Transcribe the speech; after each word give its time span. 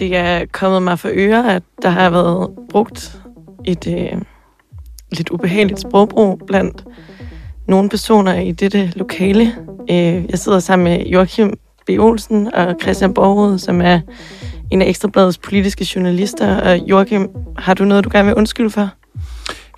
det 0.00 0.16
er 0.16 0.44
kommet 0.52 0.82
mig 0.82 0.98
for 0.98 1.10
øre, 1.12 1.54
at 1.54 1.62
der 1.82 1.88
har 1.88 2.10
været 2.10 2.50
brugt 2.70 3.20
et 3.64 3.86
øh, 3.86 4.20
lidt 5.12 5.30
ubehageligt 5.30 5.80
sprogbrug 5.80 6.40
blandt 6.46 6.84
nogle 7.68 7.88
personer 7.88 8.34
i 8.34 8.52
dette 8.52 8.92
lokale. 8.96 9.54
Øh, 9.90 10.30
jeg 10.30 10.38
sidder 10.38 10.58
sammen 10.58 10.84
med 10.84 11.06
Joachim 11.06 11.58
B. 11.86 11.90
Olsen 11.98 12.54
og 12.54 12.76
Christian 12.82 13.14
Borgerud, 13.14 13.58
som 13.58 13.80
er 13.80 14.00
en 14.70 14.82
af 14.82 14.88
Ekstrabladets 14.88 15.38
politiske 15.38 15.86
journalister. 15.94 16.60
Og 16.60 16.78
Joachim, 16.78 17.28
har 17.58 17.74
du 17.74 17.84
noget, 17.84 18.04
du 18.04 18.10
gerne 18.12 18.26
vil 18.26 18.34
undskylde 18.34 18.70
for? 18.70 18.88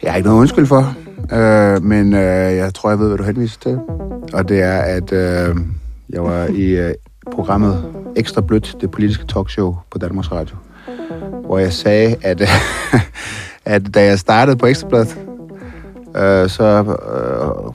Jeg 0.03 0.13
har 0.13 0.17
ikke 0.17 0.29
noget 0.29 0.41
undskyld 0.41 0.67
for, 0.67 0.95
øh, 1.33 1.83
men 1.83 2.15
øh, 2.15 2.57
jeg 2.57 2.75
tror, 2.75 2.91
jeg 2.91 2.99
ved, 2.99 3.09
hvad 3.09 3.19
du 3.19 3.25
henviser 3.25 3.61
til. 3.61 3.79
Og 4.33 4.49
det 4.49 4.63
er, 4.63 4.79
at 4.79 5.13
øh, 5.13 5.57
jeg 6.11 6.25
var 6.25 6.47
i 6.47 6.65
øh, 6.65 6.95
programmet 7.31 7.95
Ekstra 8.17 8.41
Blødt, 8.41 8.77
det 8.81 8.91
politiske 8.91 9.27
talkshow 9.27 9.77
på 9.91 9.99
Danmarks 9.99 10.33
Radio, 10.33 10.57
hvor 11.45 11.59
jeg 11.59 11.73
sagde, 11.73 12.17
at, 12.23 12.43
at 13.65 13.95
da 13.95 14.05
jeg 14.05 14.19
startede 14.19 14.57
på 14.57 14.67
Ekstrabladet, 14.67 15.19
øh, 16.17 16.49
så 16.49 16.65
øh, 16.65 17.73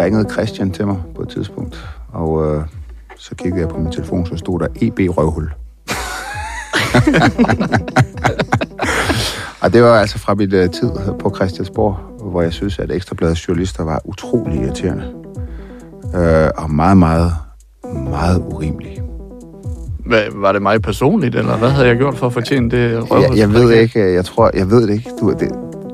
ringede 0.00 0.30
Christian 0.30 0.70
til 0.70 0.86
mig 0.86 0.96
på 1.14 1.22
et 1.22 1.28
tidspunkt, 1.28 1.88
og 2.12 2.46
øh, 2.46 2.62
så 3.16 3.34
kiggede 3.34 3.60
jeg 3.60 3.68
på 3.68 3.78
min 3.78 3.92
telefon, 3.92 4.26
så 4.26 4.36
stod 4.36 4.60
der 4.60 4.66
EB 4.80 4.98
Røvhul. 4.98 5.52
og 9.62 9.72
det 9.72 9.82
var 9.82 10.00
altså 10.00 10.18
fra 10.18 10.34
mit 10.34 10.54
uh, 10.54 10.70
tid 10.70 10.90
på 11.18 11.32
Christiansborg, 11.34 11.96
hvor 12.30 12.42
jeg 12.42 12.52
synes, 12.52 12.78
at 12.78 12.90
Ekstrabladets 12.90 13.48
journalister 13.48 13.84
var 13.84 14.00
utrolig 14.04 14.62
irriterende. 14.62 15.04
Øh, 16.14 16.50
og 16.56 16.70
meget, 16.70 16.96
meget, 16.96 17.32
meget 17.94 18.42
urimelige. 18.46 19.02
Hvad, 20.06 20.22
var 20.34 20.52
det 20.52 20.62
mig 20.62 20.82
personligt, 20.82 21.34
eller 21.34 21.56
hvad 21.56 21.70
havde 21.70 21.88
jeg 21.88 21.96
gjort 21.96 22.18
for 22.18 22.26
at 22.26 22.32
fortjene 22.32 22.70
det 22.70 23.10
røvhul? 23.10 23.28
Jeg, 23.28 23.38
jeg 23.38 23.52
ved 23.52 23.70
ikke, 23.72 24.14
jeg 24.14 24.24
tror, 24.24 24.50
jeg 24.54 24.70
ved 24.70 24.86
det 24.86 24.94
ikke. 24.94 25.10
Du, 25.20 25.30
det, 25.30 25.50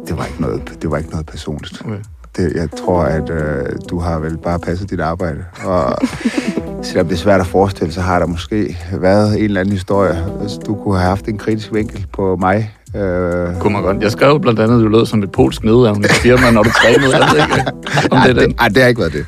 det, 0.08 0.18
var 0.18 0.24
ikke 0.24 0.40
noget, 0.40 0.62
det 0.82 0.90
var 0.90 0.96
ikke 0.98 1.10
noget 1.10 1.26
personligt. 1.26 1.82
Okay. 1.84 1.96
Det, 2.36 2.52
jeg 2.54 2.68
tror, 2.70 3.02
at 3.02 3.30
øh, 3.30 3.66
du 3.90 3.98
har 3.98 4.18
vel 4.18 4.38
bare 4.38 4.58
passet 4.58 4.90
dit 4.90 5.00
arbejde. 5.00 5.44
Og 5.64 5.96
selvom 6.86 7.06
det 7.06 7.14
er 7.14 7.18
svært 7.18 7.40
at 7.40 7.46
forestille, 7.46 7.92
så 7.92 8.00
har 8.00 8.18
der 8.18 8.26
måske 8.26 8.78
været 8.92 9.38
en 9.38 9.44
eller 9.44 9.60
anden 9.60 9.72
historie. 9.72 10.24
Hvis 10.40 10.52
du 10.66 10.74
kunne 10.74 10.98
have 10.98 11.08
haft 11.08 11.28
en 11.28 11.38
kritisk 11.38 11.72
vinkel 11.72 12.06
på 12.12 12.36
mig. 12.36 12.74
Øh, 12.96 13.56
Kunne 13.60 13.72
man 13.72 13.82
godt. 13.82 14.02
Jeg 14.02 14.10
skrev 14.10 14.40
blandt 14.40 14.60
andet, 14.60 14.78
at 14.78 14.82
du 14.82 14.88
lød 14.88 15.06
som 15.06 15.22
et 15.22 15.32
polsk 15.32 15.64
nedavnet 15.64 16.10
firma, 16.10 16.50
når 16.50 16.62
du 16.62 16.70
trænede. 16.70 17.16
Jeg 17.16 17.28
ved 17.32 17.40
ikke, 17.42 17.72
om 18.10 18.18
det 18.22 18.30
er 18.30 18.40
den. 18.40 18.50
det, 18.50 18.60
ej, 18.60 18.68
det 18.68 18.82
har 18.82 18.88
ikke 18.88 19.00
været 19.00 19.12
det. 19.12 19.26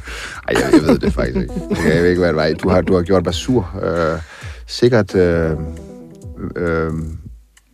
Jeg, 0.51 0.73
jeg 0.73 0.83
ved 0.83 0.99
det 0.99 1.13
faktisk 1.13 1.37
ikke. 1.37 1.53
Jeg 1.71 2.03
ved 2.03 2.09
ikke, 2.09 2.19
hvad 2.21 2.29
det 2.29 2.37
var. 2.37 2.53
Du 2.63 2.69
har, 2.69 2.81
du 2.81 2.95
har 2.95 3.03
gjort 3.03 3.25
mig 3.25 3.35
sur. 3.35 3.81
Øh, 3.83 4.19
sikkert 4.67 5.15
øh, 5.15 5.51
øh, 6.57 6.93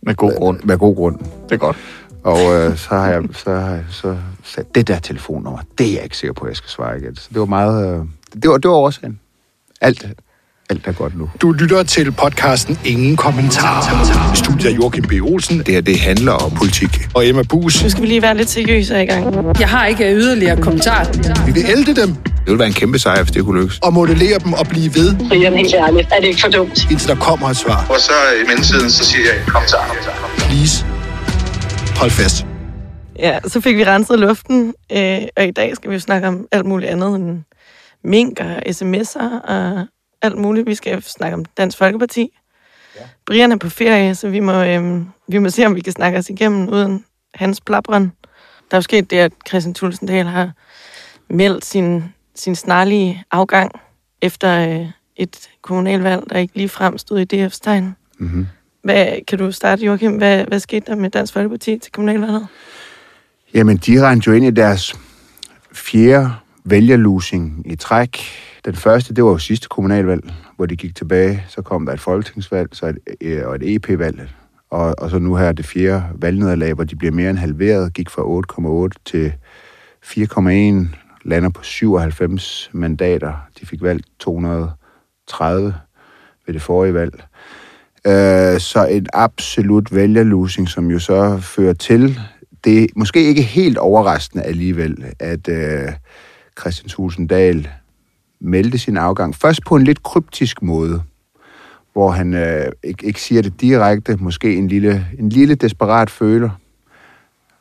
Med 0.01 0.15
god 0.15 0.35
grund. 0.37 0.59
med 0.63 0.77
god 0.77 0.95
grund. 0.95 1.19
Det 1.19 1.51
er 1.51 1.57
godt. 1.57 1.77
Og 2.23 2.39
øh, 2.39 2.77
så 2.77 2.89
har 2.89 3.09
jeg 3.09 3.23
så, 3.33 3.51
har 3.51 3.73
jeg 3.75 3.85
så 3.89 4.17
sat 4.43 4.75
det 4.75 4.87
der 4.87 4.99
telefonnummer, 4.99 5.59
det 5.77 5.87
er 5.89 5.93
jeg 5.93 6.03
ikke 6.03 6.17
sikker 6.17 6.33
på, 6.33 6.45
at 6.45 6.49
jeg 6.49 6.55
skal 6.57 6.69
svare 6.69 6.97
igen. 6.99 7.15
Så 7.15 7.27
det 7.33 7.39
var 7.39 7.45
meget... 7.45 7.99
Øh, 7.99 8.05
det, 8.41 8.49
var, 8.49 8.57
det 8.57 8.69
var 8.69 8.75
årsagen. 8.77 9.19
Alt, 9.81 10.07
alt 10.69 10.87
er 10.87 10.91
godt 10.91 11.17
nu. 11.17 11.29
Du 11.41 11.51
lytter 11.51 11.83
til 11.83 12.11
podcasten 12.11 12.79
Ingen 12.85 13.15
Kommentarer. 13.17 14.33
Studiet 14.35 14.71
er 14.71 14.75
Joachim 14.75 15.03
B. 15.03 15.11
Olsen 15.21 15.57
Det 15.57 15.67
her, 15.67 15.81
det 15.81 15.99
handler 15.99 16.31
om 16.31 16.51
politik. 16.51 17.07
og 17.13 17.27
Emma 17.27 17.41
Bus. 17.49 17.83
Nu 17.83 17.89
skal 17.89 18.01
vi 18.03 18.07
lige 18.07 18.21
være 18.21 18.37
lidt 18.37 18.49
seriøse 18.49 19.03
i 19.03 19.05
gang. 19.05 19.35
Jeg 19.59 19.69
har 19.69 19.85
ikke 19.85 20.13
yderligere 20.15 20.61
kommentarer. 20.61 21.45
Vi 21.45 21.51
vil 21.51 21.65
elde 21.71 22.01
dem 22.01 22.09
Det 22.15 22.33
ville 22.45 22.59
være 22.59 22.67
en 22.67 22.73
kæmpe 22.73 22.99
sejr, 22.99 23.23
hvis 23.23 23.31
det 23.31 23.43
kunne 23.45 23.61
lykkes. 23.61 23.79
og 23.79 23.93
modellere 23.93 24.39
dem 24.39 24.53
og 24.53 24.67
blive 24.67 24.95
ved, 24.95 25.15
Brian, 25.29 25.53
helt 25.53 25.73
ærligt, 25.75 26.07
er 26.11 26.19
det 26.19 26.27
ikke 26.27 26.41
for 26.41 26.49
dumt? 26.49 26.87
indtil 26.91 27.07
der 27.07 27.15
kommer 27.15 27.49
et 27.49 27.57
svar. 27.57 27.85
Og 27.89 27.99
så 27.99 28.11
i 28.43 28.47
mellemtiden, 28.47 28.89
så 28.91 29.03
siger 29.05 29.23
jeg, 29.25 29.41
kom 29.47 29.61
så. 29.67 29.77
Please. 30.37 30.85
Hold 31.95 32.11
fast. 32.11 32.45
Ja, 33.19 33.39
så 33.47 33.61
fik 33.61 33.75
vi 33.77 33.83
renset 33.83 34.19
luften, 34.19 34.73
øh, 34.91 35.17
og 35.37 35.43
i 35.47 35.51
dag 35.51 35.75
skal 35.75 35.89
vi 35.89 35.95
jo 35.95 35.99
snakke 35.99 36.27
om 36.27 36.45
alt 36.51 36.65
muligt 36.65 36.91
andet 36.91 37.15
end 37.15 37.39
mink 38.03 38.39
og 38.39 38.57
sms'er 38.67 39.49
og 39.49 39.85
alt 40.21 40.37
muligt. 40.37 40.67
Vi 40.67 40.75
skal 40.75 41.03
snakke 41.03 41.35
om 41.35 41.45
Dansk 41.45 41.77
Folkeparti. 41.77 42.31
Ja. 42.95 43.01
Brian 43.25 43.51
er 43.51 43.57
på 43.57 43.69
ferie, 43.69 44.15
så 44.15 44.29
vi 44.29 44.39
må, 44.39 44.63
øh, 44.63 45.01
vi 45.27 45.37
må 45.37 45.49
se, 45.49 45.65
om 45.65 45.75
vi 45.75 45.81
kan 45.81 45.93
snakke 45.93 46.19
os 46.19 46.29
igennem 46.29 46.69
uden 46.69 47.05
hans 47.33 47.61
plapren. 47.61 48.03
Der 48.71 48.75
er 48.75 48.77
jo 48.77 48.81
sket 48.81 49.11
det, 49.11 49.17
at 49.17 49.31
Christian 49.47 49.73
Tulsendal 49.73 50.25
har 50.25 50.51
meldt 51.29 51.65
sin, 51.65 52.03
sin 52.35 52.55
snarlige 52.55 53.23
afgang 53.31 53.71
efter 54.21 54.69
øh, 54.69 54.87
et 55.15 55.49
kommunalvalg, 55.61 56.23
der 56.29 56.37
ikke 56.37 56.55
lige 56.55 56.69
frem 56.69 56.97
stod 56.97 57.19
i 57.19 57.45
DF's 57.45 57.59
tegn. 57.61 57.95
Mm-hmm. 58.19 58.47
Hvad, 58.83 59.25
kan 59.27 59.37
du 59.37 59.51
starte, 59.51 59.85
Joachim? 59.85 60.11
Hvad, 60.17 60.45
hvad 60.45 60.59
skete 60.59 60.85
der 60.87 60.95
med 60.95 61.09
Dansk 61.09 61.33
Folkeparti 61.33 61.77
til 61.77 61.91
kommunalvalget? 61.91 62.47
Jamen, 63.53 63.77
de 63.77 64.07
rendte 64.07 64.27
jo 64.27 64.33
ind 64.33 64.45
i 64.45 64.51
deres 64.51 64.95
fjerde 65.73 66.33
vælgerlusing 66.63 67.71
i 67.71 67.75
træk. 67.75 68.19
Den 68.65 68.75
første, 68.75 69.13
det 69.13 69.23
var 69.23 69.29
jo 69.29 69.37
sidste 69.37 69.67
kommunalvalg, 69.67 70.33
hvor 70.55 70.65
de 70.65 70.75
gik 70.75 70.95
tilbage. 70.95 71.43
Så 71.47 71.61
kom 71.61 71.85
der 71.85 71.93
et 71.93 71.99
folketingsvalg 71.99 72.69
så 72.71 72.85
et, 72.85 72.97
øh, 73.21 73.47
og 73.47 73.55
et 73.55 73.75
EP-valg. 73.75 74.29
Og, 74.69 74.95
og 74.97 75.09
så 75.09 75.19
nu 75.19 75.35
her 75.35 75.51
det 75.51 75.65
fjerde 75.65 76.03
valgnederlag, 76.15 76.73
hvor 76.73 76.83
de 76.83 76.95
bliver 76.95 77.11
mere 77.11 77.29
end 77.29 77.37
halveret, 77.37 77.93
gik 77.93 78.09
fra 78.09 78.91
8,8 78.91 79.03
til 79.05 79.33
4,1, 80.05 80.95
lander 81.23 81.49
på 81.49 81.63
97 81.63 82.69
mandater. 82.73 83.33
De 83.59 83.65
fik 83.65 83.81
valgt 83.81 84.05
230 84.19 85.75
ved 86.45 86.53
det 86.53 86.61
forrige 86.61 86.93
valg. 86.93 87.23
Øh, 88.07 88.59
så 88.59 88.87
en 88.89 89.07
absolut 89.13 89.95
vælgerlusing, 89.95 90.69
som 90.69 90.91
jo 90.91 90.99
så 90.99 91.37
fører 91.37 91.73
til, 91.73 92.19
det 92.63 92.83
er 92.83 92.87
måske 92.95 93.23
ikke 93.23 93.41
helt 93.41 93.77
overraskende 93.77 94.43
alligevel, 94.43 95.05
at 95.19 95.47
øh, 95.47 95.91
Christian 96.59 96.89
Tulsendal 96.89 97.69
meldte 98.39 98.77
sin 98.77 98.97
afgang. 98.97 99.35
Først 99.35 99.59
på 99.67 99.75
en 99.75 99.83
lidt 99.83 100.03
kryptisk 100.03 100.61
måde, 100.61 101.01
hvor 101.93 102.11
han 102.11 102.33
øh, 102.33 102.65
ikke, 102.83 103.05
ikke 103.05 103.21
siger 103.21 103.41
det 103.41 103.61
direkte, 103.61 104.15
måske 104.19 104.55
en 104.55 104.67
lille, 104.67 105.07
en 105.19 105.29
lille 105.29 105.55
desperat 105.55 106.09
føler, 106.09 106.49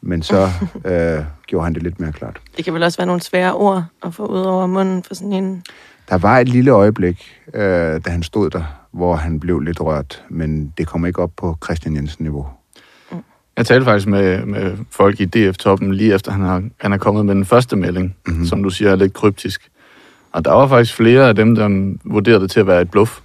men 0.00 0.22
så 0.22 0.48
øh, 0.84 1.24
gjorde 1.46 1.64
han 1.64 1.74
det 1.74 1.82
lidt 1.82 2.00
mere 2.00 2.12
klart. 2.12 2.40
Det 2.56 2.64
kan 2.64 2.74
vel 2.74 2.82
også 2.82 2.98
være 2.98 3.06
nogle 3.06 3.22
svære 3.22 3.54
ord 3.54 3.84
at 4.06 4.14
få 4.14 4.26
ud 4.26 4.40
over 4.40 4.66
munden 4.66 5.02
for 5.02 5.14
sådan 5.14 5.32
en... 5.32 5.62
Der 6.08 6.18
var 6.18 6.38
et 6.38 6.48
lille 6.48 6.70
øjeblik, 6.70 7.32
øh, 7.54 7.60
da 8.04 8.10
han 8.10 8.22
stod 8.22 8.50
der, 8.50 8.64
hvor 8.92 9.16
han 9.16 9.40
blev 9.40 9.60
lidt 9.60 9.80
rørt, 9.80 10.24
men 10.28 10.72
det 10.78 10.86
kom 10.86 11.06
ikke 11.06 11.22
op 11.22 11.30
på 11.36 11.56
Christian 11.64 11.96
Jensen-niveau. 11.96 12.46
Jeg 13.56 13.66
talte 13.66 13.84
faktisk 13.84 14.06
med, 14.06 14.44
med 14.46 14.76
folk 14.90 15.20
i 15.20 15.24
DF-toppen 15.24 15.94
lige 15.94 16.14
efter, 16.14 16.32
han 16.32 16.40
har, 16.40 16.62
han 16.80 16.92
er 16.92 16.96
kommet 16.98 17.26
med 17.26 17.34
den 17.34 17.44
første 17.44 17.76
melding, 17.76 18.04
Mhm. 18.06 18.32
mm-hmm. 18.32 18.46
som 18.46 18.62
du 18.62 18.70
siger 18.70 18.90
er 18.90 18.96
lidt 18.96 19.12
kryptisk. 19.12 19.68
Og 20.36 20.44
der 20.44 20.52
var 20.52 20.66
faktisk 20.66 20.94
flere 20.94 21.28
af 21.28 21.34
dem, 21.34 21.54
der 21.54 21.94
vurderede 22.04 22.40
det 22.40 22.50
til 22.50 22.60
at 22.60 22.66
være 22.66 22.82
et 22.82 22.90
bluff. 22.90 23.20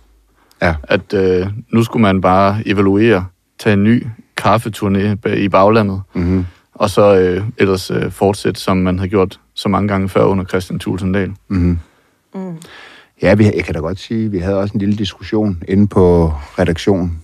Ja. 0.61 0.75
At 0.83 1.13
øh, 1.13 1.47
nu 1.69 1.83
skulle 1.83 2.01
man 2.01 2.22
bare 2.22 2.61
evaluere, 2.66 3.25
tage 3.59 3.73
en 3.73 3.83
ny 3.83 4.07
kaffeturné 4.41 5.29
i 5.29 5.50
baglandet, 5.50 6.01
Mm-hmm. 6.13 6.45
og 6.73 6.89
så 6.89 7.16
øh, 7.19 7.44
ellers 7.57 7.91
øh, 7.91 8.11
fortsætte, 8.11 8.61
som 8.61 8.77
man 8.77 9.00
har 9.00 9.07
gjort 9.07 9.39
så 9.53 9.69
mange 9.69 9.88
gange 9.88 10.09
før 10.09 10.23
under 10.23 10.45
Christian 10.45 10.79
Tulsendal. 10.79 11.31
Mm-hmm. 11.47 11.79
Mm. 12.35 12.57
Ja, 13.21 13.33
vi, 13.33 13.44
jeg 13.44 13.63
kan 13.66 13.73
da 13.73 13.79
godt 13.79 14.00
sige, 14.00 14.31
vi 14.31 14.39
havde 14.39 14.57
også 14.57 14.73
en 14.73 14.79
lille 14.79 14.95
diskussion 14.95 15.63
inde 15.67 15.88
på 15.88 16.33
redaktionen, 16.59 17.21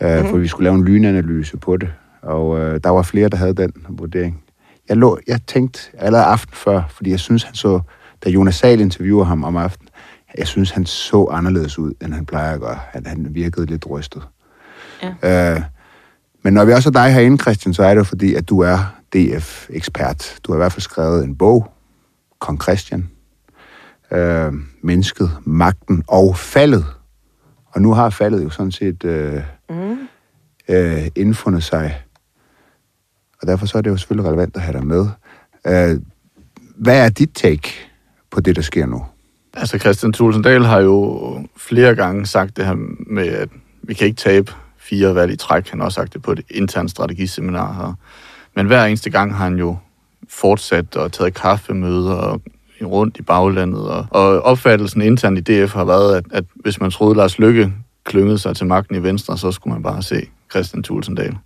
øh, 0.00 0.20
mm. 0.22 0.28
for 0.28 0.36
vi 0.36 0.48
skulle 0.48 0.64
lave 0.64 0.74
en 0.74 0.84
lynanalyse 0.84 1.56
på 1.56 1.76
det, 1.76 1.88
og 2.22 2.58
øh, 2.58 2.80
der 2.84 2.90
var 2.90 3.02
flere, 3.02 3.28
der 3.28 3.36
havde 3.36 3.54
den 3.54 3.72
vurdering. 3.88 4.42
Jeg, 4.88 4.96
lå, 4.96 5.18
jeg 5.26 5.40
tænkte 5.46 5.80
allerede 5.98 6.26
aften 6.26 6.54
før, 6.54 6.82
fordi 6.90 7.10
jeg 7.10 7.20
synes, 7.20 7.42
han 7.42 7.54
så, 7.54 7.80
da 8.24 8.30
Jonas 8.30 8.54
Sahl 8.54 8.80
interviewer 8.80 9.24
ham 9.24 9.44
om 9.44 9.56
aftenen, 9.56 9.88
jeg 10.38 10.46
synes, 10.46 10.70
han 10.70 10.86
så 10.86 11.28
anderledes 11.30 11.78
ud, 11.78 11.92
end 12.02 12.14
han 12.14 12.26
plejer 12.26 12.54
at 12.54 12.60
gøre. 12.60 12.78
Han, 12.92 13.06
han 13.06 13.26
virkede 13.30 13.66
lidt 13.66 13.90
rystet. 13.90 14.22
Ja. 15.22 15.54
Øh, 15.54 15.62
men 16.42 16.54
når 16.54 16.64
vi 16.64 16.72
også 16.72 16.92
har 16.92 17.04
dig 17.04 17.14
herinde, 17.14 17.38
Christian, 17.38 17.74
så 17.74 17.82
er 17.82 17.88
det 17.90 17.98
jo 17.98 18.04
fordi, 18.04 18.34
at 18.34 18.48
du 18.48 18.60
er 18.60 18.94
DF-ekspert. 19.14 20.38
Du 20.44 20.52
har 20.52 20.56
i 20.56 20.60
hvert 20.62 20.72
fald 20.72 20.80
skrevet 20.82 21.24
en 21.24 21.36
bog, 21.36 21.70
Kong 22.38 22.62
Christian, 22.62 23.10
øh, 24.10 24.52
mennesket, 24.82 25.30
magten 25.44 26.02
og 26.08 26.36
faldet. 26.36 26.84
Og 27.66 27.82
nu 27.82 27.92
har 27.92 28.10
faldet 28.10 28.44
jo 28.44 28.50
sådan 28.50 28.72
set 28.72 29.04
øh, 29.04 29.42
Mm. 29.70 29.98
øh, 30.68 31.06
indfundet 31.16 31.62
sig. 31.64 32.02
Og 33.42 33.48
derfor 33.48 33.66
så 33.66 33.78
er 33.78 33.82
det 33.82 33.90
jo 33.90 33.96
selvfølgelig 33.96 34.28
relevant 34.30 34.56
at 34.56 34.62
have 34.62 34.78
dig 34.78 34.86
med. 34.86 35.08
Øh, 35.66 36.00
hvad 36.76 37.04
er 37.04 37.08
dit 37.08 37.30
take 37.34 37.68
på 38.34 38.40
det, 38.40 38.56
der 38.56 38.62
sker 38.62 38.86
nu? 38.86 39.04
Altså 39.56 39.78
Christian 39.78 40.12
Tulsendal 40.12 40.64
har 40.64 40.80
jo 40.80 41.48
flere 41.56 41.94
gange 41.94 42.26
sagt 42.26 42.56
det 42.56 42.66
her 42.66 42.74
med, 43.06 43.28
at 43.28 43.48
vi 43.82 43.94
kan 43.94 44.06
ikke 44.06 44.16
tabe 44.16 44.52
fire 44.78 45.14
valg 45.14 45.32
i 45.32 45.36
træk. 45.36 45.68
Han 45.68 45.78
har 45.78 45.84
også 45.84 45.96
sagt 45.96 46.12
det 46.12 46.22
på 46.22 46.32
et 46.32 46.40
internt 46.50 46.90
strategiseminar 46.90 47.72
her. 47.72 47.94
Men 48.56 48.66
hver 48.66 48.84
eneste 48.84 49.10
gang 49.10 49.34
har 49.34 49.44
han 49.44 49.56
jo 49.56 49.76
fortsat 50.28 50.96
og 50.96 51.12
taget 51.12 51.34
kaffemøder 51.34 52.12
og 52.12 52.42
rundt 52.82 53.16
i 53.18 53.22
baglandet. 53.22 53.88
Og, 53.88 54.06
og 54.10 54.40
opfattelsen 54.40 55.02
internt 55.02 55.38
i 55.38 55.64
DF 55.64 55.72
har 55.74 55.84
været, 55.84 56.16
at, 56.16 56.24
at 56.30 56.44
hvis 56.54 56.80
man 56.80 56.90
troede, 56.90 57.16
Lars 57.16 57.38
Lykke 57.38 57.72
klyngede 58.04 58.38
sig 58.38 58.56
til 58.56 58.66
magten 58.66 58.96
i 58.96 59.02
Venstre, 59.02 59.38
så 59.38 59.52
skulle 59.52 59.74
man 59.74 59.82
bare 59.82 60.02
se 60.02 60.26
Christian 60.50 60.82
Tulsendal. 60.82 61.36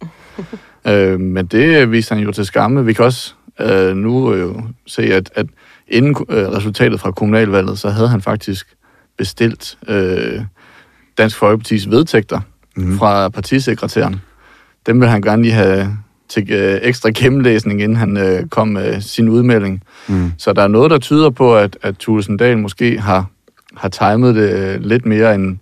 øh, 0.88 1.20
men 1.20 1.46
det 1.46 1.90
viste 1.90 2.14
han 2.14 2.25
jo 2.25 2.32
til 2.32 2.44
skamme. 2.46 2.85
Vi 2.85 2.93
kan 2.93 3.05
også 3.05 3.35
øh, 3.61 3.96
nu 3.96 4.35
øh, 4.35 4.55
se, 4.87 5.02
at, 5.02 5.31
at 5.35 5.46
inden 5.88 6.17
øh, 6.29 6.49
resultatet 6.49 7.00
fra 7.00 7.11
kommunalvalget, 7.11 7.79
så 7.79 7.90
havde 7.90 8.08
han 8.08 8.23
faktisk 8.23 8.75
bestilt 9.19 9.79
øh, 9.88 10.40
Dansk 11.19 11.37
Folkepartis 11.37 11.90
vedtægter 11.90 12.40
mm. 12.76 12.99
fra 12.99 13.29
partisekretæren. 13.29 14.20
Dem 14.87 15.00
vil 15.00 15.08
han 15.08 15.23
gerne 15.23 15.43
lige 15.43 15.55
have 15.55 15.96
til 16.29 16.52
øh, 16.52 16.81
ekstra 16.82 17.11
gennemlæsning, 17.14 17.82
inden 17.82 17.96
han 17.96 18.17
øh, 18.17 18.49
kom 18.49 18.69
med 18.69 19.00
sin 19.00 19.29
udmelding. 19.29 19.82
Mm. 20.08 20.32
Så 20.38 20.52
der 20.52 20.62
er 20.62 20.69
noget, 20.69 20.90
der 20.90 20.99
tyder 20.99 21.31
på, 21.31 21.56
at, 21.56 21.79
at 21.82 21.96
Tulsendal 21.96 22.58
måske 22.58 23.00
har, 23.00 23.31
har 23.76 23.88
timet 23.88 24.35
det 24.35 24.52
øh, 24.52 24.81
lidt 24.81 25.06
mere 25.06 25.35
end, 25.35 25.58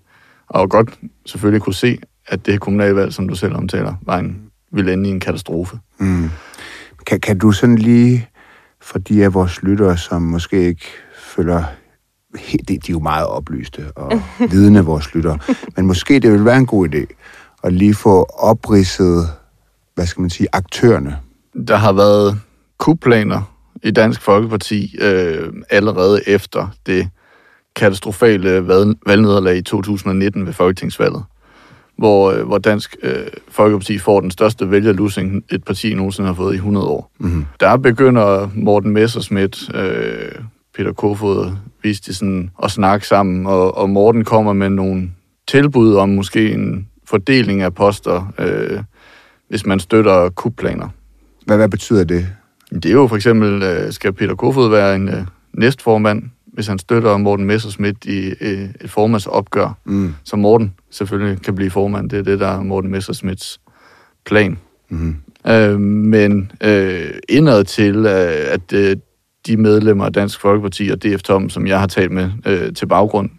og 0.49 0.71
godt 0.71 0.99
selvfølgelig 1.27 1.63
kunne 1.63 1.75
se, 1.75 1.99
at 2.27 2.47
det 2.47 2.61
kommunalvalg, 2.61 3.13
som 3.13 3.29
du 3.29 3.35
selv 3.35 3.55
omtaler, 3.57 3.95
var 4.03 4.19
en, 4.19 4.41
ville 4.73 4.93
ende 4.93 5.09
i 5.09 5.13
en 5.13 5.21
katastrofe. 5.21 5.79
Mm. 5.99 6.31
Kan, 7.07 7.21
kan 7.21 7.39
du 7.39 7.53
sådan 7.53 7.79
lige, 7.79 8.29
for 8.87 8.99
de 8.99 9.25
af 9.25 9.35
vores 9.35 9.63
lyttere, 9.63 9.97
som 9.97 10.23
måske 10.23 10.67
ikke 10.67 10.87
følger 11.19 11.65
de, 12.35 12.59
de 12.69 12.75
er 12.75 12.79
jo 12.91 13.01
meget 13.01 13.27
oplyste 13.27 13.93
og 13.97 14.23
vidende, 14.51 14.85
vores 14.85 15.15
lyttere. 15.15 15.39
Men 15.77 15.87
måske 15.87 16.21
det 16.21 16.33
vil 16.33 16.45
være 16.45 16.57
en 16.57 16.67
god 16.67 16.89
idé 16.89 17.15
at 17.65 17.73
lige 17.73 17.95
få 17.95 18.23
opridset, 18.25 19.29
hvad 19.95 20.07
skal 20.07 20.21
man 20.21 20.31
sige, 20.31 20.49
aktørerne. 20.53 21.19
Der 21.69 21.77
har 21.77 21.93
været 21.93 22.41
kupplaner 22.79 23.53
i 23.83 23.91
Dansk 23.91 24.23
Folkeparti 24.23 24.97
øh, 25.01 25.53
allerede 25.71 26.29
efter 26.29 26.69
det 26.87 27.09
katastrofale 27.77 28.69
valgnederlag 29.07 29.57
i 29.57 29.63
2019 29.63 30.47
ved 30.47 30.53
Folketingsvalget 30.53 31.25
hvor, 31.99 32.31
øh, 32.31 32.47
hvor 32.47 32.59
Dansk 32.59 32.97
øh, 33.03 33.27
Folkeparti 33.49 33.99
får 33.99 34.21
den 34.21 34.31
største 34.31 34.71
vælgerlusing, 34.71 35.45
et 35.51 35.65
parti 35.65 35.95
nogensinde 35.95 36.27
har 36.27 36.35
fået 36.35 36.55
i 36.55 36.57
100 36.57 36.87
år. 36.87 37.13
Mm-hmm. 37.19 37.45
Der 37.61 37.77
begynder 37.77 38.51
Morten 38.55 38.91
Messerschmidt, 38.91 39.75
øh, 39.75 40.33
Peter 40.77 40.93
Kofod, 40.93 41.53
viste 41.83 42.15
sådan 42.15 42.51
at 42.63 42.71
snakke 42.71 43.07
sammen, 43.07 43.47
og, 43.47 43.77
og 43.77 43.91
Morten 43.91 44.25
kommer 44.25 44.53
med 44.53 44.71
nogle 44.71 45.11
tilbud 45.49 45.95
om 45.95 46.09
måske 46.09 46.53
en 46.53 46.89
fordeling 47.05 47.63
af 47.63 47.75
poster, 47.75 48.33
øh, 48.39 48.81
hvis 49.49 49.67
man 49.67 49.81
støtter 49.81 50.29
kupplaner. 50.29 50.89
Hvad, 51.47 51.57
hvad 51.57 51.69
betyder 51.69 52.05
det? 52.05 52.27
Det 52.73 52.87
er 52.87 52.93
jo 52.93 53.07
for 53.07 53.17
eksempel, 53.17 53.63
øh, 53.63 53.93
skal 53.93 54.13
Peter 54.13 54.35
Kofod 54.35 54.71
være 54.71 54.95
en 54.95 55.09
øh, 55.09 55.27
næstformand 55.53 56.23
hvis 56.57 56.67
han 56.67 56.79
støtter 56.79 57.17
Morten 57.17 57.45
Messersmith 57.45 57.99
i 58.05 58.35
øh, 58.41 58.69
et 58.81 58.91
formandsopgør, 58.91 59.79
mm. 59.85 60.15
så 60.25 60.37
Morten 60.37 60.75
selvfølgelig 60.91 61.43
kan 61.43 61.55
blive 61.55 61.71
formand. 61.71 62.11
Det 62.11 62.19
er 62.19 62.23
det, 62.23 62.41
der 62.41 62.49
er 62.49 62.63
Morten 62.63 62.91
Messersmiths 62.91 63.61
plan. 64.27 64.59
Mm. 64.89 65.17
Øh, 65.47 65.81
men 65.81 66.53
øh, 66.61 67.11
indad 67.29 67.65
til, 67.65 67.97
øh, 67.97 68.53
at 68.53 68.73
øh, 68.73 68.97
de 69.47 69.57
medlemmer 69.57 70.05
af 70.05 70.13
Dansk 70.13 70.41
Folkeparti 70.41 70.89
og 70.89 71.03
DF 71.03 71.23
Tom, 71.23 71.51
som 71.51 71.67
jeg 71.67 71.81
har 71.81 71.87
talt 71.87 72.13
med 72.13 72.31
øh, 72.47 72.75
til 72.75 72.87
baggrund, 72.87 73.31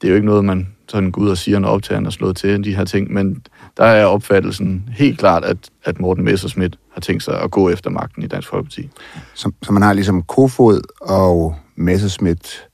det 0.00 0.08
er 0.08 0.10
jo 0.10 0.14
ikke 0.14 0.26
noget, 0.26 0.44
man 0.44 0.68
sådan 0.88 1.10
går 1.10 1.22
ud 1.22 1.28
og 1.28 1.38
siger, 1.38 1.58
når 1.58 1.68
optageren 1.68 2.06
er 2.06 2.10
slået 2.10 2.36
til 2.36 2.64
de 2.64 2.76
her 2.76 2.84
ting, 2.84 3.12
men 3.12 3.42
der 3.76 3.84
er 3.84 4.04
opfattelsen 4.06 4.88
helt 4.92 5.18
klart, 5.18 5.44
at, 5.44 5.56
at 5.84 6.00
Morten 6.00 6.24
Messersmith 6.24 6.78
har 6.92 7.00
tænkt 7.00 7.22
sig 7.22 7.40
at 7.40 7.50
gå 7.50 7.68
efter 7.70 7.90
magten 7.90 8.22
i 8.22 8.26
Dansk 8.26 8.48
Folkeparti. 8.48 8.88
Så, 9.34 9.50
så 9.62 9.72
man 9.72 9.82
har 9.82 9.92
ligesom 9.92 10.22
Kofod 10.22 10.80
og 11.00 11.56
Messerschmidt, 11.76 12.68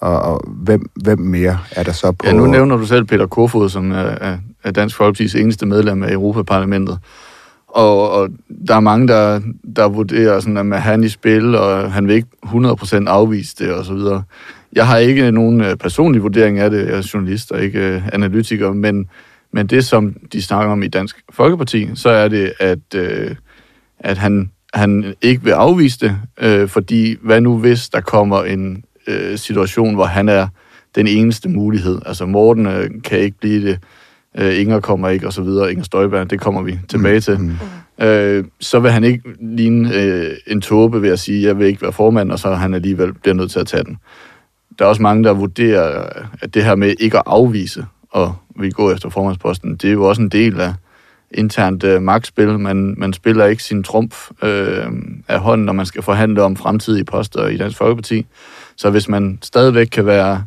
og, 0.00 0.18
og 0.18 0.44
hvem, 0.46 0.90
hvem 1.02 1.18
mere 1.18 1.58
er 1.70 1.82
der 1.82 1.92
så 1.92 2.12
på... 2.12 2.26
Ja, 2.26 2.32
nu 2.32 2.46
nævner 2.46 2.76
du 2.76 2.86
selv 2.86 3.04
Peter 3.04 3.26
Kofod, 3.26 3.68
som 3.68 3.92
er, 3.92 4.38
er 4.64 4.70
Dansk 4.70 5.00
Folkeparti's 5.00 5.38
eneste 5.38 5.66
medlem 5.66 6.02
af 6.02 6.12
Europaparlamentet. 6.12 6.98
Og, 7.68 8.10
og 8.10 8.28
der 8.68 8.74
er 8.74 8.80
mange, 8.80 9.08
der, 9.08 9.40
der 9.76 9.88
vurderer, 9.88 10.40
sådan, 10.40 10.72
at 10.72 10.82
han 10.82 11.04
i 11.04 11.08
spil, 11.08 11.54
og 11.54 11.92
han 11.92 12.08
vil 12.08 12.14
ikke 12.14 12.28
100% 12.44 13.04
afvise 13.06 13.54
det, 13.58 13.72
og 13.72 13.84
så 13.84 13.94
videre. 13.94 14.22
Jeg 14.72 14.86
har 14.86 14.96
ikke 14.96 15.30
nogen 15.30 15.60
øh, 15.60 15.76
personlig 15.76 16.22
vurdering 16.22 16.58
af 16.58 16.70
det, 16.70 16.86
jeg 16.86 16.96
er 16.98 17.10
journalist 17.14 17.52
og 17.52 17.62
ikke 17.62 17.78
øh, 17.78 18.08
analytiker, 18.12 18.72
men, 18.72 19.08
men 19.52 19.66
det, 19.66 19.84
som 19.84 20.16
de 20.32 20.42
snakker 20.42 20.72
om 20.72 20.82
i 20.82 20.88
Dansk 20.88 21.22
Folkeparti, 21.32 21.90
så 21.94 22.08
er 22.08 22.28
det, 22.28 22.52
at, 22.60 22.94
øh, 22.94 23.34
at 23.98 24.18
han 24.18 24.50
han 24.74 25.14
ikke 25.22 25.44
vil 25.44 25.50
afvise 25.50 25.98
det, 26.00 26.16
øh, 26.40 26.68
fordi 26.68 27.16
hvad 27.22 27.40
nu 27.40 27.58
hvis 27.58 27.88
der 27.88 28.00
kommer 28.00 28.42
en 28.42 28.84
øh, 29.06 29.38
situation, 29.38 29.94
hvor 29.94 30.04
han 30.04 30.28
er 30.28 30.48
den 30.94 31.06
eneste 31.06 31.48
mulighed. 31.48 31.98
Altså 32.06 32.26
Morten 32.26 32.66
øh, 32.66 32.90
kan 33.04 33.18
ikke 33.18 33.38
blive 33.40 33.68
det, 33.68 33.78
øh, 34.38 34.60
Inger 34.60 34.80
kommer 34.80 35.08
ikke, 35.08 35.26
og 35.26 35.32
så 35.32 35.42
videre, 35.42 35.70
Inger 35.70 35.84
Støjberg, 35.84 36.30
det 36.30 36.40
kommer 36.40 36.62
vi 36.62 36.78
tilbage 36.88 37.20
til. 37.20 37.38
Mm. 37.38 37.44
mm. 37.98 38.04
Øh, 38.04 38.44
så 38.60 38.80
vil 38.80 38.90
han 38.90 39.04
ikke 39.04 39.22
ligne 39.40 39.94
øh, 39.94 40.30
en 40.46 40.60
tåbe 40.60 41.02
ved 41.02 41.10
at 41.10 41.18
sige, 41.18 41.46
jeg 41.46 41.58
vil 41.58 41.66
ikke 41.66 41.82
være 41.82 41.92
formand, 41.92 42.32
og 42.32 42.38
så 42.38 42.54
han 42.54 42.74
alligevel 42.74 43.12
bliver 43.12 43.34
nødt 43.34 43.50
til 43.50 43.60
at 43.60 43.66
tage 43.66 43.84
den. 43.84 43.96
Der 44.78 44.84
er 44.84 44.88
også 44.88 45.02
mange, 45.02 45.24
der 45.24 45.32
vurderer, 45.32 46.06
at 46.40 46.54
det 46.54 46.64
her 46.64 46.74
med 46.74 46.94
ikke 47.00 47.16
at 47.18 47.22
afvise 47.26 47.84
og 48.14 48.34
vi 48.56 48.70
går 48.70 48.92
efter 48.92 49.08
formandsposten, 49.08 49.76
det 49.76 49.88
er 49.88 49.92
jo 49.92 50.08
også 50.08 50.22
en 50.22 50.28
del 50.28 50.60
af, 50.60 50.74
internt 51.34 51.84
øh, 51.84 52.02
magtspil. 52.02 52.58
Man, 52.58 52.94
man 52.98 53.12
spiller 53.12 53.44
ikke 53.46 53.62
sin 53.62 53.82
trumf 53.82 54.30
øh, 54.42 54.86
af 55.28 55.40
hånden, 55.40 55.66
når 55.66 55.72
man 55.72 55.86
skal 55.86 56.02
forhandle 56.02 56.42
om 56.42 56.56
fremtidige 56.56 57.04
poster 57.04 57.46
i 57.46 57.56
Dansk 57.56 57.78
Folkeparti. 57.78 58.26
Så 58.76 58.90
hvis 58.90 59.08
man 59.08 59.38
stadigvæk 59.42 59.86
kan 59.86 60.06
være 60.06 60.44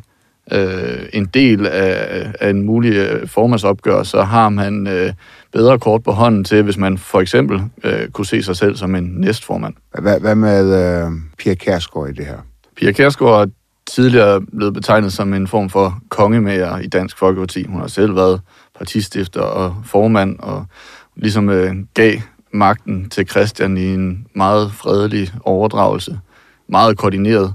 øh, 0.52 1.08
en 1.12 1.24
del 1.24 1.66
af, 1.66 2.32
af 2.40 2.50
en 2.50 2.62
mulig 2.62 2.92
øh, 2.92 3.28
formandsopgør, 3.28 4.02
så 4.02 4.22
har 4.22 4.48
man 4.48 4.86
øh, 4.86 5.12
bedre 5.52 5.78
kort 5.78 6.02
på 6.02 6.12
hånden 6.12 6.44
til, 6.44 6.62
hvis 6.62 6.78
man 6.78 6.98
for 6.98 7.20
eksempel 7.20 7.60
øh, 7.84 8.08
kunne 8.08 8.26
se 8.26 8.42
sig 8.42 8.56
selv 8.56 8.76
som 8.76 8.94
en 8.94 9.04
næstformand. 9.04 9.74
Hvad, 9.98 10.20
hvad 10.20 10.34
med 10.34 11.04
øh, 11.04 11.10
Pia 11.38 11.54
Kærsgaard 11.54 12.08
i 12.08 12.12
det 12.12 12.26
her? 12.26 12.38
Pia 12.76 12.92
Kærsgaard 12.92 13.48
er 13.48 13.50
tidligere 13.88 14.40
blevet 14.40 14.74
betegnet 14.74 15.12
som 15.12 15.34
en 15.34 15.46
form 15.46 15.70
for 15.70 15.98
kongemager 16.08 16.78
i 16.78 16.86
Dansk 16.86 17.18
Folkeparti. 17.18 17.66
Hun 17.68 17.80
har 17.80 17.86
selv 17.86 18.16
været 18.16 18.40
partistifter 18.78 19.40
og 19.40 19.76
formand, 19.84 20.38
og 20.38 20.66
ligesom 21.16 21.48
øh, 21.48 21.74
gav 21.94 22.18
magten 22.52 23.10
til 23.10 23.28
Christian 23.28 23.76
i 23.76 23.86
en 23.94 24.26
meget 24.34 24.72
fredelig 24.72 25.30
overdragelse. 25.44 26.20
Meget 26.68 26.98
koordineret. 26.98 27.54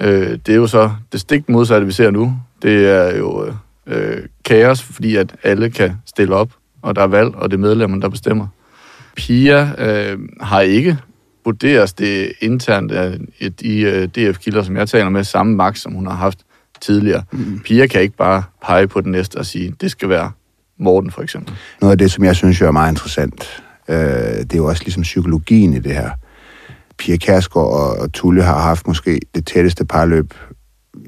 Øh, 0.00 0.38
det 0.46 0.48
er 0.48 0.56
jo 0.56 0.66
så 0.66 0.90
det 1.12 1.20
stik 1.20 1.48
modsatte, 1.48 1.86
vi 1.86 1.92
ser 1.92 2.10
nu. 2.10 2.36
Det 2.62 2.86
er 2.86 3.16
jo 3.16 3.52
øh, 3.86 4.22
kaos, 4.44 4.82
fordi 4.82 5.16
at 5.16 5.36
alle 5.42 5.70
kan 5.70 5.92
stille 6.06 6.34
op, 6.34 6.50
og 6.82 6.96
der 6.96 7.02
er 7.02 7.06
valg, 7.06 7.34
og 7.34 7.50
det 7.50 7.56
er 7.56 7.60
medlemmerne, 7.60 8.02
der 8.02 8.08
bestemmer. 8.08 8.46
Pia 9.16 9.70
øh, 9.78 10.18
har 10.40 10.60
ikke 10.60 10.98
vurderes 11.44 11.92
det 11.92 12.32
internt 12.40 12.92
af 12.92 13.18
de 13.60 13.80
øh, 13.80 14.08
DF-kilder, 14.08 14.62
som 14.62 14.76
jeg 14.76 14.88
taler 14.88 15.08
med, 15.08 15.24
samme 15.24 15.56
magt, 15.56 15.78
som 15.78 15.92
hun 15.92 16.06
har 16.06 16.14
haft 16.14 16.38
tidligere. 16.80 17.22
Mm. 17.32 17.60
Pia 17.64 17.86
kan 17.86 18.02
ikke 18.02 18.16
bare 18.16 18.42
pege 18.66 18.88
på 18.88 19.00
den 19.00 19.12
næste 19.12 19.36
og 19.36 19.46
sige, 19.46 19.74
det 19.80 19.90
skal 19.90 20.08
være 20.08 20.30
Morten 20.80 21.10
for 21.10 21.22
eksempel. 21.22 21.54
Noget 21.80 21.92
af 21.92 21.98
det, 21.98 22.10
som 22.10 22.24
jeg 22.24 22.36
synes 22.36 22.60
er 22.60 22.70
meget 22.70 22.92
interessant, 22.92 23.62
øh, 23.88 23.96
det 23.96 24.52
er 24.52 24.56
jo 24.56 24.66
også 24.66 24.82
ligesom 24.84 25.02
psykologien 25.02 25.72
i 25.74 25.78
det 25.78 25.92
her. 25.92 26.10
Pia 26.98 27.16
Kærsgaard 27.16 27.66
og, 27.66 27.96
og 27.98 28.12
Tulle 28.12 28.42
har 28.42 28.60
haft 28.60 28.86
måske 28.86 29.20
det 29.34 29.46
tætteste 29.46 29.84
parløb 29.84 30.34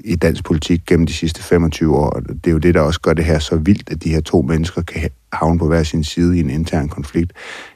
i 0.03 0.15
dansk 0.15 0.43
politik 0.43 0.81
gennem 0.87 1.05
de 1.05 1.13
sidste 1.13 1.43
25 1.43 1.95
år. 1.95 2.19
Det 2.19 2.47
er 2.47 2.51
jo 2.51 2.57
det, 2.57 2.73
der 2.73 2.81
også 2.81 3.01
gør 3.01 3.13
det 3.13 3.25
her 3.25 3.39
så 3.39 3.55
vildt, 3.55 3.89
at 3.91 4.03
de 4.03 4.09
her 4.09 4.21
to 4.21 4.41
mennesker 4.41 4.81
kan 4.81 5.09
havne 5.33 5.59
på 5.59 5.67
hver 5.67 5.83
sin 5.83 6.03
side 6.03 6.37
i 6.37 6.39
en 6.39 6.49
intern 6.49 6.89
konflikt. 6.89 7.33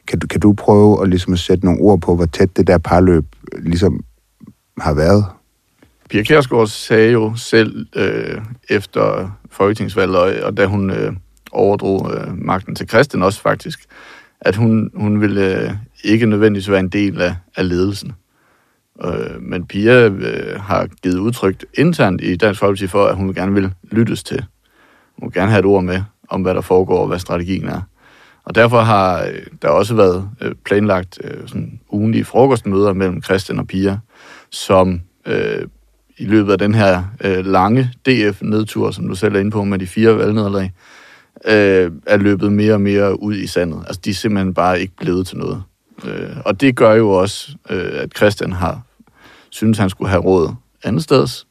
Kan 0.07 0.19
du, 0.19 0.27
kan 0.27 0.39
du 0.39 0.53
prøve 0.53 1.01
at, 1.01 1.09
ligesom 1.09 1.33
at 1.33 1.39
sætte 1.39 1.65
nogle 1.65 1.81
ord 1.81 2.01
på, 2.01 2.15
hvor 2.15 2.25
tæt 2.25 2.57
det 2.57 2.67
der 2.67 2.77
parløb 2.77 3.25
ligesom 3.59 4.03
har 4.77 4.93
været? 4.93 5.25
Pia 6.09 6.23
Kærsgaard 6.23 6.67
sagde 6.67 7.11
jo 7.11 7.35
selv 7.35 7.87
øh, 7.95 8.41
efter 8.69 9.31
folketingsvalget, 9.51 10.17
og, 10.17 10.33
og 10.43 10.57
da 10.57 10.65
hun 10.65 10.91
øh, 10.91 11.13
overdrog 11.51 12.11
øh, 12.13 12.37
magten 12.37 12.75
til 12.75 12.89
Christian 12.89 13.23
også 13.23 13.41
faktisk, 13.41 13.79
at 14.41 14.55
hun, 14.55 14.91
hun 14.95 15.21
ville 15.21 15.61
øh, 15.61 15.71
ikke 16.03 16.25
nødvendigvis 16.25 16.69
være 16.69 16.79
en 16.79 16.89
del 16.89 17.21
af, 17.21 17.35
af 17.55 17.69
ledelsen. 17.69 18.11
Øh, 19.05 19.41
men 19.41 19.65
Pia 19.65 20.07
øh, 20.07 20.61
har 20.61 20.87
givet 21.03 21.17
udtryk 21.17 21.65
internt 21.73 22.21
i 22.23 22.35
Dansk 22.35 22.59
Folkeparti 22.59 22.87
for, 22.87 23.05
at 23.05 23.15
hun 23.15 23.33
gerne 23.33 23.53
vil 23.53 23.73
lyttes 23.83 24.23
til. 24.23 24.45
Hun 25.19 25.27
vil 25.27 25.33
gerne 25.33 25.51
have 25.51 25.59
et 25.59 25.65
ord 25.65 25.83
med 25.83 26.01
om, 26.29 26.41
hvad 26.41 26.53
der 26.53 26.61
foregår 26.61 26.99
og 26.99 27.07
hvad 27.07 27.19
strategien 27.19 27.67
er. 27.67 27.81
Og 28.43 28.55
derfor 28.55 28.81
har 28.81 29.23
øh, 29.23 29.45
der 29.61 29.69
også 29.69 29.95
været 29.95 30.29
øh, 30.41 30.55
planlagt 30.65 31.19
øh, 31.23 31.47
sådan 31.47 31.79
ugenlige 31.89 32.25
frokostmøder 32.25 32.93
mellem 32.93 33.23
Christian 33.23 33.59
og 33.59 33.67
Pia, 33.67 33.99
som 34.49 35.01
øh, 35.25 35.67
i 36.17 36.25
løbet 36.25 36.51
af 36.51 36.57
den 36.57 36.73
her 36.73 37.03
øh, 37.21 37.45
lange 37.45 37.91
DF-nedtur, 38.05 38.91
som 38.91 39.07
du 39.07 39.15
selv 39.15 39.35
er 39.35 39.39
inde 39.39 39.51
på 39.51 39.63
med 39.63 39.79
de 39.79 39.87
fire 39.87 40.17
valgnederlag, 40.17 40.63
øh, 40.63 40.96
Øh, 41.45 41.91
er 42.05 42.17
løbet 42.17 42.51
mere 42.51 42.73
og 42.73 42.81
mere 42.81 43.21
ud 43.21 43.35
i 43.35 43.47
sandet. 43.47 43.83
Altså, 43.87 44.01
de 44.05 44.09
er 44.09 44.13
simpelthen 44.13 44.53
bare 44.53 44.81
ikke 44.81 44.93
blevet 44.97 45.27
til 45.27 45.37
noget. 45.37 45.63
Øh, 46.05 46.37
og 46.45 46.61
det 46.61 46.75
gør 46.75 46.93
jo 46.93 47.09
også, 47.09 47.51
øh, 47.69 47.91
at 47.93 48.17
Christian 48.17 48.51
har 48.51 48.81
synes 49.49 49.77
han 49.77 49.89
skulle 49.89 50.09
have 50.09 50.21
råd 50.21 50.53
andet 50.83 51.03
steds, 51.03 51.47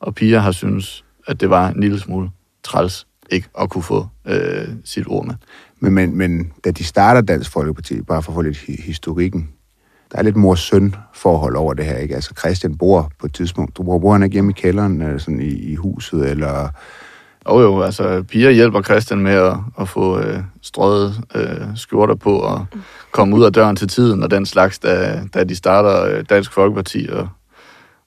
og 0.00 0.14
Pia 0.14 0.38
har 0.38 0.52
synes 0.52 1.04
at 1.26 1.40
det 1.40 1.50
var 1.50 1.68
en 1.68 1.80
lille 1.80 2.00
smule 2.00 2.30
træls. 2.62 3.06
ikke 3.30 3.48
at 3.60 3.70
kunne 3.70 3.82
få 3.82 4.06
øh, 4.26 4.68
sit 4.84 5.04
ord 5.06 5.26
med. 5.26 5.34
Men, 5.80 5.92
men, 5.92 6.16
men 6.16 6.52
da 6.64 6.70
de 6.70 6.84
starter 6.84 7.20
Dansk 7.20 7.50
Folkeparti, 7.50 8.02
bare 8.02 8.22
for 8.22 8.32
at 8.32 8.34
få 8.34 8.42
lidt 8.42 8.58
historikken, 8.58 9.48
der 10.12 10.18
er 10.18 10.22
lidt 10.22 10.36
mor-søn 10.36 10.94
forhold 11.14 11.56
over 11.56 11.74
det 11.74 11.84
her, 11.84 11.96
ikke? 11.96 12.14
Altså 12.14 12.34
Christian 12.38 12.76
bor 12.76 13.12
på 13.18 13.26
et 13.26 13.34
tidspunkt, 13.34 13.76
du 13.76 13.82
bor 13.82 14.12
han 14.12 14.22
ikke 14.22 14.34
hjemme 14.34 14.50
i 14.50 14.60
kælderen, 14.60 15.02
øh, 15.02 15.20
sådan 15.20 15.40
i, 15.40 15.48
i 15.48 15.74
huset, 15.74 16.30
eller... 16.30 16.68
Og 17.44 17.62
jo, 17.62 17.82
altså 17.82 18.22
Pia 18.22 18.50
hjælper 18.50 18.82
Christian 18.82 19.20
med 19.20 19.32
at, 19.32 19.56
at 19.80 19.88
få 19.88 20.18
øh, 20.20 20.38
strøget 20.62 21.14
øh, 21.34 21.66
skjorter 21.76 22.14
på 22.14 22.38
og 22.38 22.66
komme 23.12 23.36
ud 23.36 23.44
af 23.44 23.52
døren 23.52 23.76
til 23.76 23.88
tiden 23.88 24.22
og 24.22 24.30
den 24.30 24.46
slags, 24.46 24.78
da, 24.78 25.22
da 25.34 25.44
de 25.44 25.56
starter 25.56 26.04
øh, 26.04 26.24
Dansk 26.30 26.52
Folkeparti, 26.52 27.08
og, 27.12 27.28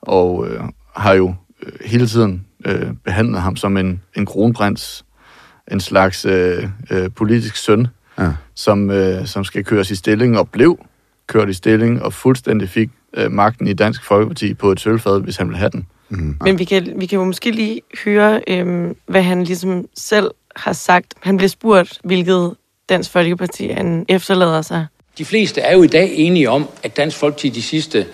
og 0.01 0.47
øh, 0.47 0.61
har 0.95 1.13
jo 1.13 1.35
øh, 1.65 1.71
hele 1.85 2.07
tiden 2.07 2.45
øh, 2.65 2.93
behandlet 3.05 3.41
ham 3.41 3.55
som 3.55 3.77
en, 3.77 4.01
en 4.15 4.25
kronprins, 4.25 5.05
en 5.71 5.79
slags 5.79 6.25
øh, 6.25 6.69
øh, 6.91 7.09
politisk 7.15 7.55
søn, 7.55 7.87
Ja. 8.19 8.31
som, 8.55 8.91
øh, 8.91 9.25
som 9.25 9.43
skal 9.43 9.63
køres 9.63 9.91
i 9.91 9.95
stilling 9.95 10.37
og 10.39 10.49
blev 10.49 10.77
kørt 11.27 11.49
i 11.49 11.53
stilling 11.53 12.03
og 12.03 12.13
fuldstændig 12.13 12.69
fik 12.69 12.89
øh, 13.13 13.31
magten 13.31 13.67
i 13.67 13.73
Dansk 13.73 14.03
Folkeparti 14.03 14.53
på 14.53 14.71
et 14.71 14.79
sølvfad, 14.79 15.21
hvis 15.21 15.37
han 15.37 15.47
ville 15.47 15.57
have 15.59 15.69
den. 15.69 15.87
Mm, 16.09 16.37
Men 16.41 16.59
vi 16.59 16.63
kan, 16.63 16.93
vi 16.95 17.05
kan 17.05 17.19
jo 17.19 17.25
måske 17.25 17.51
lige 17.51 17.81
høre, 18.05 18.41
øhm, 18.47 18.95
hvad 19.05 19.21
han 19.21 19.43
ligesom 19.43 19.85
selv 19.95 20.31
har 20.55 20.73
sagt. 20.73 21.13
Han 21.19 21.37
blev 21.37 21.49
spurgt, 21.49 21.99
hvilket 22.03 22.55
Dansk 22.89 23.11
Folkeparti 23.11 23.67
han 23.67 24.05
efterlader 24.09 24.61
sig. 24.61 24.85
De 25.17 25.25
fleste 25.25 25.61
er 25.61 25.73
jo 25.73 25.83
i 25.83 25.87
dag 25.87 26.13
enige 26.15 26.49
om, 26.49 26.69
at 26.83 26.97
Dansk 26.97 27.17
Folkeparti 27.17 27.49
de 27.49 27.61
sidste 27.61 28.05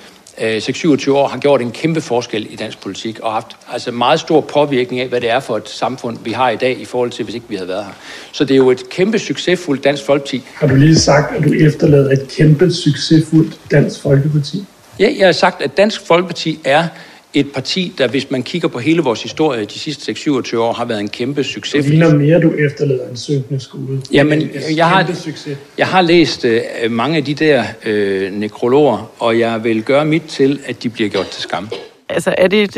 øh, 0.42 0.58
6-27 0.58 1.12
år 1.12 1.28
har 1.28 1.38
gjort 1.38 1.62
en 1.62 1.72
kæmpe 1.72 2.02
forskel 2.02 2.48
i 2.54 2.56
dansk 2.56 2.82
politik 2.82 3.20
og 3.20 3.32
haft 3.32 3.58
altså 3.72 3.92
meget 3.92 4.20
stor 4.20 4.42
påvirkning 4.42 5.02
af, 5.02 5.08
hvad 5.08 5.22
det 5.22 5.30
er 5.30 5.40
for 5.40 5.58
et 5.58 5.70
samfund, 5.70 6.18
vi 6.24 6.32
har 6.32 6.50
i 6.50 6.56
dag 6.56 6.80
i 6.80 6.86
forhold 6.86 7.12
til, 7.12 7.24
hvis 7.26 7.36
ikke 7.36 7.46
vi 7.50 7.56
havde 7.56 7.68
været 7.68 7.86
her. 7.86 7.92
Så 8.32 8.44
det 8.46 8.52
er 8.54 8.58
jo 8.58 8.72
et 8.72 8.90
kæmpe 8.90 9.20
succesfuldt 9.20 9.84
Dansk 9.84 10.06
Folkeparti. 10.06 10.44
Har 10.54 10.68
du 10.68 10.76
lige 10.76 10.96
sagt, 10.96 11.36
at 11.36 11.44
du 11.44 11.54
efterlader 11.54 12.12
et 12.12 12.28
kæmpe 12.38 12.74
succesfuldt 12.74 13.60
Dansk 13.72 14.02
Folkeparti? 14.02 14.66
Ja, 15.00 15.14
jeg 15.18 15.28
har 15.28 15.32
sagt, 15.32 15.62
at 15.62 15.78
Dansk 15.78 16.08
Folkeparti 16.08 16.60
er 16.64 16.88
et 17.34 17.52
parti, 17.54 17.94
der 17.98 18.08
hvis 18.08 18.32
man 18.32 18.44
kigger 18.44 18.68
på 18.68 18.80
hele 18.80 19.02
vores 19.02 19.24
historie 19.24 19.66
de 19.66 19.80
sidste 19.80 20.12
6-27 20.12 20.58
år, 20.58 20.74
har 20.74 20.86
været 20.86 21.00
en 21.00 21.10
kæmpe 21.10 21.38
Det 21.42 21.46
succes. 21.50 21.86
ligner 21.88 22.16
mere, 22.16 22.42
du 22.42 22.52
efterlader 22.52 23.10
en 23.10 23.18
synkende 23.18 23.60
skude. 23.60 24.02
Jamen, 24.12 24.42
En 24.42 24.50
jeg 24.76 24.90
har- 24.90 25.14
succes. 25.14 25.58
Jeg 25.78 25.88
har 25.88 26.02
læst 26.02 26.46
øh, 26.46 26.62
mange 26.90 27.18
af 27.18 27.26
de 27.26 27.34
der 27.34 27.64
øh, 27.86 28.34
nekrologer, 28.34 29.12
og 29.20 29.40
jeg 29.40 29.64
vil 29.64 29.84
gøre 29.84 30.06
mit 30.06 30.24
til, 30.24 30.60
at 30.66 30.84
de 30.84 30.90
bliver 30.90 31.10
gjort 31.10 31.28
til 31.28 31.42
skam. 31.42 31.70
Altså, 32.10 32.36
er 32.38 32.48
det 32.48 32.78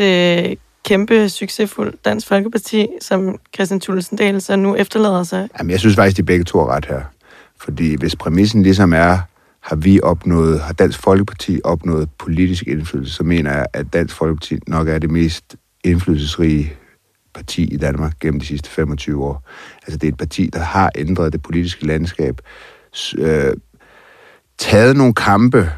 øh, 0.50 0.56
kæmpe 0.84 1.28
succesfuldt 1.28 2.04
Dansk 2.04 2.26
Folkeparti, 2.28 2.86
som 3.00 3.38
Christian 3.54 3.80
Tulsendal 3.80 4.40
så 4.40 4.56
nu 4.56 4.76
efterlader 4.76 5.22
sig? 5.24 5.48
Jamen, 5.58 5.70
jeg 5.70 5.80
synes 5.80 5.94
faktisk, 5.96 6.16
de 6.16 6.22
begge 6.22 6.44
to 6.44 6.58
er 6.60 6.66
ret 6.76 6.84
her. 6.86 7.00
Fordi 7.60 7.94
hvis 7.96 8.16
præmissen 8.16 8.62
ligesom 8.62 8.92
er, 8.92 9.18
har 9.62 9.76
vi 9.76 10.00
opnået, 10.02 10.60
har 10.60 10.72
Dansk 10.72 10.98
Folkeparti 10.98 11.60
opnået 11.64 12.08
politisk 12.18 12.66
indflydelse, 12.66 13.14
så 13.14 13.24
mener 13.24 13.52
jeg, 13.52 13.66
at 13.72 13.92
Dansk 13.92 14.14
Folkeparti 14.14 14.58
nok 14.66 14.88
er 14.88 14.98
det 14.98 15.10
mest 15.10 15.56
indflydelsesrige 15.84 16.72
parti 17.34 17.64
i 17.64 17.76
Danmark 17.76 18.18
gennem 18.20 18.40
de 18.40 18.46
sidste 18.46 18.70
25 18.70 19.24
år. 19.24 19.48
Altså 19.86 19.98
det 19.98 20.08
er 20.08 20.12
et 20.12 20.18
parti, 20.18 20.50
der 20.52 20.60
har 20.60 20.90
ændret 20.94 21.32
det 21.32 21.42
politiske 21.42 21.86
landskab, 21.86 22.40
øh, 23.18 23.52
taget 24.58 24.96
nogle 24.96 25.14
kampe, 25.14 25.70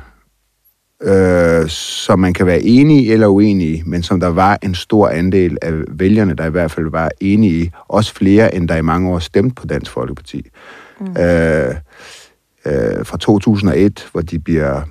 øh, 1.03 1.69
som 1.69 2.19
man 2.19 2.33
kan 2.33 2.47
være 2.47 2.63
enig 2.63 3.13
eller 3.13 3.27
uenig 3.27 3.69
i, 3.79 3.83
men 3.87 4.03
som 4.03 4.21
der 4.21 4.29
var 4.29 4.59
en 4.63 4.75
stor 4.75 5.09
andel 5.09 5.59
af 5.63 5.73
vælgerne, 5.89 6.35
der 6.35 6.47
i 6.47 6.51
hvert 6.51 6.71
fald 6.71 6.91
var 6.91 7.11
enige 7.21 7.65
i, 7.65 7.71
også 7.89 8.15
flere 8.15 8.55
end 8.55 8.69
der 8.69 8.77
i 8.77 8.83
mange 8.83 9.11
år 9.11 9.19
stemte 9.19 9.55
på 9.55 9.67
Dansk 9.67 9.91
Folkeparti. 9.91 10.47
Mm. 11.01 11.23
Øh, 11.23 11.75
øh, 12.67 13.07
fra 13.07 13.17
2001, 13.17 14.09
hvor 14.13 14.21
de 14.21 14.39
bliver 14.39 14.83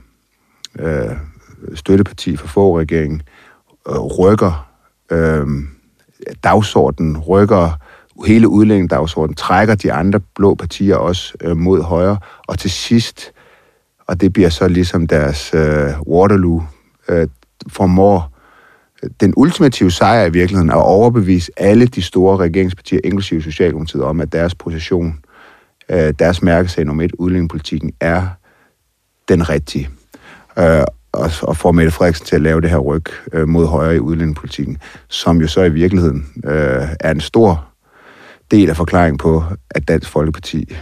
øh, 0.80 1.12
støtteparti 1.76 2.36
for 2.36 2.48
få 2.48 2.80
regeringen, 2.80 3.22
øh, 3.90 3.96
rykker 3.96 4.70
øh, 5.12 5.48
dagsordenen, 6.44 7.18
rykker 7.18 7.80
hele 8.26 8.48
udlændingedagsordenen, 8.48 9.36
trækker 9.36 9.76
de 9.76 9.94
andre 9.94 10.20
blå 10.20 10.56
partier 10.56 10.96
også 10.96 11.34
øh, 11.42 11.58
mod 11.58 11.82
højre, 11.82 12.18
og 12.48 12.60
til 12.60 12.72
sidst, 12.72 13.32
og 14.08 14.22
det 14.22 14.34
bliver 14.34 14.50
så 14.50 14.68
ligesom 14.68 15.08
deres 15.08 15.54
øh, 15.54 16.02
Waterloo, 16.08 16.64
øh, 17.10 17.28
formår 17.68 18.30
den 19.20 19.34
ultimative 19.38 19.92
sejr 19.92 20.26
i 20.26 20.30
virkeligheden 20.30 20.70
at 20.70 20.76
overbevise 20.76 21.52
alle 21.58 21.88
de 21.88 22.02
store 22.02 22.38
regeringspartier, 22.38 23.00
inklusive 23.04 23.42
Socialdemokratiet, 23.42 24.04
om, 24.04 24.22
at 24.22 24.34
deres 24.34 24.56
position, 24.56 25.08
øh, 25.08 25.33
deres 25.90 26.42
mærkesag 26.42 26.86
nummer 26.86 27.04
et, 27.04 27.12
udlændingepolitikken, 27.18 27.94
er 28.00 28.28
den 29.30 29.50
rigtige. 29.50 29.90
Øh, 30.60 30.84
og, 31.12 31.32
og 31.42 31.58
får 31.58 31.72
Mette 31.72 31.92
Frederiksen 31.92 32.26
til 32.26 32.36
at 32.36 32.42
lave 32.42 32.62
det 32.62 32.70
her 32.70 32.78
ryg 32.78 33.04
øh, 33.34 33.48
mod 33.48 33.66
højre 33.68 33.96
i 33.96 34.00
udlændingepolitikken, 34.00 34.78
som 35.08 35.42
jo 35.42 35.48
så 35.48 35.62
i 35.64 35.70
virkeligheden 35.70 36.26
øh, 36.46 36.88
er 37.00 37.12
en 37.12 37.20
stor 37.20 37.66
del 38.52 38.70
af 38.70 38.76
forklaringen 38.78 39.18
på, 39.18 39.44
at 39.72 39.88
Dansk 39.88 40.10
Folkeparti 40.10 40.76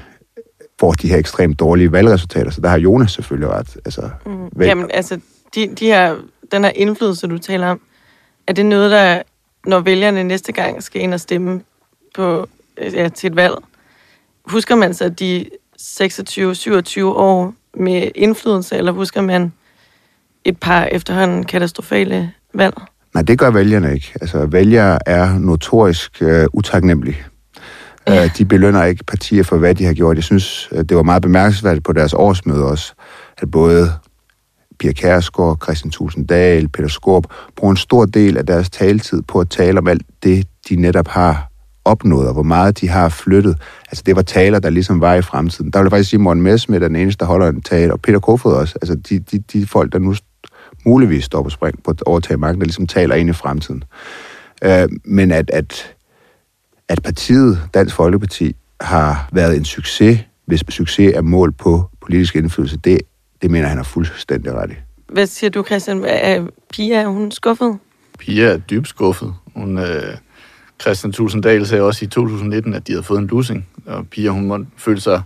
får 0.79 0.91
de 0.91 1.09
her 1.09 1.17
ekstremt 1.17 1.59
dårlige 1.59 1.91
valgresultater. 1.91 2.51
Så 2.51 2.61
der 2.61 2.69
har 2.69 2.77
Jonas 2.79 3.11
selvfølgelig 3.11 3.49
ret. 3.49 3.77
Altså, 3.85 4.09
Mm. 4.25 4.31
vel- 4.55 4.67
Jamen, 4.67 4.91
altså, 4.93 5.19
de, 5.55 5.67
de 5.79 5.85
her, 5.85 6.15
den 6.51 6.63
her 6.63 6.71
indflydelse, 6.75 7.27
du 7.27 7.37
taler 7.37 7.67
om, 7.67 7.81
er 8.47 8.53
det 8.53 8.65
noget, 8.65 8.91
der, 8.91 9.21
når 9.65 9.79
vælgerne 9.79 10.23
næste 10.23 10.51
gang 10.51 10.83
skal 10.83 11.01
ind 11.01 11.13
og 11.13 11.19
stemme 11.19 11.61
på, 12.15 12.47
øh, 12.77 12.93
ja, 12.93 13.09
til 13.09 13.27
et 13.29 13.35
valg, 13.35 13.53
husker 14.51 14.75
man 14.75 14.93
så 14.93 15.09
de 15.09 15.45
26-27 15.81 17.03
år 17.03 17.53
med 17.77 18.11
indflydelse, 18.15 18.77
eller 18.77 18.91
husker 18.91 19.21
man 19.21 19.53
et 20.45 20.57
par 20.57 20.83
efterhånden 20.83 21.43
katastrofale 21.43 22.31
valg? 22.53 22.73
Nej, 23.13 23.23
det 23.23 23.39
gør 23.39 23.51
vælgerne 23.51 23.93
ikke. 23.93 24.13
Altså, 24.21 24.45
vælgere 24.45 24.99
er 25.09 25.39
notorisk 25.39 26.21
øh, 26.21 26.45
utaknemmelige. 26.53 27.17
Ja. 28.07 28.23
Øh, 28.23 28.37
de 28.37 28.45
belønner 28.45 28.83
ikke 28.83 29.03
partier 29.03 29.43
for, 29.43 29.57
hvad 29.57 29.75
de 29.75 29.85
har 29.85 29.93
gjort. 29.93 30.15
Jeg 30.15 30.23
synes, 30.23 30.69
det 30.71 30.97
var 30.97 31.03
meget 31.03 31.21
bemærkelsesværdigt 31.21 31.85
på 31.85 31.93
deres 31.93 32.13
årsmøde 32.13 32.65
også, 32.65 32.93
at 33.37 33.51
både 33.51 33.91
Pia 34.79 34.91
Kærsgaard, 34.91 35.57
Christian 35.63 35.91
Tulsendal, 35.91 36.69
Peter 36.69 36.89
Skorp 36.89 37.23
bruger 37.55 37.71
en 37.71 37.77
stor 37.77 38.05
del 38.05 38.37
af 38.37 38.45
deres 38.45 38.69
taletid 38.69 39.21
på 39.21 39.39
at 39.39 39.49
tale 39.49 39.79
om 39.79 39.87
alt 39.87 40.01
det, 40.23 40.47
de 40.69 40.75
netop 40.75 41.07
har 41.07 41.50
opnået, 41.85 42.27
og 42.27 42.33
hvor 42.33 42.43
meget 42.43 42.81
de 42.81 42.87
har 42.89 43.09
flyttet. 43.09 43.57
Altså, 43.89 44.03
det 44.05 44.15
var 44.15 44.21
taler, 44.21 44.59
der 44.59 44.69
ligesom 44.69 45.01
var 45.01 45.15
i 45.15 45.21
fremtiden. 45.21 45.71
Der 45.71 45.79
vil 45.79 45.85
jeg 45.85 45.91
faktisk 45.91 46.09
sige, 46.09 46.17
at 46.17 46.21
Morten 46.21 46.43
Messmith 46.43 46.83
er 46.83 46.87
den 46.87 46.95
eneste, 46.95 47.19
der 47.19 47.25
holder 47.25 47.47
en 47.47 47.61
tale, 47.61 47.93
og 47.93 48.01
Peter 48.01 48.19
Kofod 48.19 48.53
også. 48.53 48.75
Altså, 48.81 48.95
de, 48.95 49.19
de, 49.19 49.39
de 49.39 49.67
folk, 49.67 49.93
der 49.93 49.99
nu 49.99 50.15
muligvis 50.85 51.23
står 51.23 51.43
på 51.43 51.49
spring 51.49 51.83
på 51.83 51.91
at 51.91 52.01
overtage 52.01 52.37
magten, 52.37 52.61
der 52.61 52.65
ligesom 52.65 52.87
taler 52.87 53.15
ind 53.15 53.29
i 53.29 53.33
fremtiden. 53.33 53.83
Øh, 54.63 54.89
men 55.05 55.31
at, 55.31 55.49
at, 55.49 55.95
at 56.89 57.03
partiet, 57.03 57.61
Dansk 57.73 57.95
Folkeparti, 57.95 58.55
har 58.81 59.29
været 59.31 59.57
en 59.57 59.65
succes, 59.65 60.19
hvis 60.45 60.63
succes 60.69 61.11
er 61.15 61.21
mål 61.21 61.51
på 61.51 61.89
politisk 62.01 62.35
indflydelse, 62.35 62.77
det, 62.77 63.01
det 63.41 63.51
mener 63.51 63.67
han 63.67 63.77
er 63.77 63.83
fuldstændig 63.83 64.53
ret 64.53 64.71
i. 64.71 64.73
Hvad 65.09 65.27
siger 65.27 65.49
du, 65.49 65.63
Christian? 65.63 66.03
Er 66.07 66.47
Pia, 66.73 66.95
er 66.95 67.07
hun 67.07 67.31
skuffet? 67.31 67.77
Pia 68.19 68.45
er 68.45 68.57
dybt 68.57 68.87
skuffet. 68.87 69.33
Hun, 69.55 69.77
øh, 69.77 70.17
Christian 70.81 71.11
Tulsendal 71.11 71.67
sagde 71.67 71.83
også 71.83 72.05
i 72.05 72.07
2019, 72.07 72.73
at 72.73 72.87
de 72.87 72.91
havde 72.91 73.03
fået 73.03 73.19
en 73.19 73.27
losing, 73.27 73.67
og 73.85 74.07
Pia, 74.07 74.29
hun 74.29 74.47
må 74.47 74.65
føle 74.77 75.01
sig 75.01 75.21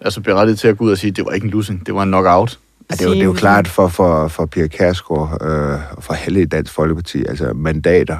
altså 0.00 0.20
berettiget 0.20 0.58
til 0.58 0.68
at 0.68 0.78
gå 0.78 0.84
ud 0.84 0.90
og 0.90 0.98
sige, 0.98 1.10
at 1.10 1.16
det 1.16 1.24
var 1.24 1.32
ikke 1.32 1.44
en 1.44 1.50
losing, 1.50 1.86
det 1.86 1.94
var 1.94 2.02
en 2.02 2.08
knockout. 2.08 2.58
Ja, 2.90 2.94
det, 2.94 3.02
er 3.02 3.06
jo, 3.06 3.12
det 3.12 3.20
er 3.20 3.24
jo 3.24 3.32
klart 3.32 3.68
for, 3.68 3.88
for, 3.88 4.28
for 4.28 4.46
Pia 4.46 4.66
Kærsgaard 4.66 5.38
øh, 5.42 5.96
og 5.96 6.04
for 6.04 6.14
Halle 6.14 6.42
i 6.42 6.44
Dansk 6.44 6.72
Folkeparti, 6.72 7.24
altså 7.28 7.52
mandater, 7.52 8.18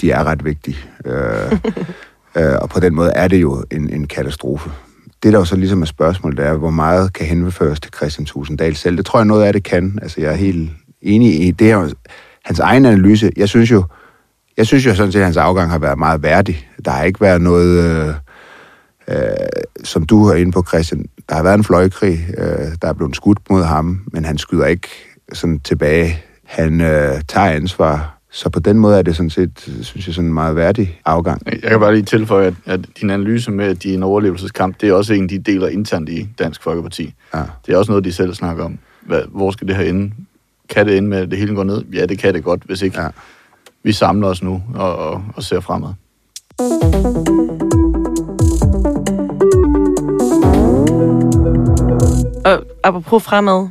de 0.00 0.10
er 0.10 0.24
ret 0.24 0.44
vigtige. 0.44 0.76
Øh, 1.04 1.52
øh, 2.36 2.58
og 2.60 2.68
på 2.68 2.80
den 2.80 2.94
måde 2.94 3.10
er 3.10 3.28
det 3.28 3.42
jo 3.42 3.64
en, 3.70 3.90
en 3.90 4.06
katastrofe. 4.06 4.70
Det, 5.22 5.32
der 5.32 5.38
jo 5.38 5.44
så 5.44 5.56
ligesom 5.56 5.82
er 5.82 5.86
spørgsmålet, 5.86 6.38
er, 6.38 6.54
hvor 6.54 6.70
meget 6.70 7.12
kan 7.12 7.26
henføres 7.26 7.80
til 7.80 7.92
Christian 7.96 8.26
Tulsendal 8.26 8.76
selv. 8.76 8.96
Det 8.96 9.06
tror 9.06 9.18
jeg, 9.18 9.26
noget 9.26 9.44
af 9.44 9.52
det 9.52 9.62
kan. 9.62 9.98
Altså, 10.02 10.20
jeg 10.20 10.32
er 10.32 10.36
helt 10.36 10.70
enig 11.02 11.46
i 11.46 11.50
det. 11.50 11.66
Her, 11.66 11.92
hans 12.44 12.58
egen 12.58 12.86
analyse, 12.86 13.32
jeg 13.36 13.48
synes 13.48 13.70
jo, 13.70 13.84
jeg 14.56 14.66
synes 14.66 14.86
jo 14.86 14.94
sådan 14.94 15.12
set, 15.12 15.18
at 15.18 15.24
hans 15.24 15.36
afgang 15.36 15.70
har 15.70 15.78
været 15.78 15.98
meget 15.98 16.22
værdig. 16.22 16.68
Der 16.84 16.90
har 16.90 17.04
ikke 17.04 17.20
været 17.20 17.40
noget, 17.40 17.84
øh, 17.84 18.14
øh, 19.08 19.16
som 19.84 20.06
du 20.06 20.26
er 20.26 20.34
inde 20.34 20.52
på, 20.52 20.62
Christian. 20.68 21.04
Der 21.28 21.34
har 21.34 21.42
været 21.42 21.54
en 21.54 21.64
fløjkrig, 21.64 22.18
øh, 22.38 22.68
der 22.82 22.88
er 22.88 22.92
blevet 22.92 23.16
skudt 23.16 23.38
mod 23.50 23.62
ham, 23.62 24.00
men 24.12 24.24
han 24.24 24.38
skyder 24.38 24.66
ikke 24.66 24.88
sådan 25.32 25.60
tilbage. 25.60 26.22
Han 26.44 26.80
øh, 26.80 27.20
tager 27.28 27.50
ansvar. 27.50 28.18
Så 28.30 28.48
på 28.50 28.60
den 28.60 28.78
måde 28.78 28.98
er 28.98 29.02
det 29.02 29.16
sådan 29.16 29.30
set, 29.30 29.68
synes 29.82 30.06
jeg, 30.06 30.14
sådan 30.14 30.28
en 30.28 30.34
meget 30.34 30.56
værdig 30.56 31.00
afgang. 31.04 31.42
Jeg 31.46 31.70
kan 31.70 31.80
bare 31.80 31.94
lige 31.94 32.04
tilføje, 32.04 32.46
at, 32.46 32.54
at 32.66 32.80
din 33.00 33.10
analyse 33.10 33.50
med, 33.50 33.64
at 33.64 33.82
de 33.82 33.90
er 33.90 33.94
en 33.94 34.02
overlevelseskamp, 34.02 34.80
det 34.80 34.88
er 34.88 34.92
også 34.92 35.14
en, 35.14 35.28
de 35.28 35.38
deler 35.38 35.68
internt 35.68 36.08
i 36.08 36.28
Dansk 36.38 36.62
Folkeparti. 36.62 37.14
Ja. 37.34 37.42
Det 37.66 37.74
er 37.74 37.78
også 37.78 37.92
noget, 37.92 38.04
de 38.04 38.12
selv 38.12 38.34
snakker 38.34 38.64
om. 38.64 38.78
Hvad, 39.00 39.22
hvor 39.28 39.50
skal 39.50 39.68
det 39.68 39.76
her 39.76 39.84
ende? 39.84 40.12
Kan 40.68 40.86
det 40.86 40.96
ende 40.96 41.08
med, 41.08 41.18
at 41.18 41.30
det 41.30 41.38
hele 41.38 41.54
går 41.54 41.64
ned? 41.64 41.84
Ja, 41.92 42.06
det 42.06 42.18
kan 42.18 42.34
det 42.34 42.44
godt, 42.44 42.62
hvis 42.64 42.82
ikke 42.82 43.00
Ja 43.00 43.08
vi 43.84 43.92
samler 43.92 44.28
os 44.28 44.42
nu 44.42 44.62
og, 44.74 44.96
og, 44.96 45.24
og 45.36 45.42
ser 45.42 45.60
fremad. 45.60 45.88
Og 52.44 52.64
apropos 52.82 53.22
fremad, 53.22 53.68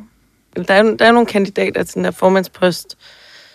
der 0.68 0.74
er, 0.74 0.84
der 0.84 1.06
er 1.06 1.12
nogle 1.12 1.26
kandidater 1.26 1.84
til 1.84 1.96
den 1.96 2.04
der 2.04 2.12
formandspost, 2.12 2.98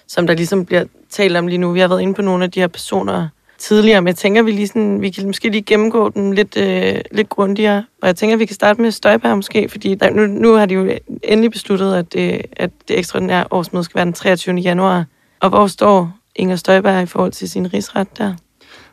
som 0.07 0.27
der 0.27 0.35
ligesom 0.35 0.67
bliver 0.67 0.85
talt 1.11 1.37
om 1.37 1.47
lige 1.47 1.59
nu. 1.59 1.73
Vi 1.73 1.81
har 1.81 1.89
været 1.89 2.01
inde 2.01 2.15
på 2.15 2.23
nogle 2.23 2.45
af 2.45 2.51
de 2.51 2.61
her 2.61 2.67
personer 2.67 3.29
tidligere, 3.59 4.03
men 4.03 4.09
jeg 4.09 4.17
tænker, 4.17 4.43
vi, 4.43 4.51
lige 4.51 4.69
sådan, 4.69 5.01
vi 5.01 5.11
kan 5.11 5.27
måske 5.27 5.49
lige 5.49 5.63
gennemgå 5.63 6.09
dem 6.09 6.33
lidt, 6.33 6.57
øh, 6.57 7.01
lidt 7.13 7.29
grundigere. 7.29 7.85
Og 8.03 8.07
jeg 8.07 8.17
tænker, 8.17 8.37
vi 8.37 8.47
kan 8.47 8.55
starte 8.55 8.83
med 8.83 8.91
Støjberg 8.91 9.37
måske, 9.37 9.69
fordi 9.69 9.95
der, 9.95 10.11
nu, 10.11 10.27
nu 10.27 10.55
har 10.55 10.67
de 10.67 10.75
jo 10.75 10.91
endelig 11.23 11.51
besluttet, 11.51 11.95
at 11.95 12.13
det, 12.13 12.43
at 12.57 12.71
det 12.89 12.99
ekstraordinære 12.99 13.45
årsmøde 13.51 13.85
skal 13.85 13.95
være 13.95 14.05
den 14.05 14.13
23. 14.13 14.57
januar. 14.57 15.05
Og 15.41 15.49
hvor 15.49 15.67
står 15.67 16.18
Inger 16.39 16.57
Støjberg 16.57 17.03
i 17.03 17.07
forhold 17.07 17.33
til 17.33 17.49
sin 17.49 17.75
rigsret 17.75 18.19
der? 18.19 18.35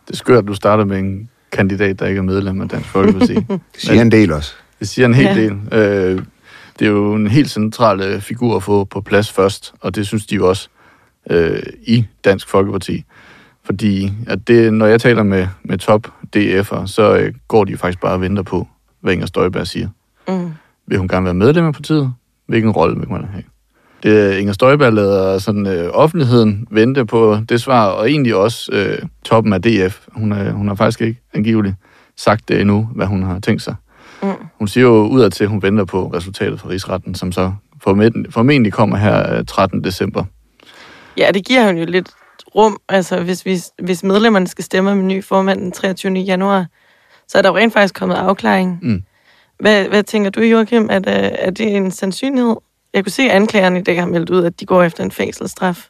Det 0.07 0.13
er 0.13 0.15
skørt, 0.17 0.37
at 0.37 0.47
du 0.47 0.53
starter 0.53 0.85
med 0.85 0.99
en 0.99 1.29
kandidat, 1.51 1.99
der 1.99 2.05
ikke 2.05 2.17
er 2.19 2.23
medlem 2.23 2.61
af 2.61 2.69
Dansk 2.69 2.89
Folkeparti. 2.89 3.33
Det 3.45 3.59
siger 3.77 4.01
en 4.01 4.11
del 4.11 4.31
også. 4.31 4.53
Det 4.79 4.89
siger 4.89 5.05
en 5.05 5.13
hel 5.13 5.25
Ja. 5.25 5.35
del. 5.35 5.51
Øh, 5.71 6.21
det 6.79 6.85
er 6.87 6.91
jo 6.91 7.13
en 7.15 7.27
helt 7.27 7.49
central 7.49 8.01
øh, 8.01 8.21
figur 8.21 8.55
at 8.55 8.63
få 8.63 8.83
på 8.83 9.01
plads 9.01 9.31
først, 9.31 9.73
og 9.81 9.95
det 9.95 10.07
synes 10.07 10.25
de 10.25 10.35
jo 10.35 10.49
også 10.49 10.69
øh, 11.29 11.63
i 11.87 12.05
Dansk 12.25 12.49
Folkeparti. 12.49 13.03
Fordi 13.63 14.11
at 14.27 14.47
det, 14.47 14.73
når 14.73 14.85
jeg 14.85 15.01
taler 15.01 15.23
med, 15.23 15.47
med 15.63 15.77
top 15.77 16.07
DF'er, 16.37 16.85
så 16.87 17.17
øh, 17.17 17.33
går 17.47 17.63
de 17.65 17.71
jo 17.71 17.77
faktisk 17.77 18.01
bare 18.01 18.11
og 18.13 18.21
venter 18.21 18.43
på, 18.43 18.67
hvad 19.01 19.13
Inger 19.13 19.25
Støjberg 19.25 19.67
siger. 19.67 19.89
Mm. 20.27 20.49
Vil 20.87 20.97
hun 20.97 21.07
gerne 21.07 21.25
være 21.25 21.33
medlem 21.33 21.65
af 21.65 21.73
partiet? 21.73 22.13
Hvilken 22.47 22.71
rolle 22.71 22.99
vil 22.99 23.09
man 23.09 23.25
have? 23.31 23.43
Det, 24.05 24.37
Inger 24.37 24.53
Støjberg 24.53 24.93
lader 24.93 25.37
sådan, 25.37 25.67
øh, 25.67 25.89
offentligheden 25.93 26.67
vente 26.71 27.05
på 27.05 27.39
det 27.49 27.61
svar, 27.61 27.87
og 27.87 28.09
egentlig 28.09 28.35
også 28.35 28.71
øh, 28.73 28.99
toppen 29.23 29.53
af 29.53 29.61
DF. 29.61 30.07
Hun, 30.11 30.31
er, 30.31 30.51
hun 30.51 30.67
har 30.67 30.75
faktisk 30.75 31.01
ikke 31.01 31.19
angiveligt 31.33 31.75
sagt 32.17 32.47
det 32.47 32.61
endnu, 32.61 32.89
hvad 32.95 33.05
hun 33.05 33.23
har 33.23 33.39
tænkt 33.39 33.61
sig. 33.61 33.75
Mm. 34.21 34.29
Hun 34.59 34.67
siger 34.67 34.83
jo 34.83 35.07
udad 35.07 35.29
til, 35.29 35.43
at 35.43 35.49
hun 35.49 35.61
venter 35.61 35.85
på 35.85 36.07
resultatet 36.13 36.59
fra 36.59 36.69
rigsretten, 36.69 37.15
som 37.15 37.31
så 37.31 37.53
formentlig, 38.33 38.73
kommer 38.73 38.97
her 38.97 39.37
øh, 39.37 39.45
13. 39.45 39.83
december. 39.83 40.23
Ja, 41.17 41.31
det 41.33 41.45
giver 41.45 41.71
jo 41.71 41.85
lidt 41.85 42.09
rum. 42.55 42.77
Altså, 42.89 43.23
hvis, 43.23 43.45
vi, 43.45 43.59
hvis 43.83 44.03
medlemmerne 44.03 44.47
skal 44.47 44.63
stemme 44.63 44.91
om 44.91 44.99
en 44.99 45.07
ny 45.07 45.23
formand 45.23 45.59
den 45.59 45.71
23. 45.71 46.13
januar, 46.13 46.65
så 47.27 47.37
er 47.37 47.41
der 47.41 47.49
jo 47.49 47.57
rent 47.57 47.73
faktisk 47.73 47.93
kommet 47.95 48.15
afklaring. 48.15 48.79
Mm. 48.81 49.03
Hvad, 49.59 49.85
hvad 49.85 50.03
tænker 50.03 50.29
du, 50.29 50.41
Joachim? 50.41 50.87
Er 50.91 50.99
er 51.05 51.49
det 51.49 51.75
en 51.75 51.91
sandsynlighed? 51.91 52.55
Jeg 52.95 53.03
kunne 53.03 53.11
se, 53.11 53.23
at 53.23 53.31
anklagerne 53.31 53.79
i 53.79 53.83
dag 53.83 53.99
har 53.99 54.07
meldt 54.07 54.29
ud, 54.29 54.45
at 54.45 54.59
de 54.59 54.65
går 54.65 54.83
efter 54.83 55.03
en 55.03 55.11
fængselsstraf. 55.11 55.87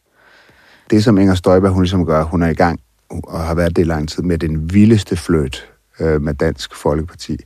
Det, 0.90 1.04
som 1.04 1.18
Inger 1.18 1.36
Støjberg 1.36 1.72
hun 1.72 1.84
ligesom 1.84 2.06
gør, 2.06 2.24
hun 2.24 2.44
er 2.44 2.50
i 2.50 2.54
gang 2.54 2.80
og 3.10 3.40
har 3.40 3.56
været 3.56 3.76
det 3.76 3.82
i 3.82 3.86
lang 3.86 4.10
tid 4.10 4.24
med 4.24 4.38
den 4.38 4.74
vildeste 4.74 5.16
fløjt 5.16 5.68
øh, 6.00 6.22
med 6.22 6.34
Dansk 6.34 6.76
Folkeparti. 6.76 7.38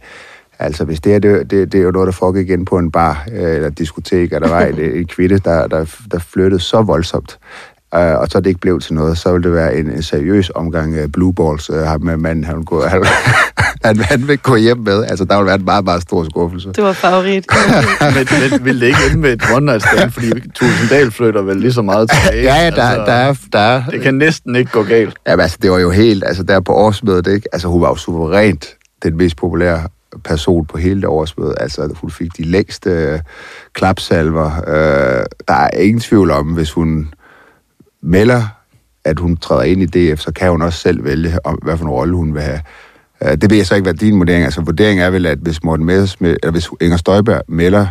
Altså, 0.60 0.86
hvis 0.86 1.02
det 1.02 1.16
er, 1.16 1.20
det, 1.20 1.52
det, 1.52 1.72
det 1.72 1.80
er 1.80 1.84
jo 1.84 1.92
noget, 1.92 2.06
der 2.06 2.12
foregik 2.12 2.50
igen 2.50 2.66
på 2.66 2.78
en 2.78 2.92
bar 2.92 3.28
øh, 3.32 3.56
eller 3.56 3.70
diskotek, 3.70 4.34
og 4.34 4.42
der 4.42 4.50
var 4.50 4.66
en, 4.66 4.80
en 4.80 5.08
kvinde, 5.08 5.40
der, 5.40 5.68
der, 5.68 5.86
der 6.12 6.20
flyttede 6.20 6.60
så 6.60 6.82
voldsomt, 6.82 7.40
øh, 7.96 8.20
og 8.20 8.28
så 8.28 8.40
det 8.40 8.48
ikke 8.48 8.60
blev 8.60 8.80
til 8.80 8.94
noget, 8.94 9.18
så 9.18 9.32
ville 9.32 9.44
det 9.44 9.54
være 9.54 9.76
en, 9.76 9.92
en 9.92 10.04
seriøs 10.04 10.52
omgang 10.56 10.96
øh, 10.96 11.08
blue 11.08 11.34
balls, 11.34 11.70
øh, 11.70 12.02
med 12.02 12.18
manden, 12.18 12.44
han, 12.44 12.56
ville 12.56 12.66
gå, 12.66 12.82
han, 12.88 13.06
han, 13.86 14.00
han 14.00 14.28
vil 14.28 14.38
gå 14.38 14.56
hjem 14.56 14.78
med. 14.78 15.04
Altså, 15.04 15.26
der 15.26 15.38
ville 15.38 15.46
være 15.46 15.56
en 15.56 15.66
meget, 15.66 15.86
meget 15.86 16.02
stor 16.02 16.24
skuffelse. 16.24 16.72
Det 16.76 16.84
var 16.84 16.94
favorit. 16.94 17.46
men, 18.16 18.28
men 18.52 18.66
vil 18.66 18.82
det 18.82 18.88
ikke 18.88 19.00
ende 19.10 19.20
med 19.20 19.34
et 19.34 19.44
one 19.56 19.66
night 19.66 19.84
stand, 19.84 20.12
fordi 20.12 20.50
Tulsendal 20.50 21.12
flytter 21.12 21.42
vel 21.42 21.58
lige 21.58 21.74
så 21.74 21.82
meget 21.82 22.10
tilbage? 22.10 22.44
Ja, 22.44 22.56
ja, 22.56 22.70
der, 22.70 23.06
der, 23.06 23.12
er, 23.12 23.36
der 23.54 23.60
er 23.60 23.84
Det 23.86 24.02
kan 24.02 24.14
næsten 24.14 24.56
ikke 24.56 24.72
gå 24.72 24.84
galt. 24.84 25.16
Jamen, 25.28 25.42
altså, 25.42 25.58
det 25.62 25.72
var 25.72 25.80
jo 25.80 25.90
helt, 25.90 26.24
altså 26.28 26.44
der 26.44 26.60
på 26.60 26.74
årsmødet, 26.74 27.28
ikke? 27.28 27.48
Altså, 27.54 27.68
hun 27.68 27.82
var 27.82 27.88
jo 27.90 27.96
suverænt 27.96 28.76
den 29.04 29.18
mest 29.18 29.38
populære 29.38 29.88
person 30.24 30.66
på 30.66 30.78
hele 30.78 31.02
det 31.02 31.10
årsmøde. 31.10 31.56
Altså, 31.58 31.90
hun 31.96 32.12
fik 32.12 32.38
de 32.38 32.44
længste 32.44 32.90
øh, 32.90 33.20
klapsalver. 33.74 34.52
Øh, 34.68 35.26
der 35.48 35.54
er 35.54 35.70
ingen 35.70 36.00
tvivl 36.00 36.32
om, 36.32 36.48
hvis 36.48 36.72
hun 36.72 37.14
melder, 38.02 38.42
at 39.04 39.20
hun 39.20 39.38
træder 39.38 39.64
ind 39.64 39.82
i 39.82 39.86
DF, 39.86 40.20
så 40.20 40.32
kan 40.32 40.52
hun 40.52 40.62
også 40.62 40.80
selv 40.80 41.04
vælge, 41.04 41.46
om, 41.46 41.60
hvad 41.64 41.78
for 41.78 41.86
en 41.86 41.92
rolle 41.92 42.16
hun 42.16 42.34
vil 42.34 42.42
have. 42.42 42.62
Øh, 43.24 43.32
det 43.32 43.50
ved 43.50 43.58
jeg 43.58 43.66
så 43.66 43.76
ikke, 43.76 43.86
hvad 43.86 43.94
din 43.94 44.20
vurdering 44.20 44.42
er. 44.42 44.46
Altså, 44.46 44.62
vurderingen 44.62 45.06
er 45.06 45.10
vel, 45.10 45.26
at 45.26 45.38
hvis 45.38 45.64
Morten 45.64 45.86
Messersmith, 45.86 46.36
eller 46.44 46.52
hvis 46.52 46.70
Inger 46.82 46.98
Støjberg 46.98 47.42
melder 47.48 47.88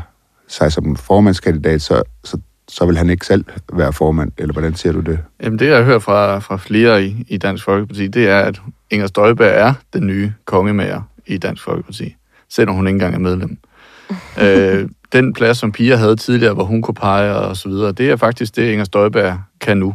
sig 0.49 0.73
som 0.73 0.97
formandskandidat, 0.97 1.83
så, 1.83 2.03
så, 2.25 2.38
så 2.68 2.87
vil 2.87 2.99
han 2.99 3.11
ikke 3.11 3.27
selv 3.27 3.44
være 3.73 3.92
formand, 3.92 4.33
eller 4.38 4.53
hvordan 4.53 4.75
ser 4.75 4.92
du 4.92 5.01
det? 5.01 5.18
Jamen, 5.42 5.59
det 5.59 5.68
jeg 5.68 5.85
hørt 5.85 6.03
fra, 6.03 6.38
fra 6.38 6.57
flere 6.57 7.05
i, 7.05 7.25
i 7.29 7.38
Dansk 7.38 7.64
Folkeparti, 7.64 8.07
det 8.07 8.29
er, 8.29 8.40
at 8.40 8.61
Inger 8.90 9.07
Støjberg 9.07 9.53
er 9.55 9.75
den 9.92 10.07
nye 10.07 10.33
kongemager 10.44 11.03
i 11.27 11.38
Dansk 11.38 11.62
Folkeparti, 11.62 12.16
selvom 12.49 12.77
hun 12.77 12.87
ikke 12.87 12.94
engang 12.94 13.14
er 13.14 13.18
medlem. 13.18 13.59
øh, 14.42 14.88
den 15.12 15.33
plads, 15.33 15.59
som 15.59 15.73
Pia 15.73 15.97
havde 15.97 16.16
tidligere, 16.16 16.55
hvor 16.55 16.64
hun 16.64 16.83
kunne 16.83 16.94
pege 16.94 17.35
og 17.35 17.57
så 17.57 17.68
videre, 17.68 17.92
det 17.92 18.11
er 18.11 18.16
faktisk 18.16 18.57
det, 18.57 18.73
Inger 18.73 18.85
Støjberg 18.85 19.40
kan 19.61 19.77
nu. 19.79 19.94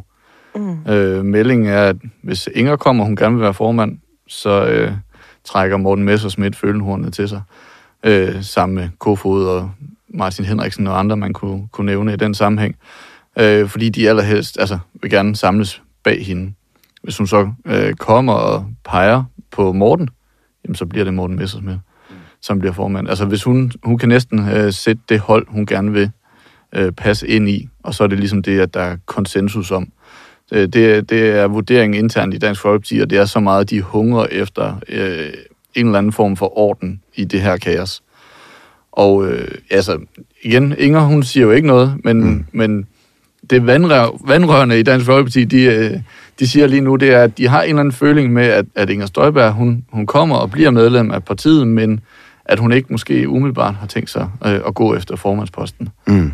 Mm. 0.55 0.91
Øh, 0.91 1.25
meldingen 1.25 1.67
er, 1.67 1.83
at 1.83 1.95
hvis 2.21 2.49
Inger 2.55 2.75
kommer, 2.75 3.03
og 3.03 3.07
hun 3.07 3.15
gerne 3.15 3.35
vil 3.35 3.43
være 3.43 3.53
formand, 3.53 3.97
så 4.27 4.65
øh, 4.65 4.91
trækker 5.43 5.77
Morten 5.77 6.03
Messersmith 6.03 6.57
følehornet 6.57 7.13
til 7.13 7.29
sig, 7.29 7.41
øh, 8.03 8.43
sammen 8.43 8.75
med 8.75 8.89
Kofod 8.99 9.47
og 9.47 9.71
Martin 10.07 10.45
Henriksen 10.45 10.87
og 10.87 10.99
andre, 10.99 11.17
man 11.17 11.33
kunne, 11.33 11.67
kunne 11.71 11.85
nævne 11.85 12.13
i 12.13 12.17
den 12.17 12.33
sammenhæng. 12.33 12.75
Øh, 13.39 13.67
fordi 13.67 13.89
de 13.89 14.09
allerhelst 14.09 14.59
altså, 14.59 14.79
vil 15.01 15.11
gerne 15.11 15.35
samles 15.35 15.81
bag 16.03 16.25
hende. 16.25 16.53
Hvis 17.03 17.17
hun 17.17 17.27
så 17.27 17.51
øh, 17.65 17.93
kommer 17.93 18.33
og 18.33 18.65
peger 18.85 19.23
på 19.51 19.73
Morten, 19.73 20.09
jamen, 20.65 20.75
så 20.75 20.85
bliver 20.85 21.03
det 21.03 21.13
Morten 21.13 21.35
Messersmith, 21.35 21.79
som 22.43 22.59
bliver 22.59 22.73
formand. 22.73 23.09
Altså 23.09 23.25
hvis 23.25 23.43
hun, 23.43 23.71
hun 23.83 23.97
kan 23.97 24.09
næsten 24.09 24.49
øh, 24.49 24.73
sætte 24.73 25.01
det 25.09 25.19
hold, 25.19 25.45
hun 25.49 25.65
gerne 25.65 25.91
vil 25.91 26.11
øh, 26.75 26.91
passe 26.91 27.27
ind 27.27 27.49
i, 27.49 27.69
og 27.83 27.93
så 27.93 28.03
er 28.03 28.07
det 28.07 28.19
ligesom 28.19 28.43
det, 28.43 28.59
at 28.59 28.73
der 28.73 28.79
er 28.79 28.97
konsensus 29.05 29.71
om. 29.71 29.87
Øh, 30.51 30.67
det, 30.67 31.09
det 31.09 31.29
er 31.29 31.47
vurderingen 31.47 32.03
internt 32.03 32.33
i 32.33 32.37
Dansk 32.37 32.61
Folkeparti, 32.61 32.99
og 32.99 33.09
det 33.09 33.17
er 33.17 33.25
så 33.25 33.39
meget, 33.39 33.69
de 33.69 33.81
hungrer 33.81 34.25
efter 34.31 34.75
øh, 34.89 35.33
en 35.75 35.85
eller 35.85 35.97
anden 35.97 36.11
form 36.11 36.35
for 36.35 36.57
orden 36.57 37.01
i 37.15 37.23
det 37.23 37.41
her 37.41 37.57
kaos. 37.57 38.03
Og 38.91 39.27
øh, 39.27 39.47
altså, 39.71 39.99
igen, 40.41 40.75
Inger, 40.77 40.99
hun 40.99 41.23
siger 41.23 41.45
jo 41.45 41.51
ikke 41.51 41.67
noget, 41.67 41.95
men, 42.03 42.23
mm. 42.23 42.45
men 42.51 42.87
det 43.49 43.67
vandrør, 43.67 44.27
vandrørende 44.27 44.79
i 44.79 44.83
Dansk 44.83 45.05
Folkeparti, 45.05 45.45
de, 45.45 45.63
øh, 45.63 45.99
de 46.39 46.47
siger 46.47 46.67
lige 46.67 46.81
nu, 46.81 46.95
det 46.95 47.13
er, 47.13 47.23
at 47.23 47.37
de 47.37 47.47
har 47.47 47.61
en 47.61 47.69
eller 47.69 47.79
anden 47.79 47.91
føling 47.91 48.33
med, 48.33 48.45
at, 48.45 48.65
at 48.75 48.89
Inger 48.89 49.05
Støjberg, 49.05 49.51
hun, 49.51 49.85
hun 49.91 50.05
kommer 50.05 50.35
og 50.35 50.51
bliver 50.51 50.71
medlem 50.71 51.11
af 51.11 51.23
partiet, 51.23 51.67
men 51.67 51.99
at 52.45 52.59
hun 52.59 52.71
ikke 52.71 52.87
måske 52.91 53.29
umiddelbart 53.29 53.75
har 53.75 53.87
tænkt 53.87 54.09
sig 54.09 54.29
øh, 54.45 54.61
at 54.67 54.75
gå 54.75 54.95
efter 54.95 55.15
formandsposten. 55.15 55.89
Mm. 56.07 56.31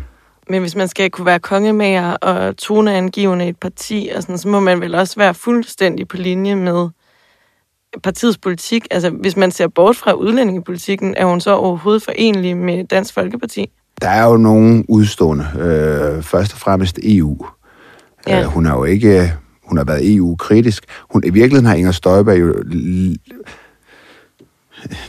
Men 0.48 0.60
hvis 0.60 0.76
man 0.76 0.88
skal 0.88 1.10
kunne 1.10 1.26
være 1.26 1.38
kongemager 1.38 2.12
og 2.12 2.56
toneangivende 2.56 3.46
i 3.46 3.48
et 3.48 3.56
parti, 3.56 4.10
og 4.16 4.22
sådan, 4.22 4.38
så 4.38 4.48
må 4.48 4.60
man 4.60 4.80
vel 4.80 4.94
også 4.94 5.14
være 5.16 5.34
fuldstændig 5.34 6.08
på 6.08 6.16
linje 6.16 6.54
med 6.54 6.88
partiets 8.02 8.38
politik. 8.38 8.86
Altså, 8.90 9.10
hvis 9.10 9.36
man 9.36 9.50
ser 9.50 9.68
bort 9.68 9.96
fra 9.96 10.12
udlændingepolitikken, 10.12 11.14
er 11.16 11.24
hun 11.24 11.40
så 11.40 11.54
overhovedet 11.54 12.02
forenlig 12.02 12.56
med 12.56 12.84
Dansk 12.84 13.14
Folkeparti? 13.14 13.70
Der 14.02 14.08
er 14.08 14.26
jo 14.26 14.36
nogle 14.36 14.84
udstående. 14.88 15.46
Øh, 15.58 16.22
først 16.22 16.52
og 16.52 16.58
fremmest 16.58 16.98
EU. 17.02 17.46
Ja. 18.26 18.40
Øh, 18.40 18.46
hun 18.46 18.66
har 18.66 18.76
jo 18.76 18.84
ikke... 18.84 19.32
Hun 19.64 19.76
har 19.76 19.84
været 19.84 20.14
EU-kritisk. 20.14 20.84
Hun, 21.10 21.22
I 21.24 21.30
virkeligheden 21.30 21.66
har 21.66 21.74
Inger 21.74 21.92
Støjberg 21.92 22.40
jo... 22.40 22.54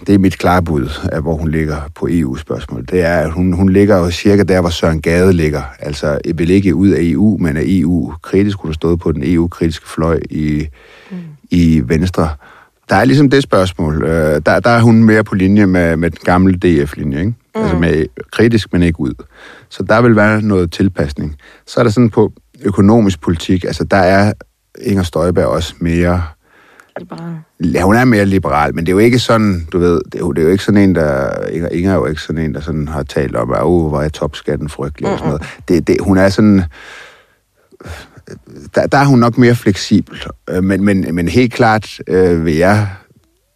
Det 0.07 0.15
er 0.15 0.19
mit 0.19 0.38
klare 0.38 0.63
bud, 0.63 0.89
af 1.12 1.21
hvor 1.21 1.36
hun 1.36 1.51
ligger 1.51 1.77
på 1.95 2.07
EU-spørgsmål. 2.12 2.86
Det 2.91 3.01
er, 3.01 3.17
at 3.17 3.31
hun, 3.31 3.53
hun 3.53 3.69
ligger 3.69 3.97
jo 3.97 4.12
cirka 4.12 4.43
der, 4.43 4.62
hvor 4.62 4.69
Søren 4.69 5.01
Gade 5.01 5.34
ligger. 5.34 5.62
Altså, 5.79 6.19
jeg 6.25 6.39
vil 6.39 6.49
ikke 6.49 6.75
ud 6.75 6.89
af 6.89 6.99
EU, 7.01 7.38
men 7.38 7.57
er 7.57 7.63
EU-kritisk. 7.65 8.57
Hun 8.57 8.69
har 8.69 8.73
stået 8.73 8.99
på 8.99 9.12
den 9.12 9.23
EU-kritiske 9.25 9.89
fløj 9.89 10.19
i, 10.29 10.67
mm. 11.12 11.17
i 11.51 11.81
Venstre. 11.86 12.29
Der 12.89 12.95
er 12.95 13.05
ligesom 13.05 13.29
det 13.29 13.43
spørgsmål. 13.43 14.03
Øh, 14.03 14.41
der, 14.45 14.60
der 14.60 14.69
er 14.69 14.81
hun 14.81 15.03
mere 15.03 15.23
på 15.23 15.36
linje 15.36 15.65
med, 15.65 15.97
med 15.97 16.12
den 16.12 16.19
gamle 16.23 16.53
DF-linje, 16.53 17.19
ikke? 17.19 17.34
Mm. 17.55 17.62
Altså 17.62 17.77
med 17.77 18.05
kritisk, 18.31 18.73
men 18.73 18.84
ikke 18.84 18.99
ud. 18.99 19.13
Så 19.69 19.84
der 19.84 20.01
vil 20.01 20.15
være 20.15 20.41
noget 20.41 20.71
tilpasning. 20.71 21.36
Så 21.67 21.79
er 21.79 21.84
der 21.84 21.91
sådan 21.91 22.10
på 22.10 22.34
økonomisk 22.62 23.21
politik, 23.21 23.63
altså 23.63 23.84
der 23.84 23.97
er 23.97 24.34
Inger 24.81 25.03
Støjberg 25.03 25.45
også 25.45 25.73
mere... 25.79 26.23
Liberal. 27.01 27.35
Ja, 27.73 27.81
hun 27.81 27.95
er 27.95 28.05
mere 28.05 28.25
liberal, 28.25 28.75
men 28.75 28.85
det 28.85 28.91
er 28.91 28.93
jo 28.93 28.99
ikke 28.99 29.19
sådan, 29.19 29.67
du 29.71 29.79
ved, 29.79 30.01
det 30.05 30.15
er 30.15 30.19
jo, 30.19 30.31
det 30.31 30.41
er 30.41 30.45
jo 30.45 30.51
ikke 30.51 30.63
sådan 30.63 30.81
en, 30.81 30.95
der... 30.95 31.45
Inger, 31.47 31.69
Inger 31.69 31.91
er 31.91 31.95
jo 31.95 32.05
ikke 32.05 32.21
sådan 32.21 32.41
en, 32.41 32.53
der 32.53 32.61
sådan 32.61 32.87
har 32.87 33.03
talt 33.03 33.35
om, 33.35 33.51
at 33.51 33.63
oh, 33.63 33.89
hvor 33.89 34.01
er 34.01 34.09
topskatten 34.09 34.69
frygtelig 34.69 35.11
og 35.11 35.17
sådan 35.17 35.29
noget. 35.29 35.61
Det, 35.67 35.87
det, 35.87 35.97
hun 36.01 36.17
er 36.17 36.29
sådan... 36.29 36.63
Der, 38.75 38.87
der 38.87 38.97
er 38.97 39.05
hun 39.05 39.19
nok 39.19 39.37
mere 39.37 39.55
fleksibel, 39.55 40.23
Øh, 40.49 40.63
men, 40.63 40.83
men, 40.83 41.15
men 41.15 41.27
helt 41.27 41.53
klart 41.53 41.99
øh, 42.07 42.45
vil 42.45 42.55
jeg 42.55 42.87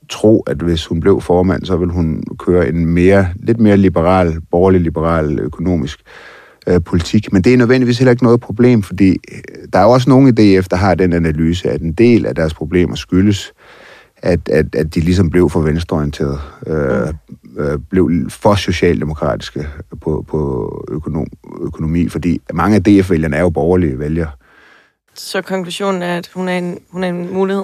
tro, 0.09 0.41
at 0.47 0.57
hvis 0.57 0.85
hun 0.85 0.99
blev 0.99 1.21
formand, 1.21 1.65
så 1.65 1.77
vil 1.77 1.89
hun 1.89 2.23
køre 2.39 2.69
en 2.69 2.85
mere, 2.85 3.27
lidt 3.35 3.59
mere 3.59 3.77
liberal, 3.77 4.41
borgerlig 4.51 4.81
liberal 4.81 5.39
økonomisk 5.39 5.99
øh, 5.99 6.34
politik. 6.85 7.33
Men 7.33 7.41
det 7.41 7.53
er 7.53 7.57
nødvendigvis 7.57 7.97
heller 7.97 8.11
ikke 8.11 8.23
noget 8.23 8.39
problem, 8.39 8.83
fordi 8.83 9.09
øh, 9.09 9.37
der 9.73 9.79
er 9.79 9.83
jo 9.83 9.91
også 9.91 10.09
nogen 10.09 10.27
i 10.27 10.31
DF, 10.31 10.67
der 10.67 10.75
har 10.75 10.95
den 10.95 11.13
analyse, 11.13 11.69
at 11.69 11.81
en 11.81 11.93
del 11.93 12.25
af 12.25 12.35
deres 12.35 12.53
problemer 12.53 12.95
skyldes, 12.95 13.53
at, 14.17 14.49
at, 14.49 14.75
at 14.75 14.95
de 14.95 14.99
ligesom 14.99 15.29
blev 15.29 15.49
for 15.49 15.61
venstreorienteret. 15.61 16.39
Øh, 16.67 17.07
øh, 17.57 17.79
blev 17.89 18.11
for 18.29 18.55
socialdemokratiske 18.55 19.67
på, 20.01 20.25
på 20.27 20.71
økonom, 20.91 21.27
økonomi, 21.61 22.09
fordi 22.09 22.41
mange 22.53 22.75
af 22.75 22.83
DF-vælgerne 22.83 23.35
er 23.35 23.41
jo 23.41 23.49
borgerlige 23.49 23.99
vælgere. 23.99 24.29
Så 25.13 25.41
konklusionen 25.41 26.01
er, 26.01 26.17
at 26.17 26.29
hun 26.33 26.47
er 26.47 26.57
en, 26.57 26.77
hun 26.91 27.03
er 27.03 27.07
en 27.07 27.33
mulighed? 27.33 27.63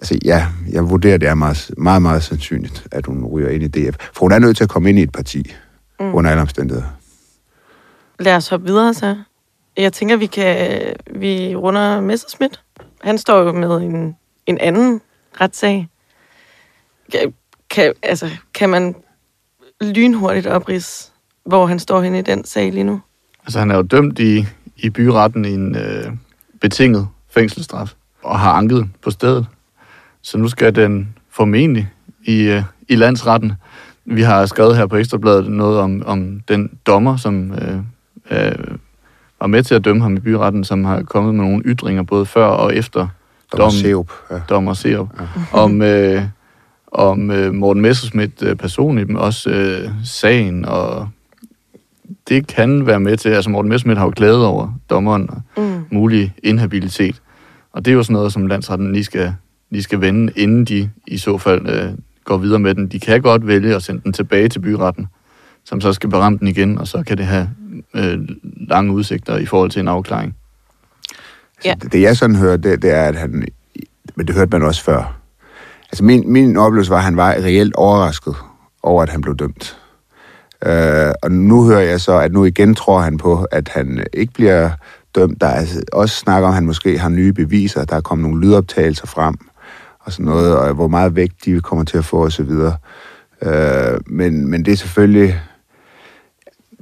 Altså 0.00 0.18
ja, 0.24 0.46
jeg 0.72 0.90
vurderer, 0.90 1.18
det 1.18 1.28
er 1.28 1.34
meget, 1.34 1.70
meget, 1.78 2.02
meget 2.02 2.22
sandsynligt, 2.22 2.86
at 2.92 3.06
hun 3.06 3.24
ryger 3.24 3.48
ind 3.48 3.62
i 3.62 3.68
DF. 3.68 3.96
For 4.14 4.20
hun 4.20 4.32
er 4.32 4.38
nødt 4.38 4.56
til 4.56 4.64
at 4.64 4.70
komme 4.70 4.88
ind 4.88 4.98
i 4.98 5.02
et 5.02 5.12
parti, 5.12 5.54
mm. 6.00 6.14
under 6.14 6.30
alle 6.30 6.40
omstændigheder. 6.40 6.95
Lad 8.20 8.36
os 8.36 8.48
hoppe 8.48 8.66
videre 8.66 8.94
så. 8.94 9.16
Jeg 9.76 9.92
tænker, 9.92 10.16
vi 10.16 10.26
kan 10.26 10.80
vi 11.10 11.56
runder 11.56 12.00
Messerschmidt. 12.00 12.62
Han 13.02 13.18
står 13.18 13.38
jo 13.38 13.52
med 13.52 13.76
en, 13.76 14.16
en 14.46 14.58
anden 14.58 15.00
retssag. 15.40 15.88
Kan, 17.12 17.34
kan, 17.70 17.92
altså, 18.02 18.30
kan 18.54 18.70
man 18.70 18.94
lynhurtigt 19.80 20.46
oprids, 20.46 21.12
hvor 21.46 21.66
han 21.66 21.78
står 21.78 22.02
henne 22.02 22.18
i 22.18 22.22
den 22.22 22.44
sag 22.44 22.72
lige 22.72 22.84
nu? 22.84 23.00
Altså, 23.44 23.58
han 23.58 23.70
er 23.70 23.76
jo 23.76 23.82
dømt 23.82 24.18
i, 24.18 24.46
i 24.76 24.90
byretten 24.90 25.44
i 25.44 25.54
en 25.54 25.76
øh, 25.76 26.12
betinget 26.60 27.08
fængselsstraf, 27.30 27.94
og 28.22 28.38
har 28.38 28.52
anket 28.52 28.88
på 29.02 29.10
stedet. 29.10 29.46
Så 30.22 30.38
nu 30.38 30.48
skal 30.48 30.74
den 30.74 31.14
formentlig 31.30 31.88
i, 32.24 32.42
øh, 32.42 32.62
i 32.88 32.94
landsretten. 32.94 33.52
Vi 34.04 34.22
har 34.22 34.46
skrevet 34.46 34.76
her 34.76 34.86
på 34.86 34.96
Ekstrabladet 34.96 35.50
noget 35.50 35.78
om, 35.78 36.02
om 36.06 36.40
den 36.48 36.78
dommer, 36.86 37.16
som 37.16 37.52
øh, 37.52 37.78
øh, 38.30 38.76
var 39.40 39.46
med 39.46 39.62
til 39.62 39.74
at 39.74 39.84
dømme 39.84 40.02
ham 40.02 40.16
i 40.16 40.20
byretten, 40.20 40.64
som 40.64 40.84
har 40.84 41.02
kommet 41.02 41.34
med 41.34 41.44
nogle 41.44 41.62
ytringer 41.64 42.02
både 42.02 42.26
før 42.26 42.46
og 42.46 42.76
efter 42.76 43.08
Dommer 43.52 43.70
Seup. 43.70 44.10
Ja. 44.30 44.40
Dommer 44.48 44.74
Seup. 44.74 45.08
Ja. 45.20 45.26
Om, 45.62 45.82
øh, 45.82 46.22
om 46.92 47.30
øh, 47.30 47.54
Morten 47.54 47.82
Messerschmidt 47.82 48.42
øh, 48.42 48.56
personligt, 48.56 49.08
men 49.08 49.16
også 49.16 49.50
øh, 49.50 49.90
sagen, 50.04 50.64
og 50.64 51.08
det 52.28 52.46
kan 52.46 52.86
være 52.86 53.00
med 53.00 53.16
til, 53.16 53.28
altså 53.28 53.50
Morten 53.50 53.68
Messerschmidt 53.68 53.98
har 53.98 54.04
jo 54.04 54.12
glædet 54.16 54.44
over 54.44 54.78
dommeren 54.90 55.30
og 55.30 55.42
mm. 55.56 55.84
mulig 55.90 56.34
inhabilitet. 56.42 57.22
Og 57.72 57.84
det 57.84 57.90
er 57.90 57.94
jo 57.94 58.02
sådan 58.02 58.14
noget, 58.14 58.32
som 58.32 58.46
landsretten 58.46 58.92
lige 58.92 59.04
skal, 59.04 59.34
lige 59.70 59.82
skal 59.82 60.00
vende, 60.00 60.32
inden 60.36 60.64
de 60.64 60.90
i 61.06 61.18
så 61.18 61.38
fald 61.38 61.68
øh, 61.68 61.92
går 62.24 62.36
videre 62.36 62.58
med 62.58 62.74
den. 62.74 62.88
De 62.88 63.00
kan 63.00 63.22
godt 63.22 63.46
vælge 63.46 63.74
at 63.74 63.82
sende 63.82 64.02
den 64.04 64.12
tilbage 64.12 64.48
til 64.48 64.58
byretten, 64.60 65.06
som 65.64 65.80
så 65.80 65.92
skal 65.92 66.10
beramme 66.10 66.38
den 66.38 66.48
igen, 66.48 66.78
og 66.78 66.86
så 66.86 67.02
kan 67.06 67.18
det 67.18 67.26
have 67.26 67.50
øh, 67.94 68.18
lange 68.68 68.92
udsigter 68.92 69.36
i 69.36 69.46
forhold 69.46 69.70
til 69.70 69.80
en 69.80 69.88
afklaring. 69.88 70.36
Ja. 71.64 71.70
Altså, 71.70 71.84
det, 71.84 71.92
det 71.92 72.02
jeg 72.02 72.16
sådan 72.16 72.36
hører, 72.36 72.56
det, 72.56 72.82
det 72.82 72.90
er, 72.90 73.04
at 73.04 73.16
han... 73.16 73.48
Men 74.14 74.26
det 74.26 74.34
hørte 74.34 74.50
man 74.50 74.62
også 74.62 74.84
før. 74.84 75.18
Altså 75.92 76.04
min, 76.04 76.32
min 76.32 76.56
oplevelse 76.56 76.90
var, 76.90 76.96
at 76.96 77.04
han 77.04 77.16
var 77.16 77.30
reelt 77.30 77.74
overrasket 77.74 78.34
over, 78.82 79.02
at 79.02 79.08
han 79.08 79.20
blev 79.20 79.36
dømt. 79.36 79.78
Øh, 80.66 81.12
og 81.22 81.32
nu 81.32 81.64
hører 81.64 81.80
jeg 81.80 82.00
så, 82.00 82.18
at 82.18 82.32
nu 82.32 82.44
igen 82.44 82.74
tror 82.74 83.00
han 83.00 83.18
på, 83.18 83.46
at 83.50 83.68
han 83.68 84.06
ikke 84.12 84.32
bliver 84.32 84.70
dømt. 85.14 85.40
Der 85.40 85.46
er 85.46 85.54
altså 85.54 85.82
også 85.92 86.16
snak 86.16 86.42
om, 86.42 86.48
at 86.48 86.54
han 86.54 86.66
måske 86.66 86.98
har 86.98 87.08
nye 87.08 87.32
beviser. 87.32 87.84
Der 87.84 87.96
er 87.96 88.00
kommet 88.00 88.22
nogle 88.28 88.46
lydoptagelser 88.46 89.06
frem 89.06 89.34
og 90.00 90.12
sådan 90.12 90.26
noget, 90.26 90.56
og 90.58 90.74
hvor 90.74 90.88
meget 90.88 91.16
vægt 91.16 91.44
de 91.44 91.60
kommer 91.60 91.84
til 91.84 91.98
at 91.98 92.04
få 92.04 92.24
osv. 92.24 92.50
Øh, 93.42 94.00
men, 94.06 94.50
men 94.50 94.64
det 94.64 94.72
er 94.72 94.76
selvfølgelig 94.76 95.40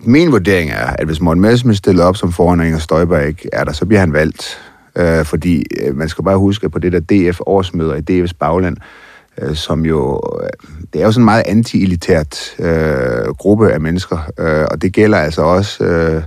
min 0.06 0.32
vurdering 0.32 0.70
er, 0.70 0.86
at 0.86 1.06
hvis 1.06 1.20
Morten 1.20 1.40
Messerschmidt 1.40 1.78
stiller 1.78 2.04
op 2.04 2.16
som 2.16 2.32
foran, 2.32 2.60
og 2.60 2.66
Inger 2.66 2.78
Støjberg 2.78 3.26
ikke 3.26 3.48
er 3.52 3.64
der, 3.64 3.72
så 3.72 3.86
bliver 3.86 4.00
han 4.00 4.12
valgt. 4.12 4.58
Øh, 4.96 5.24
fordi 5.24 5.64
øh, 5.80 5.96
man 5.96 6.08
skal 6.08 6.24
bare 6.24 6.38
huske 6.38 6.68
på 6.68 6.78
det 6.78 6.92
der 6.92 7.00
DF-årsmøder 7.00 7.94
i 7.94 8.22
DF's 8.22 8.32
bagland, 8.40 8.76
øh, 9.38 9.54
som 9.54 9.86
jo, 9.86 10.20
øh, 10.42 10.48
det 10.92 11.00
er 11.00 11.04
jo 11.04 11.12
sådan 11.12 11.22
en 11.22 11.24
meget 11.24 11.42
anti-elitært 11.46 12.64
øh, 12.64 13.34
gruppe 13.38 13.72
af 13.72 13.80
mennesker, 13.80 14.18
øh, 14.38 14.66
og 14.70 14.82
det 14.82 14.92
gælder 14.92 15.18
altså 15.18 15.42
også 15.42 15.84
øh, 15.84 16.22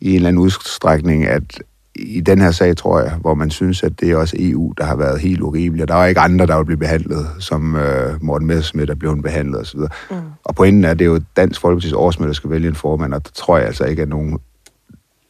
i 0.00 0.10
en 0.10 0.16
eller 0.16 0.28
anden 0.28 0.42
udstrækning, 0.42 1.26
at 1.26 1.62
i 1.98 2.20
den 2.20 2.40
her 2.40 2.50
sag, 2.50 2.76
tror 2.76 3.00
jeg, 3.00 3.12
hvor 3.20 3.34
man 3.34 3.50
synes, 3.50 3.82
at 3.82 4.00
det 4.00 4.10
er 4.10 4.16
også 4.16 4.36
EU, 4.38 4.72
der 4.78 4.84
har 4.84 4.96
været 4.96 5.20
helt 5.20 5.40
urimeligt, 5.40 5.82
og 5.82 5.88
der 5.88 6.02
er 6.02 6.06
ikke 6.06 6.20
andre, 6.20 6.46
der 6.46 6.56
vil 6.56 6.64
blive 6.64 6.78
behandlet, 6.78 7.26
som 7.38 7.76
øh, 7.76 8.24
Morten 8.24 8.46
Messerschmidt 8.46 8.90
er 8.90 8.94
blevet 8.94 9.22
behandlet 9.22 9.60
osv. 9.60 9.80
Mm. 10.10 10.16
Og 10.44 10.54
pointen 10.54 10.84
er, 10.84 10.90
at 10.90 10.98
det 10.98 11.04
er 11.04 11.08
jo 11.08 11.20
Dansk 11.36 11.64
Folkeparti's 11.64 11.96
årsmøde, 11.96 12.28
der 12.28 12.34
skal 12.34 12.50
vælge 12.50 12.68
en 12.68 12.74
formand, 12.74 13.14
og 13.14 13.24
der 13.24 13.30
tror 13.34 13.56
jeg 13.58 13.66
altså 13.66 13.84
ikke, 13.84 14.02
at 14.02 14.08
nogen 14.08 14.38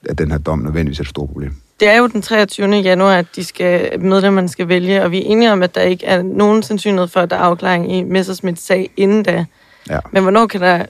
at 0.09 0.19
den 0.19 0.31
her 0.31 0.39
dom 0.39 0.59
nødvendigvis 0.59 0.99
er 0.99 1.03
et 1.03 1.09
stort 1.09 1.29
problem. 1.29 1.55
Det 1.81 1.89
er 1.89 1.97
jo 1.97 2.07
den 2.07 2.23
23. 2.23 2.69
januar, 2.69 3.17
at 3.17 3.27
de 3.37 3.45
skal, 3.45 4.01
medlemmerne 4.01 4.49
skal 4.49 4.69
vælge, 4.69 5.03
og 5.03 5.11
vi 5.11 5.19
er 5.19 5.23
enige 5.27 5.53
om, 5.53 5.63
at 5.63 5.75
der 5.75 5.81
ikke 5.81 6.07
er 6.07 6.23
nogen 6.23 6.63
sandsynlighed 6.63 7.09
for, 7.09 7.21
at 7.21 7.31
der 7.31 7.37
er 7.37 7.41
afklaring 7.41 7.93
i 7.97 8.03
Messersmiths 8.03 8.63
sag 8.63 8.91
inden 8.97 9.23
da. 9.23 9.45
Ja. 9.91 9.99
Men 10.13 10.23
hvornår 10.23 10.47
kan 10.47 10.61
der, 10.61 10.87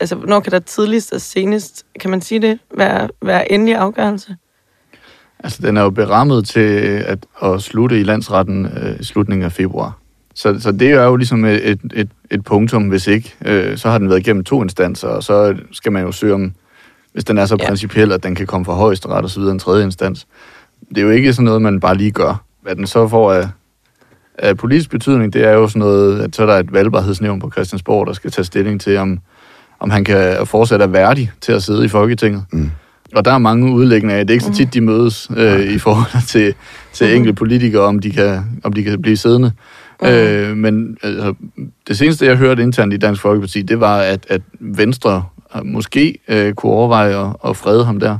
altså, 0.00 0.14
hvornår 0.14 0.40
kan 0.40 0.52
der 0.52 0.58
tidligst 0.58 1.12
og 1.12 1.20
senest, 1.20 1.86
kan 2.00 2.10
man 2.10 2.20
sige 2.20 2.40
det, 2.40 2.58
være, 2.76 3.08
være 3.22 3.52
endelig 3.52 3.74
afgørelse? 3.74 4.36
Altså, 5.44 5.58
den 5.62 5.76
er 5.76 5.82
jo 5.82 5.90
berammet 5.90 6.46
til 6.46 6.60
at, 7.06 7.26
at 7.42 7.62
slutte 7.62 8.00
i 8.00 8.02
landsretten 8.02 8.66
øh, 8.66 9.00
i 9.00 9.04
slutningen 9.04 9.44
af 9.44 9.52
februar. 9.52 9.98
Så, 10.34 10.60
så 10.60 10.72
det 10.72 10.90
er 10.90 11.04
jo 11.04 11.16
ligesom 11.16 11.44
et, 11.44 11.80
et, 11.94 12.08
et, 12.30 12.44
punktum, 12.44 12.88
hvis 12.88 13.06
ikke. 13.06 13.34
Øh, 13.44 13.78
så 13.78 13.90
har 13.90 13.98
den 13.98 14.08
været 14.08 14.20
igennem 14.20 14.44
to 14.44 14.62
instanser, 14.62 15.08
og 15.08 15.22
så 15.22 15.56
skal 15.72 15.92
man 15.92 16.04
jo 16.04 16.12
søge 16.12 16.34
om, 16.34 16.52
hvis 17.12 17.24
den 17.24 17.38
er 17.38 17.46
så 17.46 17.56
ja. 17.60 17.66
principiel, 17.66 18.12
at 18.12 18.22
den 18.22 18.34
kan 18.34 18.46
komme 18.46 18.64
fra 18.64 18.74
højesteret 18.74 19.24
og 19.24 19.30
så 19.30 19.40
videre 19.40 19.52
en 19.52 19.58
tredje 19.58 19.84
instans. 19.84 20.26
Det 20.88 20.98
er 20.98 21.02
jo 21.02 21.10
ikke 21.10 21.32
sådan 21.32 21.44
noget, 21.44 21.62
man 21.62 21.80
bare 21.80 21.96
lige 21.96 22.10
gør. 22.10 22.44
Hvad 22.62 22.76
den 22.76 22.86
så 22.86 23.08
får 23.08 23.32
af, 23.32 23.48
af 24.38 24.56
politisk 24.56 24.90
betydning, 24.90 25.32
det 25.32 25.44
er 25.44 25.52
jo 25.52 25.68
sådan 25.68 25.80
noget, 25.80 26.20
at 26.20 26.36
så 26.36 26.42
er 26.42 26.46
der 26.46 26.56
et 26.56 26.72
valgbarhedsnævn 26.72 27.40
på 27.40 27.50
Christiansborg, 27.50 28.06
der 28.06 28.12
skal 28.12 28.30
tage 28.30 28.44
stilling 28.44 28.80
til, 28.80 28.96
om, 28.96 29.18
om 29.80 29.90
han 29.90 30.04
kan 30.04 30.46
fortsætte 30.46 30.82
er 30.82 30.88
værdig 30.88 31.30
til 31.40 31.52
at 31.52 31.62
sidde 31.62 31.84
i 31.84 31.88
Folketinget. 31.88 32.44
Mm. 32.52 32.70
Og 33.14 33.24
der 33.24 33.32
er 33.32 33.38
mange 33.38 33.72
udlæggende 33.72 34.14
af, 34.14 34.26
det 34.26 34.30
er 34.30 34.34
ikke 34.34 34.44
så 34.44 34.54
tit, 34.54 34.74
de 34.74 34.80
mødes 34.80 35.30
øh, 35.36 35.60
i 35.60 35.78
forhold 35.78 36.26
til, 36.32 36.54
til 36.92 37.06
mm. 37.06 37.12
enkelte 37.12 37.34
politikere, 37.34 37.82
om 37.82 37.98
de 37.98 38.10
kan, 38.10 38.60
om 38.64 38.72
de 38.72 38.84
kan 38.84 39.02
blive 39.02 39.16
siddende. 39.16 39.52
Mm. 40.02 40.08
Øh, 40.08 40.56
men 40.56 40.96
altså, 41.02 41.34
det 41.88 41.98
seneste, 41.98 42.26
jeg 42.26 42.36
hørte 42.36 42.62
internt 42.62 42.94
i 42.94 42.96
Dansk 42.96 43.22
Folkeparti, 43.22 43.62
det 43.62 43.80
var, 43.80 43.98
at, 43.98 44.26
at 44.28 44.42
Venstre 44.60 45.24
måske 45.64 46.18
øh, 46.28 46.54
kunne 46.54 46.72
overveje 46.72 47.26
at, 47.26 47.36
at 47.44 47.56
frede 47.56 47.84
ham 47.84 48.00
der. 48.00 48.18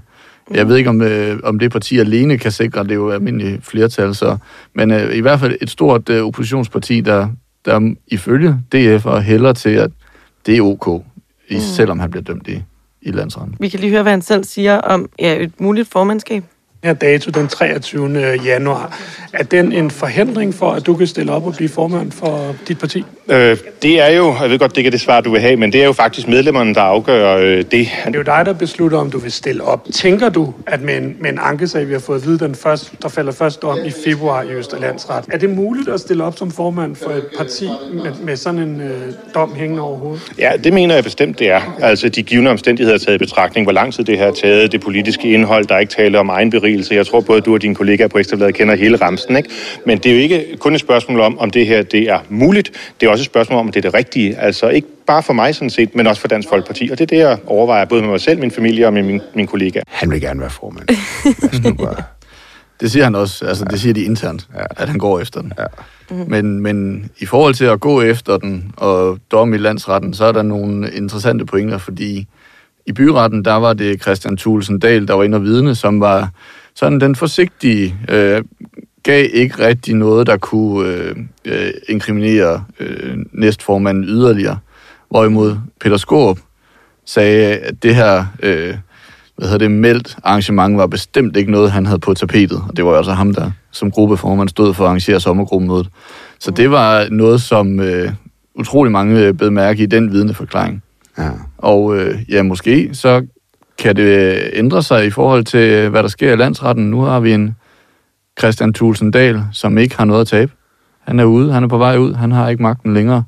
Jeg 0.50 0.68
ved 0.68 0.76
ikke, 0.76 0.90
om, 0.90 1.02
øh, 1.02 1.38
om 1.44 1.58
det 1.58 1.72
parti 1.72 1.98
alene 1.98 2.38
kan 2.38 2.52
sikre, 2.52 2.82
det 2.82 2.90
er 2.90 2.94
jo 2.94 3.10
almindeligt 3.10 3.64
flertal, 3.64 4.14
så, 4.14 4.36
men 4.74 4.90
øh, 4.90 5.16
i 5.16 5.20
hvert 5.20 5.40
fald 5.40 5.56
et 5.60 5.70
stort 5.70 6.08
øh, 6.08 6.24
oppositionsparti, 6.24 7.00
der, 7.00 7.28
der 7.64 7.94
ifølge 8.06 8.48
DF 8.48 9.06
er 9.06 9.20
hælder 9.20 9.52
til, 9.52 9.70
at 9.70 9.90
det 10.46 10.56
er 10.56 10.62
ok, 10.62 11.04
mm. 11.50 11.58
selvom 11.58 11.98
han 11.98 12.10
bliver 12.10 12.24
dømt 12.24 12.48
i, 12.48 12.62
i 13.02 13.10
landsretten. 13.10 13.56
Vi 13.60 13.68
kan 13.68 13.80
lige 13.80 13.90
høre, 13.90 14.02
hvad 14.02 14.12
han 14.12 14.22
selv 14.22 14.44
siger 14.44 14.80
om 14.80 15.08
ja, 15.18 15.42
et 15.42 15.60
muligt 15.60 15.88
formandskab 15.88 16.44
her 16.84 16.92
dato 16.92 17.30
den 17.30 17.48
23. 17.48 18.38
januar. 18.44 18.98
Er 19.32 19.42
den 19.42 19.72
en 19.72 19.90
forhindring 19.90 20.54
for, 20.54 20.70
at 20.70 20.86
du 20.86 20.94
kan 20.94 21.06
stille 21.06 21.32
op 21.32 21.46
og 21.46 21.54
blive 21.54 21.68
formand 21.68 22.12
for 22.12 22.54
dit 22.68 22.78
parti? 22.78 23.04
Øh, 23.30 23.56
det 23.82 24.00
er 24.00 24.16
jo, 24.16 24.34
jeg 24.42 24.50
ved 24.50 24.58
godt, 24.58 24.70
det 24.70 24.78
ikke 24.78 24.88
er 24.88 24.90
det 24.90 25.00
svar, 25.00 25.20
du 25.20 25.30
vil 25.30 25.40
have, 25.40 25.56
men 25.56 25.72
det 25.72 25.80
er 25.80 25.84
jo 25.84 25.92
faktisk 25.92 26.28
medlemmerne, 26.28 26.74
der 26.74 26.80
afgør 26.80 27.36
øh, 27.36 27.56
det. 27.56 27.70
Det 27.70 27.90
er 28.04 28.10
jo 28.14 28.22
dig, 28.22 28.42
der 28.46 28.52
beslutter, 28.52 28.98
om 28.98 29.10
du 29.10 29.18
vil 29.18 29.32
stille 29.32 29.64
op. 29.64 29.86
Tænker 29.92 30.28
du, 30.28 30.54
at 30.66 30.82
med 30.82 30.96
en, 30.96 31.16
med 31.20 31.30
en 31.30 31.38
ankesag, 31.42 31.88
vi 31.88 31.92
har 31.92 32.00
fået 32.00 32.20
at 32.20 32.26
vide, 32.26 32.38
den 32.38 32.54
først, 32.54 32.92
der 33.02 33.08
falder 33.08 33.32
først 33.32 33.64
om 33.64 33.78
i 33.84 33.90
februar 34.04 34.42
i 34.42 34.50
Østerlandsret, 34.50 35.24
er 35.32 35.38
det 35.38 35.50
muligt 35.50 35.88
at 35.88 36.00
stille 36.00 36.24
op 36.24 36.38
som 36.38 36.50
formand 36.50 36.96
for 36.96 37.10
et 37.10 37.26
parti 37.38 37.68
med, 37.92 38.12
med 38.22 38.36
sådan 38.36 38.60
en 38.60 38.80
øh, 38.80 39.12
dom 39.34 39.54
hængende 39.54 39.82
over 39.82 39.98
hovedet? 39.98 40.32
Ja, 40.38 40.52
det 40.64 40.72
mener 40.72 40.94
jeg 40.94 41.04
bestemt, 41.04 41.38
det 41.38 41.50
er. 41.50 41.76
Altså 41.82 42.08
de 42.08 42.22
givende 42.22 42.50
omstændigheder 42.50 42.98
taget 42.98 43.14
i 43.14 43.18
betragtning, 43.18 43.64
hvor 43.64 43.72
lang 43.72 43.94
tid 43.94 44.04
det 44.04 44.18
har 44.18 44.30
taget, 44.30 44.72
det 44.72 44.80
politiske 44.80 45.32
indhold, 45.32 45.64
der 45.64 45.74
er 45.74 45.78
ikke 45.78 45.92
tale 45.92 46.18
om 46.18 46.28
egen 46.28 46.50
berigelse. 46.68 46.94
Jeg 46.94 47.06
tror 47.06 47.20
både 47.20 47.40
du 47.40 47.54
og 47.54 47.62
dine 47.62 47.74
kollegaer 47.74 48.08
på 48.08 48.18
Ekstrabladet 48.18 48.54
kender 48.54 48.74
hele 48.76 48.96
ramsen, 48.96 49.36
ikke? 49.36 49.50
Men 49.86 49.98
det 49.98 50.12
er 50.12 50.14
jo 50.14 50.20
ikke 50.20 50.56
kun 50.60 50.74
et 50.74 50.80
spørgsmål 50.80 51.20
om, 51.20 51.38
om 51.38 51.50
det 51.50 51.66
her 51.66 51.82
det 51.82 52.02
er 52.10 52.18
muligt. 52.28 52.92
Det 53.00 53.06
er 53.06 53.10
også 53.10 53.22
et 53.22 53.26
spørgsmål 53.26 53.58
om, 53.58 53.66
om 53.66 53.72
det 53.72 53.84
er 53.84 53.90
det 53.90 53.94
rigtige. 53.94 54.38
Altså 54.38 54.68
ikke 54.68 54.88
bare 55.06 55.22
for 55.22 55.32
mig 55.32 55.54
sådan 55.54 55.70
set, 55.70 55.94
men 55.94 56.06
også 56.06 56.20
for 56.20 56.28
Dansk 56.28 56.48
Folkeparti. 56.48 56.88
Og 56.92 56.98
det 56.98 57.04
er 57.04 57.16
det, 57.16 57.18
jeg 57.18 57.38
overvejer 57.46 57.84
både 57.84 58.02
med 58.02 58.10
mig 58.10 58.20
selv, 58.20 58.40
min 58.40 58.50
familie 58.50 58.86
og 58.86 58.92
med 58.92 59.02
min, 59.02 59.20
min 59.34 59.46
kollega. 59.46 59.80
Han 59.88 60.10
vil 60.10 60.20
gerne 60.20 60.40
være 60.40 60.50
formand. 60.50 60.88
det 62.80 62.90
siger 62.90 63.04
han 63.04 63.14
også. 63.14 63.46
Altså, 63.46 63.64
det 63.64 63.80
siger 63.80 63.94
de 63.94 64.02
internt, 64.02 64.48
ja. 64.54 64.64
at 64.76 64.88
han 64.88 64.98
går 64.98 65.20
efter 65.20 65.40
den. 65.40 65.52
Ja. 65.58 65.64
Men, 66.26 66.60
men 66.60 67.10
i 67.18 67.26
forhold 67.26 67.54
til 67.54 67.64
at 67.64 67.80
gå 67.80 68.02
efter 68.02 68.38
den 68.38 68.72
og 68.76 69.18
domme 69.30 69.56
i 69.56 69.58
landsretten, 69.58 70.14
så 70.14 70.24
er 70.24 70.32
der 70.32 70.42
nogle 70.42 70.92
interessante 70.92 71.44
pointer, 71.44 71.78
fordi 71.78 72.26
i 72.86 72.92
byretten, 72.92 73.44
der 73.44 73.54
var 73.54 73.72
det 73.72 74.02
Christian 74.02 74.36
Thulesen 74.36 74.78
Dahl, 74.78 75.08
der 75.08 75.14
var 75.14 75.24
inde 75.24 75.36
og 75.36 75.42
vidne, 75.42 75.74
som 75.74 76.00
var 76.00 76.30
sådan 76.78 77.00
den 77.00 77.16
forsigtige, 77.16 77.94
øh, 78.08 78.42
gav 79.02 79.28
ikke 79.32 79.66
rigtig 79.66 79.94
noget, 79.94 80.26
der 80.26 80.36
kunne 80.36 80.88
øh, 80.88 81.16
øh, 81.44 81.70
inkriminere 81.88 82.64
øh, 82.80 83.16
næstformanden 83.32 84.04
yderligere. 84.04 84.58
Hvorimod 85.10 85.56
Peter 85.80 85.96
Skåb 85.96 86.38
sagde, 87.04 87.56
at 87.56 87.82
det 87.82 87.94
her 87.94 88.26
øh, 88.42 88.74
hvad 89.36 89.48
hedder 89.48 89.58
det, 89.58 89.70
meldt 89.70 90.16
arrangement 90.24 90.78
var 90.78 90.86
bestemt 90.86 91.36
ikke 91.36 91.50
noget, 91.50 91.72
han 91.72 91.86
havde 91.86 91.98
på 91.98 92.14
tapetet. 92.14 92.62
Og 92.68 92.76
det 92.76 92.84
var 92.84 92.96
altså 92.96 93.12
ham, 93.12 93.34
der 93.34 93.50
som 93.70 93.90
gruppeformand 93.90 94.48
stod 94.48 94.74
for 94.74 94.84
at 94.84 94.88
arrangere 94.88 95.20
sommergruppemødet. 95.20 95.88
Så 96.38 96.50
det 96.50 96.70
var 96.70 97.08
noget, 97.10 97.42
som 97.42 97.80
øh, 97.80 98.12
utrolig 98.54 98.92
mange 98.92 99.20
øh, 99.20 99.34
bed 99.34 99.50
mærke 99.50 99.82
i 99.82 99.86
den 99.86 100.12
vidneforklaring. 100.12 100.82
Ja. 101.18 101.30
Og 101.58 101.96
øh, 101.96 102.18
ja, 102.28 102.42
måske 102.42 102.90
så 102.92 103.26
kan 103.78 103.96
det 103.96 104.42
ændre 104.52 104.82
sig 104.82 105.06
i 105.06 105.10
forhold 105.10 105.44
til, 105.44 105.88
hvad 105.88 106.02
der 106.02 106.08
sker 106.08 106.32
i 106.32 106.36
landsretten. 106.36 106.90
Nu 106.90 107.00
har 107.00 107.20
vi 107.20 107.32
en 107.32 107.56
Christian 108.38 108.72
Tulsendal, 108.72 109.42
som 109.52 109.78
ikke 109.78 109.96
har 109.96 110.04
noget 110.04 110.20
at 110.20 110.26
tabe. 110.26 110.52
Han 111.00 111.20
er 111.20 111.24
ude, 111.24 111.52
han 111.52 111.64
er 111.64 111.68
på 111.68 111.78
vej 111.78 111.96
ud, 111.96 112.14
han 112.14 112.32
har 112.32 112.48
ikke 112.48 112.62
magten 112.62 112.94
længere, 112.94 113.24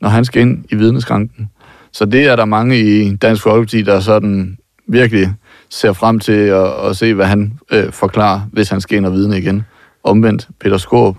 når 0.00 0.08
han 0.08 0.24
skal 0.24 0.42
ind 0.42 0.64
i 0.70 0.74
vidneskranken. 0.74 1.50
Så 1.92 2.04
det 2.04 2.26
er 2.26 2.36
der 2.36 2.44
mange 2.44 2.78
i 2.78 3.16
Dansk 3.16 3.42
Folkeparti, 3.42 3.82
der 3.82 4.00
sådan 4.00 4.58
virkelig 4.86 5.34
ser 5.70 5.92
frem 5.92 6.18
til 6.18 6.32
at, 6.32 6.66
at 6.66 6.96
se, 6.96 7.14
hvad 7.14 7.26
han 7.26 7.58
øh, 7.72 7.92
forklarer, 7.92 8.40
hvis 8.52 8.70
han 8.70 8.80
skal 8.80 8.96
ind 8.96 9.06
og 9.06 9.12
vidne 9.12 9.38
igen. 9.38 9.64
Omvendt, 10.04 10.48
Peter 10.60 10.76
Skorp. 10.76 11.16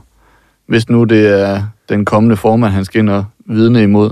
Hvis 0.67 0.89
nu 0.89 1.03
det 1.03 1.41
er 1.41 1.63
den 1.89 2.05
kommende 2.05 2.37
formand, 2.37 2.73
han 2.73 2.85
skal 2.85 2.99
ind 2.99 3.09
og 3.09 3.25
vidne 3.45 3.83
imod, 3.83 4.11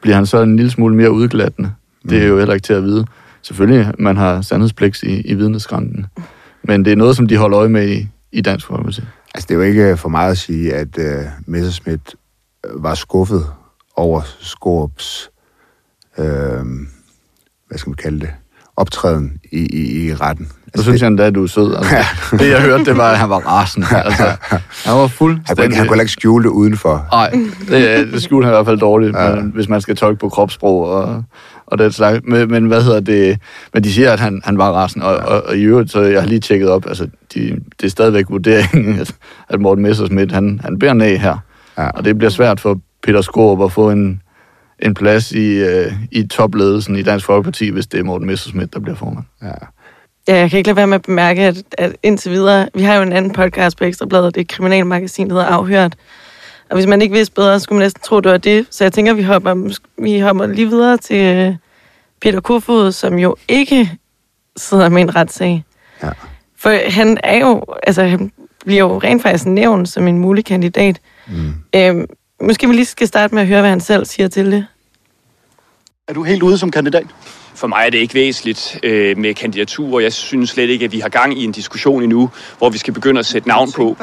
bliver 0.00 0.14
han 0.14 0.26
så 0.26 0.42
en 0.42 0.56
lille 0.56 0.70
smule 0.70 0.94
mere 0.94 1.10
udglattende. 1.10 1.72
Det 2.10 2.22
er 2.22 2.26
jo 2.26 2.38
heller 2.38 2.54
ikke 2.54 2.64
til 2.64 2.72
at 2.72 2.82
vide. 2.82 3.06
Selvfølgelig, 3.48 3.92
man 3.98 4.16
har 4.16 4.40
sandhedspligt 4.40 5.02
i, 5.02 5.20
i 5.20 5.34
vidneskranken. 5.34 6.06
Men 6.64 6.84
det 6.84 6.92
er 6.92 6.96
noget, 6.96 7.16
som 7.16 7.26
de 7.28 7.36
holder 7.36 7.58
øje 7.58 7.68
med 7.68 7.88
i, 7.88 8.08
i 8.32 8.40
Dansk 8.40 8.66
Folkeparti. 8.66 9.00
Altså, 9.34 9.46
det 9.48 9.54
er 9.54 9.58
jo 9.58 9.62
ikke 9.64 9.96
for 9.96 10.08
meget 10.08 10.30
at 10.30 10.38
sige, 10.38 10.74
at 10.74 10.98
uh, 10.98 11.04
Messerschmidt 11.46 12.14
øh, 12.66 12.82
var 12.82 12.94
skuffet 12.94 13.46
over 13.96 14.22
Skorps, 14.40 15.30
øh, 16.18 16.26
hvad 17.68 17.78
skal 17.78 17.90
man 17.90 17.94
kalde 17.96 18.20
det, 18.20 18.30
optræden 18.76 19.32
i, 19.52 19.58
i, 19.58 20.06
i 20.06 20.14
retten. 20.14 20.48
Så 20.76 20.82
synes 20.82 21.00
jeg 21.00 21.08
endda, 21.08 21.24
at 21.26 21.34
du 21.34 21.42
er 21.42 21.46
sød. 21.46 21.74
Altså, 21.76 21.96
det, 22.38 22.50
jeg 22.50 22.62
hørte, 22.62 22.84
det 22.84 22.96
var, 22.96 23.10
at 23.10 23.18
han 23.18 23.30
var 23.30 23.38
rasende. 23.38 23.86
Altså, 24.04 24.22
han 24.22 24.36
var 24.50 24.62
Han 24.84 24.94
kunne, 24.94 25.08
fuldstændig... 25.08 25.64
ikke- 25.64 25.76
han 25.76 25.88
kunne 25.88 26.00
ikke 26.00 26.12
skjule 26.12 26.44
det 26.44 26.50
udenfor. 26.50 27.06
Nej, 27.12 27.30
det, 27.68 28.12
det 28.12 28.22
skjulte 28.22 28.46
han 28.46 28.52
i 28.52 28.56
hvert 28.56 28.66
fald 28.66 28.78
dårligt, 28.78 29.16
ja. 29.16 29.34
men, 29.34 29.50
hvis 29.54 29.68
man 29.68 29.80
skal 29.80 29.96
tolke 29.96 30.18
på 30.20 30.28
kropssprog 30.28 30.84
og, 30.90 31.24
og 31.70 31.78
det 31.78 31.94
slags. 31.94 32.20
Men, 32.24 32.50
men 32.50 32.66
hvad 32.66 32.82
hedder 32.82 33.00
det? 33.00 33.38
Men 33.74 33.84
de 33.84 33.92
siger, 33.92 34.12
at 34.12 34.20
han, 34.20 34.42
han 34.44 34.58
var 34.58 34.72
rasen, 34.72 35.02
og, 35.02 35.16
og, 35.16 35.42
og, 35.44 35.56
i 35.56 35.62
øvrigt, 35.62 35.90
så 35.90 36.00
jeg 36.00 36.20
har 36.20 36.28
lige 36.28 36.40
tjekket 36.40 36.70
op, 36.70 36.86
altså, 36.86 37.08
de, 37.34 37.60
det 37.80 37.86
er 37.86 37.90
stadigvæk 37.90 38.24
vurderingen, 38.28 39.00
at, 39.00 39.14
at 39.48 39.60
Morten 39.60 39.82
Messersmith, 39.82 40.34
han, 40.34 40.60
han 40.64 40.78
bærer 40.78 40.94
ned 40.94 41.16
her. 41.16 41.36
Ja. 41.78 41.90
Og 41.90 42.04
det 42.04 42.18
bliver 42.18 42.30
svært 42.30 42.60
for 42.60 42.80
Peter 43.02 43.20
Skåb 43.20 43.62
at 43.62 43.72
få 43.72 43.90
en, 43.90 44.22
en 44.78 44.94
plads 44.94 45.32
i, 45.32 45.52
øh, 45.54 45.92
i 46.10 46.26
topledelsen 46.26 46.96
i 46.96 47.02
Dansk 47.02 47.26
Folkeparti, 47.26 47.68
hvis 47.68 47.86
det 47.86 48.00
er 48.00 48.04
Morten 48.04 48.26
Messersmith, 48.26 48.68
der 48.74 48.80
bliver 48.80 48.96
formand. 48.96 49.24
Ja. 49.42 49.48
Ja, 50.28 50.36
jeg 50.36 50.50
kan 50.50 50.56
ikke 50.56 50.68
lade 50.68 50.76
være 50.76 50.86
med 50.86 50.94
at 50.94 51.02
bemærke, 51.02 51.42
at, 51.42 51.62
at 51.78 51.96
indtil 52.02 52.32
videre, 52.32 52.68
vi 52.74 52.82
har 52.82 52.94
jo 52.94 53.02
en 53.02 53.12
anden 53.12 53.32
podcast 53.32 53.78
på 53.78 53.84
Ekstrabladet, 53.84 54.34
det 54.34 54.40
er 54.40 54.44
et 54.44 54.48
kriminalmagasin, 54.48 55.28
der 55.28 55.34
hedder 55.34 55.46
Afhørt. 55.46 55.94
Og 56.70 56.74
hvis 56.74 56.86
man 56.86 57.02
ikke 57.02 57.14
vidste 57.14 57.34
bedre, 57.34 57.60
så 57.60 57.64
skulle 57.64 57.76
man 57.76 57.84
næsten 57.84 58.02
tro, 58.02 58.20
det 58.20 58.32
var 58.32 58.38
det. 58.38 58.66
Så 58.70 58.84
jeg 58.84 58.92
tænker, 58.92 59.14
vi 59.14 59.22
hopper, 59.22 59.74
vi 59.98 60.20
hopper 60.20 60.46
lige 60.46 60.68
videre 60.68 60.96
til 60.96 61.36
øh, 61.36 61.54
Peter 62.20 62.40
Kofod, 62.40 62.92
som 62.92 63.18
jo 63.18 63.36
ikke 63.48 63.90
sidder 64.56 64.88
med 64.88 65.02
en 65.02 65.16
retssag. 65.16 65.64
Ja. 66.02 66.10
For 66.56 66.90
han 66.90 67.18
er 67.22 67.38
jo, 67.38 67.64
altså 67.82 68.02
han 68.02 68.32
bliver 68.64 68.80
jo 68.80 68.98
rent 68.98 69.22
faktisk 69.22 69.46
nævnt 69.46 69.88
som 69.88 70.08
en 70.08 70.18
mulig 70.18 70.44
kandidat. 70.44 71.00
Mm. 71.26 71.54
Øhm, 71.74 72.06
måske 72.42 72.68
vi 72.68 72.74
lige 72.74 72.84
skal 72.84 73.06
starte 73.08 73.34
med 73.34 73.42
at 73.42 73.48
høre, 73.48 73.60
hvad 73.60 73.70
han 73.70 73.80
selv 73.80 74.04
siger 74.04 74.28
til 74.28 74.52
det. 74.52 74.66
Er 76.08 76.12
du 76.12 76.22
helt 76.22 76.42
ude 76.42 76.58
som 76.58 76.70
kandidat? 76.70 77.06
For 77.54 77.66
mig 77.66 77.82
er 77.86 77.90
det 77.90 77.98
ikke 77.98 78.14
væsentligt 78.14 78.80
øh, 78.82 79.18
med 79.18 79.34
kandidaturer. 79.34 80.00
Jeg 80.00 80.12
synes 80.12 80.50
slet 80.50 80.70
ikke, 80.70 80.84
at 80.84 80.92
vi 80.92 81.00
har 81.00 81.08
gang 81.08 81.38
i 81.38 81.44
en 81.44 81.52
diskussion 81.52 82.02
endnu, 82.02 82.30
hvor 82.58 82.70
vi 82.70 82.78
skal 82.78 82.94
begynde 82.94 83.20
at 83.20 83.26
sætte 83.26 83.48
navn 83.48 83.72
på. 83.72 83.96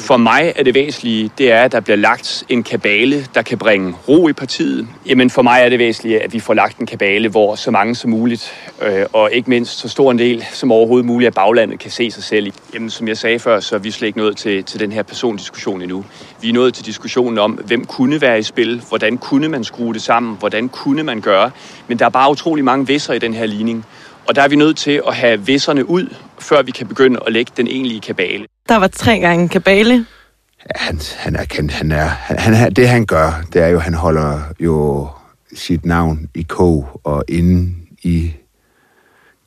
For 0.00 0.16
mig 0.16 0.52
er 0.56 0.62
det 0.62 0.74
væsentlige, 0.74 1.30
det 1.38 1.52
er, 1.52 1.62
at 1.62 1.72
der 1.72 1.80
bliver 1.80 1.96
lagt 1.96 2.44
en 2.48 2.62
kabale, 2.62 3.26
der 3.34 3.42
kan 3.42 3.58
bringe 3.58 3.94
ro 4.08 4.28
i 4.28 4.32
partiet. 4.32 4.88
Jamen 5.06 5.30
for 5.30 5.42
mig 5.42 5.60
er 5.62 5.68
det 5.68 5.78
væsentlige, 5.78 6.22
at 6.22 6.32
vi 6.32 6.40
får 6.40 6.54
lagt 6.54 6.78
en 6.78 6.86
kabale, 6.86 7.28
hvor 7.28 7.54
så 7.54 7.70
mange 7.70 7.94
som 7.94 8.10
muligt, 8.10 8.52
øh, 8.82 9.06
og 9.12 9.32
ikke 9.32 9.50
mindst 9.50 9.78
så 9.78 9.88
stor 9.88 10.10
en 10.10 10.18
del 10.18 10.44
som 10.52 10.72
overhovedet 10.72 11.06
muligt 11.06 11.26
af 11.26 11.34
baglandet, 11.34 11.78
kan 11.78 11.90
se 11.90 12.10
sig 12.10 12.22
selv 12.22 12.46
i. 12.46 12.52
Jamen 12.74 12.90
som 12.90 13.08
jeg 13.08 13.18
sagde 13.18 13.38
før, 13.38 13.60
så 13.60 13.74
er 13.74 13.78
vi 13.78 13.90
slet 13.90 14.06
ikke 14.06 14.18
nået 14.18 14.36
til, 14.36 14.64
til 14.64 14.80
den 14.80 14.92
her 14.92 15.02
persondiskussion 15.02 15.82
endnu. 15.82 16.04
Vi 16.40 16.48
er 16.48 16.52
nået 16.52 16.74
til 16.74 16.86
diskussionen 16.86 17.38
om, 17.38 17.52
hvem 17.52 17.84
kunne 17.84 18.20
være 18.20 18.38
i 18.38 18.42
spil, 18.42 18.82
hvordan 18.88 19.18
kunne 19.18 19.48
man 19.48 19.64
skrue 19.64 19.94
det 19.94 20.02
sammen, 20.02 20.36
hvordan 20.38 20.68
kunne 20.68 21.02
man 21.02 21.20
gøre. 21.20 21.50
Men 21.88 21.98
der 21.98 22.04
er 22.04 22.10
bare 22.10 22.30
utrolig 22.30 22.64
mange 22.64 22.86
visser 22.86 23.14
i 23.14 23.18
den 23.18 23.34
her 23.34 23.46
ligning. 23.46 23.86
Og 24.30 24.36
der 24.36 24.42
er 24.42 24.48
vi 24.48 24.56
nødt 24.56 24.76
til 24.76 25.02
at 25.06 25.14
have 25.14 25.46
visserne 25.46 25.88
ud, 25.88 26.14
før 26.38 26.62
vi 26.62 26.70
kan 26.70 26.86
begynde 26.86 27.20
at 27.26 27.32
lægge 27.32 27.52
den 27.56 27.66
egentlige 27.66 28.00
kabale. 28.00 28.46
Der 28.68 28.76
var 28.76 28.86
tre 28.86 29.18
gange 29.18 29.48
kabale. 29.48 29.94
Ja, 29.94 30.84
han, 30.84 31.00
han 31.16 31.36
er, 31.36 31.44
kendt, 31.44 31.72
han 31.72 31.92
er, 31.92 32.04
han, 32.04 32.54
han, 32.54 32.72
det 32.72 32.88
han 32.88 33.06
gør, 33.06 33.42
det 33.52 33.62
er 33.62 33.68
jo, 33.68 33.78
han 33.78 33.94
holder 33.94 34.40
jo 34.60 35.08
sit 35.54 35.84
navn 35.84 36.28
i 36.34 36.42
kog 36.42 37.00
og 37.04 37.24
inde 37.28 37.74
i, 38.02 38.32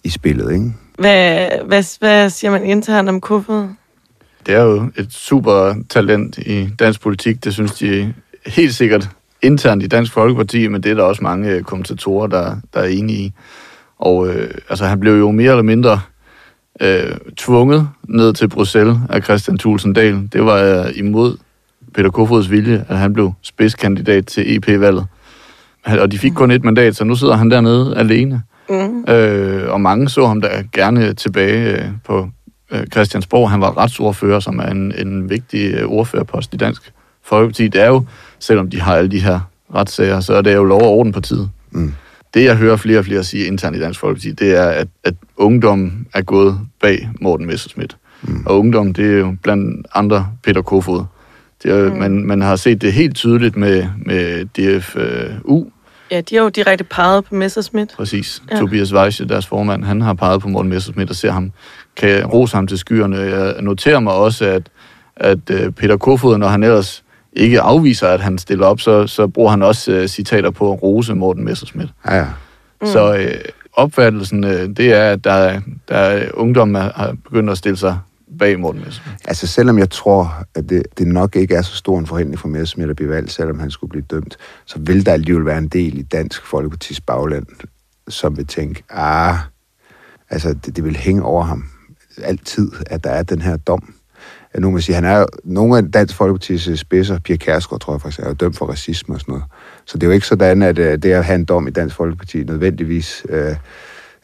i 0.04 0.10
spillet, 0.10 0.54
ikke? 0.54 0.74
Hvad, 0.98 1.50
hvad, 1.66 2.00
hvad 2.00 2.30
siger 2.30 2.52
man 2.52 2.64
internt 2.64 3.10
om 3.10 3.22
Kofod? 3.22 3.68
Det 4.46 4.56
er 4.56 4.64
jo 4.64 4.92
et 4.96 5.14
super 5.14 5.76
talent 5.90 6.38
i 6.38 6.70
dansk 6.80 7.02
politik. 7.02 7.44
Det 7.44 7.54
synes 7.54 7.72
de 7.72 8.14
helt 8.46 8.76
sikkert 8.76 9.10
internt 9.42 9.84
i 9.84 9.88
Dansk 9.88 10.14
Folkeparti, 10.14 10.68
men 10.68 10.84
det 10.84 10.92
er 10.92 10.96
der 10.96 11.04
også 11.04 11.24
mange 11.24 11.50
øh, 11.50 11.64
kommentatorer, 11.64 12.28
der, 12.28 12.56
der 12.74 12.80
er 12.80 12.88
enige 12.88 13.20
i. 13.20 13.34
Og 14.04 14.28
øh, 14.28 14.50
altså, 14.70 14.86
han 14.86 15.00
blev 15.00 15.14
jo 15.14 15.32
mere 15.32 15.50
eller 15.50 15.64
mindre 15.64 16.00
øh, 16.82 17.18
tvunget 17.38 17.90
ned 18.04 18.34
til 18.34 18.48
Bruxelles 18.48 18.98
af 19.10 19.24
Christian 19.24 19.58
Thulsen 19.58 19.94
Dahl. 19.94 20.30
Det 20.34 20.46
var 20.46 20.58
øh, 20.64 20.92
imod 20.96 21.38
Peter 21.94 22.10
Kofods 22.10 22.52
vilje, 22.52 22.86
at 22.90 22.98
han 22.98 23.14
blev 23.14 23.34
spidskandidat 23.42 24.26
til 24.26 24.58
EP-valget. 24.58 25.06
Og 25.86 26.12
de 26.12 26.18
fik 26.18 26.32
kun 26.32 26.52
et 26.52 26.64
mandat, 26.64 26.96
så 26.96 27.04
nu 27.04 27.16
sidder 27.16 27.36
han 27.36 27.52
dernede 27.52 27.98
alene. 27.98 28.42
Mm. 28.70 29.14
Øh, 29.14 29.72
og 29.72 29.82
mange 29.82 30.10
så 30.10 30.28
ham 30.28 30.42
da 30.42 30.64
gerne 30.74 31.14
tilbage 31.14 31.72
øh, 31.72 31.86
på 32.06 32.30
øh, 32.72 32.88
Christiansborg. 32.88 33.52
Han 33.52 33.62
var 33.62 33.78
retsordfører, 33.78 34.40
som 34.40 34.60
er 34.60 34.68
en, 34.68 34.94
en 34.98 35.30
vigtig 35.30 35.74
øh, 35.74 35.88
ordførerpost 35.88 36.54
i 36.54 36.58
Dansk 36.58 36.94
Folkeparti. 37.24 37.68
Det 37.68 37.82
er 37.82 37.88
jo, 37.88 38.06
selvom 38.40 38.70
de 38.70 38.82
har 38.82 38.96
alle 38.96 39.12
de 39.12 39.20
her 39.20 39.40
retssager, 39.76 40.20
så 40.20 40.34
er 40.34 40.42
det 40.42 40.56
jo 40.56 40.64
lov 40.64 40.82
og 40.82 40.90
orden 40.90 41.14
partiet. 41.14 41.50
Mm. 41.72 41.94
Det, 42.34 42.44
jeg 42.44 42.56
hører 42.56 42.76
flere 42.76 43.00
og 43.00 43.06
flere 43.06 43.24
sige 43.24 43.46
internt 43.46 43.78
i 43.78 43.80
Dansk 43.80 44.00
Folkeparti, 44.00 44.32
det 44.32 44.58
er, 44.58 44.66
at, 44.66 44.88
at 45.04 45.14
ungdommen 45.38 46.08
er 46.14 46.22
gået 46.22 46.60
bag 46.82 47.10
Morten 47.22 47.46
Messerschmidt. 47.46 47.98
Mm. 48.22 48.44
Og 48.46 48.60
ungdom, 48.60 48.94
det 48.94 49.14
er 49.14 49.18
jo 49.18 49.36
blandt 49.44 49.88
andre 49.94 50.28
Peter 50.44 50.62
Kofod. 50.62 51.04
Det 51.64 51.72
er, 51.72 51.90
mm. 51.90 51.98
man, 52.00 52.26
man 52.26 52.42
har 52.42 52.56
set 52.56 52.82
det 52.82 52.94
helt 52.94 53.16
tydeligt 53.16 53.56
med, 53.56 53.88
med 54.06 54.46
DFU, 54.46 55.66
Ja, 56.14 56.22
de 56.22 56.36
har 56.36 56.44
jo 56.44 56.50
direkte 56.50 56.84
peget 56.84 57.26
på 57.26 57.36
Messerschmidt. 57.36 57.94
Præcis. 57.98 58.42
Ja. 58.52 58.58
Tobias 58.58 58.94
Weisse, 58.94 59.26
deres 59.26 59.48
formand, 59.48 59.84
han 59.84 60.02
har 60.02 60.14
peget 60.14 60.42
på 60.42 60.48
Morten 60.48 60.70
Messerschmidt 60.70 61.10
og 61.10 61.16
ser 61.16 61.32
ham, 61.32 61.52
kan 61.96 62.26
rose 62.26 62.56
ham 62.56 62.68
til 62.68 62.78
skyerne. 62.78 63.18
Jeg 63.18 63.62
noterer 63.62 64.00
mig 64.00 64.14
også, 64.14 64.46
at, 64.46 64.70
at 65.16 65.50
øh, 65.52 65.72
Peter 65.72 65.98
Kofod, 65.98 66.38
når 66.38 66.48
han 66.48 66.64
ellers 66.64 67.04
ikke 67.36 67.62
afviser, 67.62 68.08
at 68.08 68.20
han 68.22 68.38
stiller 68.38 68.66
op, 68.66 68.80
så, 68.80 69.08
så 69.08 69.28
bruger 69.28 69.50
han 69.50 69.62
også 69.62 70.00
uh, 70.02 70.06
citater 70.06 70.50
på 70.52 70.74
at 70.74 70.84
rose 70.84 71.16
Morten 71.16 71.46
Messerschmidt. 71.46 71.90
Ja, 72.08 72.16
ja. 72.16 72.28
Mm. 72.82 72.88
Så 72.88 73.16
øh, 73.16 73.36
opfattelsen, 73.74 74.44
øh, 74.44 74.70
det 74.70 74.94
er, 74.94 75.10
at 75.12 75.24
der, 75.24 75.32
er- 75.34 75.62
der 75.88 75.96
er 75.98 76.30
ungdom, 76.34 76.74
der 76.74 76.80
har 76.96 77.16
begyndt 77.24 77.50
at 77.50 77.58
stille 77.58 77.78
sig 77.78 78.00
bag 78.40 78.60
Morten 78.60 78.82
Messerschmidt. 78.82 79.18
Altså 79.26 79.48
selvom 79.48 79.80
jeg 79.80 79.90
tror, 79.90 80.36
at 80.56 80.70
det, 80.70 80.84
det 80.98 81.08
nok 81.08 81.36
ikke 81.36 81.56
er 81.56 81.62
så 81.62 81.76
stor 81.76 82.00
en 82.00 82.08
forhindring 82.08 82.40
for 82.40 82.48
Messerschmidt 82.48 82.90
at 82.90 82.96
blive 82.96 83.10
valgt, 83.10 83.32
selvom 83.32 83.60
han 83.60 83.72
skulle 83.72 83.90
blive 83.90 84.04
dømt, 84.12 84.38
så 84.66 84.80
vil 84.80 85.06
der 85.06 85.14
alligevel 85.14 85.46
være 85.46 85.58
en 85.58 85.68
del 85.68 85.98
i 85.98 86.02
Dansk 86.02 86.46
Folkepartis 86.46 87.02
bagland, 87.02 87.46
som 88.10 88.38
vil 88.38 88.48
tænke, 88.48 88.84
ah, 88.90 89.36
altså 90.30 90.54
det, 90.66 90.76
det 90.76 90.84
vil 90.84 90.96
hænge 90.98 91.24
over 91.24 91.44
ham 91.44 91.66
altid, 92.24 92.72
at 92.86 93.04
der 93.04 93.10
er 93.10 93.24
den 93.24 93.42
her 93.42 93.58
dom. 93.58 93.94
Ja, 94.56 94.60
Nu 94.60 94.72
må 94.72 94.80
sige, 94.80 94.96
han 94.96 95.06
er 95.06 95.20
jo, 95.20 95.26
nogle 95.44 95.78
af 95.78 95.92
Dansk 95.92 96.16
Folkepartis 96.16 96.68
øh, 96.68 96.76
spidser, 96.76 97.20
Pia 97.20 97.36
Kærsgaard, 97.36 97.82
tror 97.82 97.94
jeg 97.94 98.02
faktisk, 98.02 98.20
er 98.20 98.28
jo 98.28 98.34
dømt 98.34 98.58
for 98.58 98.66
racisme 98.66 99.16
og 99.16 99.20
sådan 99.20 99.32
noget. 99.32 99.46
Så 99.86 99.98
det 99.98 100.04
er 100.04 100.08
jo 100.08 100.14
ikke 100.14 100.28
sådan, 100.28 100.62
at 100.62 100.80
øh, 100.80 100.98
det 100.98 101.06
at 101.06 101.26
have 101.26 101.36
en 101.36 101.46
dom 101.46 101.68
i 101.68 101.72
Dansk 101.72 101.96
Folkeparti 101.96 102.44
nødvendigvis 102.44 103.26
øh, 103.30 103.56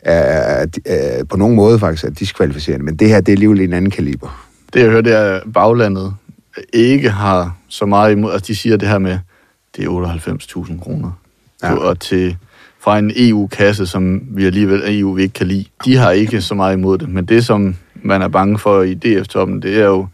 er, 0.01 0.13
er, 0.13 0.65
er, 0.85 1.23
på 1.23 1.37
nogen 1.37 1.55
måde 1.55 1.79
faktisk 1.79 2.03
er 2.03 2.09
diskvalificerende. 2.09 2.85
Men 2.85 2.95
det 2.95 3.07
her, 3.07 3.21
det 3.21 3.31
er 3.31 3.35
alligevel 3.35 3.61
en 3.61 3.73
anden 3.73 3.91
kaliber. 3.91 4.47
Det 4.73 4.79
jeg 4.79 4.89
hører, 4.89 5.01
det 5.01 5.13
er, 5.13 5.35
at 5.35 5.43
baglandet 5.53 6.13
ikke 6.73 7.09
har 7.09 7.57
så 7.67 7.85
meget 7.85 8.11
imod. 8.11 8.31
Altså, 8.31 8.47
de 8.47 8.55
siger 8.55 8.77
det 8.77 8.87
her 8.87 8.97
med, 8.97 9.19
det 9.77 9.85
er 9.85 9.89
98.000 9.89 10.83
kroner. 10.83 11.11
Ja. 11.63 11.73
Og 11.73 11.99
til, 11.99 12.37
fra 12.79 12.99
en 12.99 13.11
EU-kasse, 13.15 13.85
som 13.85 14.21
vi 14.31 14.45
alligevel 14.45 14.99
EU 14.99 15.13
vi 15.13 15.21
ikke 15.21 15.33
kan 15.33 15.47
lide. 15.47 15.65
De 15.85 15.95
har 15.95 16.11
ikke 16.11 16.41
så 16.41 16.55
meget 16.55 16.73
imod 16.73 16.97
det. 16.97 17.09
Men 17.09 17.25
det, 17.25 17.45
som 17.45 17.75
man 17.95 18.21
er 18.21 18.27
bange 18.27 18.57
for 18.57 18.81
i 18.81 18.93
DF-toppen, 18.93 19.61
det 19.61 19.79
er 19.79 19.85
jo, 19.85 20.07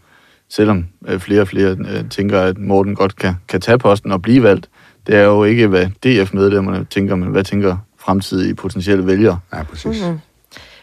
selvom 0.48 0.86
øh, 1.08 1.20
flere 1.20 1.40
og 1.40 1.48
flere 1.48 1.76
øh, 1.88 2.08
tænker, 2.10 2.40
at 2.40 2.58
Morten 2.58 2.94
godt 2.94 3.16
kan, 3.16 3.34
kan 3.48 3.60
tage 3.60 3.78
posten 3.78 4.12
og 4.12 4.22
blive 4.22 4.42
valgt, 4.42 4.68
det 5.06 5.14
er 5.14 5.22
jo 5.22 5.44
ikke, 5.44 5.66
hvad 5.66 5.86
DF-medlemmerne 5.86 6.86
tænker, 6.90 7.16
men 7.16 7.28
hvad 7.28 7.44
tænker 7.44 7.76
fremtidige 7.98 8.54
potentielle 8.54 9.06
vælgere. 9.06 9.38
Ja, 9.52 9.62
præcis. 9.62 10.02
Mm. 10.06 10.18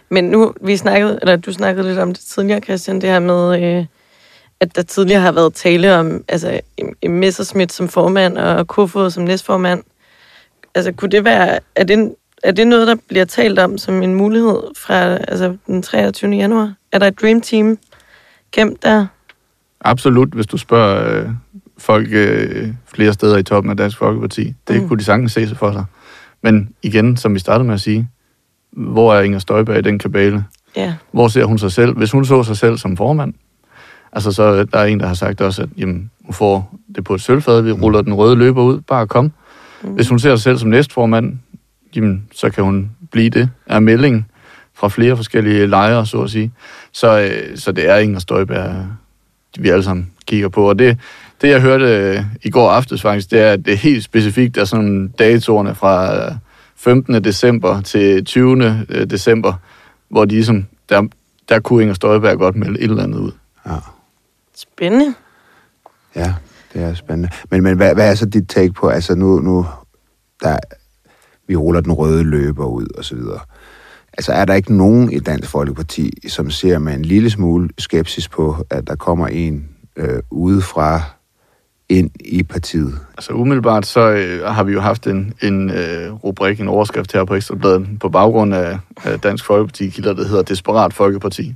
Men 0.10 0.24
nu, 0.24 0.54
vi 0.62 0.78
snakkede, 0.78 1.20
eller 1.22 1.36
du 1.36 1.54
snakkede 1.54 1.88
lidt 1.88 2.00
om 2.00 2.14
det 2.14 2.20
tidligere, 2.20 2.60
Christian, 2.60 3.02
det 3.02 3.10
her 3.10 3.20
med, 3.20 3.64
øh, 3.64 3.86
at 4.60 4.76
der 4.76 4.82
tidligere 4.82 5.22
har 5.22 5.32
været 5.32 5.54
tale 5.54 5.96
om 5.96 6.24
altså, 6.28 6.60
Messerschmidt 7.10 7.72
som 7.72 7.88
formand 7.88 8.38
og 8.38 8.68
Kofod 8.68 9.12
som 9.12 9.24
næstformand. 9.24 9.84
Altså, 10.76 10.92
kunne 10.92 11.12
det 11.12 11.26
være, 11.26 11.60
er 11.76 11.84
det, 11.84 12.16
er 12.44 12.52
det 12.52 12.68
noget, 12.68 12.88
der 12.88 12.96
bliver 13.08 13.26
talt 13.26 13.60
om 13.60 13.78
som 13.78 14.04
en 14.04 14.16
mulighed 14.16 14.62
fra 14.78 15.18
altså, 15.18 15.58
den 15.68 15.82
23. 15.82 16.32
januar? 16.32 16.74
Er 16.92 17.00
der 17.00 17.08
et 17.08 17.22
dream 17.22 17.42
team 17.42 17.78
gemt 18.52 18.84
der? 18.84 19.06
Absolut, 19.84 20.30
hvis 20.30 20.48
du 20.48 20.58
spørger 20.58 21.24
øh, 21.24 21.30
folk 21.78 22.08
øh, 22.12 22.74
flere 22.86 23.14
steder 23.14 23.38
i 23.38 23.44
toppen 23.44 23.70
af 23.70 23.78
Dansk 23.78 23.98
Folkeparti. 23.98 24.54
Det 24.68 24.82
mm. 24.82 24.88
kunne 24.88 25.00
de 25.00 25.04
sagtens 25.04 25.32
se 25.32 25.48
sig 25.48 25.58
for 25.58 25.72
sig. 25.72 25.86
Men 26.42 26.70
igen, 26.82 27.18
som 27.18 27.34
vi 27.34 27.40
startede 27.40 27.64
med 27.64 27.74
at 27.74 27.82
sige, 27.82 28.08
hvor 28.72 29.14
er 29.14 29.22
Inger 29.22 29.40
Støjberg 29.40 29.78
i 29.78 29.82
den 29.82 30.00
kabale? 30.00 30.46
Ja. 30.76 30.94
Hvor 31.12 31.28
ser 31.28 31.46
hun 31.46 31.58
sig 31.58 31.72
selv? 31.72 31.98
Hvis 31.98 32.12
hun 32.12 32.26
så 32.26 32.44
sig 32.44 32.58
selv 32.58 32.78
som 32.78 32.98
formand, 32.98 33.34
altså 34.12 34.32
så 34.32 34.64
der 34.64 34.80
er 34.80 34.86
en, 34.86 35.00
der 35.00 35.08
har 35.08 35.14
sagt 35.14 35.42
også, 35.42 35.62
at 35.62 35.70
jamen, 35.78 36.12
hun 36.26 36.34
får 36.34 36.80
det 36.96 37.04
på 37.04 37.14
et 37.14 37.22
sølvfad, 37.22 37.62
vi 37.62 37.72
ruller 37.72 38.02
den 38.02 38.14
røde 38.14 38.36
løber 38.36 38.64
ud, 38.64 38.82
bare 38.82 39.08
kom. 39.08 39.32
Mm. 39.84 39.90
Hvis 39.90 40.10
hun 40.10 40.20
ser 40.20 40.36
sig 40.36 40.44
selv 40.44 40.58
som 40.58 40.70
næstformand, 40.70 41.40
jamen, 41.96 42.28
så 42.32 42.50
kan 42.50 42.64
hun 42.64 42.92
blive 43.12 43.30
det, 43.30 43.50
er 43.66 43.80
meldingen 43.80 44.26
fra 44.74 44.90
flere 44.90 45.16
forskellige 45.16 45.68
lejre, 45.68 46.06
så 46.06 46.22
at 46.22 46.30
sige. 46.30 46.52
Så, 46.92 47.20
øh, 47.20 47.58
så 47.58 47.72
det 47.72 47.90
er 47.90 47.98
Inger 47.98 48.20
Støjberg, 48.20 48.88
vi 49.60 49.70
alle 49.70 49.84
sammen 49.84 50.12
kigger 50.26 50.50
på. 50.50 50.70
Og 50.70 50.80
det, 50.80 50.98
det 51.42 51.50
jeg 51.50 51.62
hørte 51.62 51.86
øh, 51.86 52.24
i 52.44 52.50
går 52.50 52.72
aftes 52.72 53.02
faktisk, 53.02 53.32
det 53.32 53.40
er, 53.40 53.52
at 53.52 53.66
det 53.66 53.74
er 53.74 53.78
helt 53.78 54.04
specifikt 54.04 54.58
er 54.58 54.66
sådan 54.66 55.08
datorerne 55.20 55.76
fra 55.76 56.14
15. 56.76 57.24
december 57.24 57.82
til 57.82 58.26
20. 58.26 58.86
Øh, 58.90 59.10
december, 59.10 59.54
hvor 60.10 60.26
de 60.26 60.36
ligesom, 60.36 60.66
der, 60.90 61.08
der 61.50 61.60
kunne 61.60 61.82
Inger 61.82 61.94
Støjberg 61.94 62.38
godt 62.38 62.56
melde 62.56 62.80
et 62.80 62.84
eller 62.84 63.04
andet 63.04 63.20
ud. 63.20 63.32
Ja. 63.66 63.76
Spændende. 64.56 65.14
Ja, 66.16 66.34
det 66.74 66.84
er 66.84 66.94
spændende. 66.94 67.30
Men, 67.50 67.64
men 67.64 67.78
hvad, 67.78 67.94
hvad 67.94 68.12
er 68.12 68.16
så 68.16 68.26
dit 68.26 68.50
take 68.50 68.74
på, 68.74 68.88
altså 68.88 69.16
nu, 69.16 69.40
nu 69.40 69.66
der, 70.42 70.58
vi 71.48 71.56
ruller 71.56 71.82
den 71.82 71.92
røde 71.92 72.24
løber 72.24 72.66
ud 72.66 72.88
og 72.98 73.06
så 73.06 73.16
videre. 73.16 73.40
Altså 74.14 74.32
er 74.32 74.46
der 74.46 74.54
ikke 74.54 74.78
nogen 74.78 75.12
i 75.12 75.20
Dansk 75.20 75.50
Folkeparti, 75.50 76.30
som 76.30 76.50
ser 76.50 76.80
med 76.80 76.94
en 76.94 77.06
lille 77.06 77.30
smule 77.30 77.70
skepsis 77.78 78.28
på, 78.28 78.58
at 78.70 78.88
der 78.88 78.96
kommer 78.96 79.28
en 79.28 79.70
øh, 79.96 80.20
udefra 80.32 81.02
ind 81.90 82.12
i 82.20 82.44
partiet? 82.44 83.00
Altså 83.18 83.34
umiddelbart 83.34 83.86
så 83.86 84.12
øh, 84.12 84.46
har 84.46 84.64
vi 84.64 84.74
jo 84.74 84.82
haft 84.82 85.08
en, 85.08 85.34
en 85.42 85.70
øh, 85.70 86.14
rubrik, 86.14 86.60
en 86.60 86.68
overskrift 86.68 87.14
her 87.14 87.26
på 87.26 87.36
Ekstrabladet 87.36 87.88
på 88.00 88.10
baggrund 88.10 88.54
af, 88.54 88.80
af 89.04 89.20
Dansk 89.20 89.46
Folkeparti, 89.46 89.90
kilder, 89.90 90.14
der 90.14 90.28
hedder 90.28 90.44
Desperat 90.44 90.94
Folkeparti. 90.94 91.56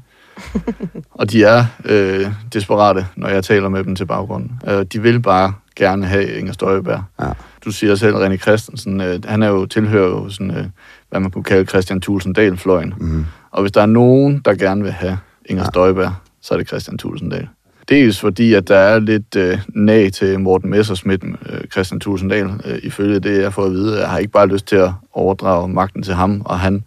og 1.20 1.32
de 1.32 1.44
er 1.44 1.66
øh, 1.86 2.28
desperate, 2.54 3.08
når 3.16 3.28
jeg 3.30 3.44
taler 3.44 3.70
med 3.70 3.84
dem 3.84 3.96
til 3.96 4.06
baggrunden. 4.06 4.62
Øh, 4.68 4.86
de 4.94 5.02
vil 5.02 5.22
bare 5.22 5.54
gerne 5.76 6.06
have 6.06 6.34
Inger 6.34 6.54
Støjberg. 6.54 7.04
Ja. 7.20 7.30
Du 7.66 7.72
siger 7.72 7.96
selv, 7.96 8.16
René 8.16 8.38
Christensen, 8.38 9.02
øh, 9.02 9.20
han 9.26 9.44
er 9.44 9.48
jo 9.48 9.66
tilhører 9.66 10.10
jo 10.10 10.30
sådan, 10.30 10.52
øh, 10.52 10.66
hvad 11.10 11.20
man 11.20 11.32
kunne 11.32 11.44
kalde 11.44 11.66
Christian 11.66 12.02
Thulsen 12.02 12.34
Dahl-fløjen. 12.34 12.94
Mm. 12.98 13.26
Og 13.52 13.62
hvis 13.62 13.72
der 13.72 13.82
er 13.82 13.86
nogen, 13.86 14.42
der 14.46 14.56
gerne 14.56 14.84
vil 14.84 14.92
have 14.92 15.18
Inger 15.46 15.64
ja. 15.64 15.70
Støjberg, 15.70 16.14
så 16.42 16.54
er 16.54 16.58
det 16.58 16.68
Christian 16.68 16.98
Thulsen 16.98 17.30
Dahl. 17.30 17.48
Dels 17.90 18.20
fordi, 18.20 18.54
at 18.54 18.68
der 18.68 18.76
er 18.76 19.00
lidt 19.00 19.36
øh, 19.36 19.60
nag 19.70 20.14
til 20.14 20.40
Morten 20.40 20.70
Messersmith, 20.70 21.26
øh, 21.50 21.60
Christian 21.72 22.00
Tulsendal, 22.00 22.50
øh, 22.66 22.80
ifølge 22.84 23.20
det, 23.20 23.42
jeg 23.42 23.54
får 23.54 23.66
at 23.66 23.72
vide. 23.72 24.00
Jeg 24.00 24.10
har 24.10 24.18
ikke 24.18 24.32
bare 24.32 24.48
lyst 24.48 24.68
til 24.68 24.76
at 24.76 24.92
overdrage 25.14 25.70
magten 25.70 26.04
til 26.04 26.14
ham, 26.14 26.42
og 26.46 26.60
han 26.60 26.84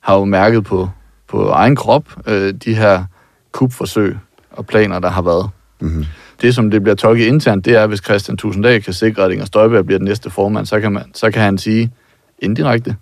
har 0.00 0.18
jo 0.18 0.24
mærket 0.24 0.64
på, 0.64 0.90
på 1.28 1.48
egen 1.48 1.76
krop 1.76 2.04
øh, 2.26 2.54
de 2.64 2.74
her 2.74 3.04
kupforsøg 3.52 4.16
og 4.50 4.66
planer, 4.66 4.98
der 4.98 5.08
har 5.08 5.22
været. 5.22 5.50
Mm-hmm. 5.80 6.04
Det, 6.42 6.54
som 6.54 6.70
det 6.70 6.82
bliver 6.82 6.96
tolket 6.96 7.26
internt, 7.26 7.64
det 7.64 7.76
er, 7.76 7.86
hvis 7.86 8.00
Christian 8.04 8.36
Tusinddal 8.36 8.82
kan 8.82 8.92
sikre, 8.92 9.24
at 9.24 9.32
Inger 9.32 9.44
Støjberg 9.44 9.86
bliver 9.86 9.98
den 9.98 10.04
næste 10.04 10.30
formand, 10.30 10.66
så 10.66 10.80
kan, 10.80 10.92
man, 10.92 11.04
så 11.14 11.30
kan 11.30 11.42
han 11.42 11.58
sige 11.58 11.90
indirekte, 12.38 12.96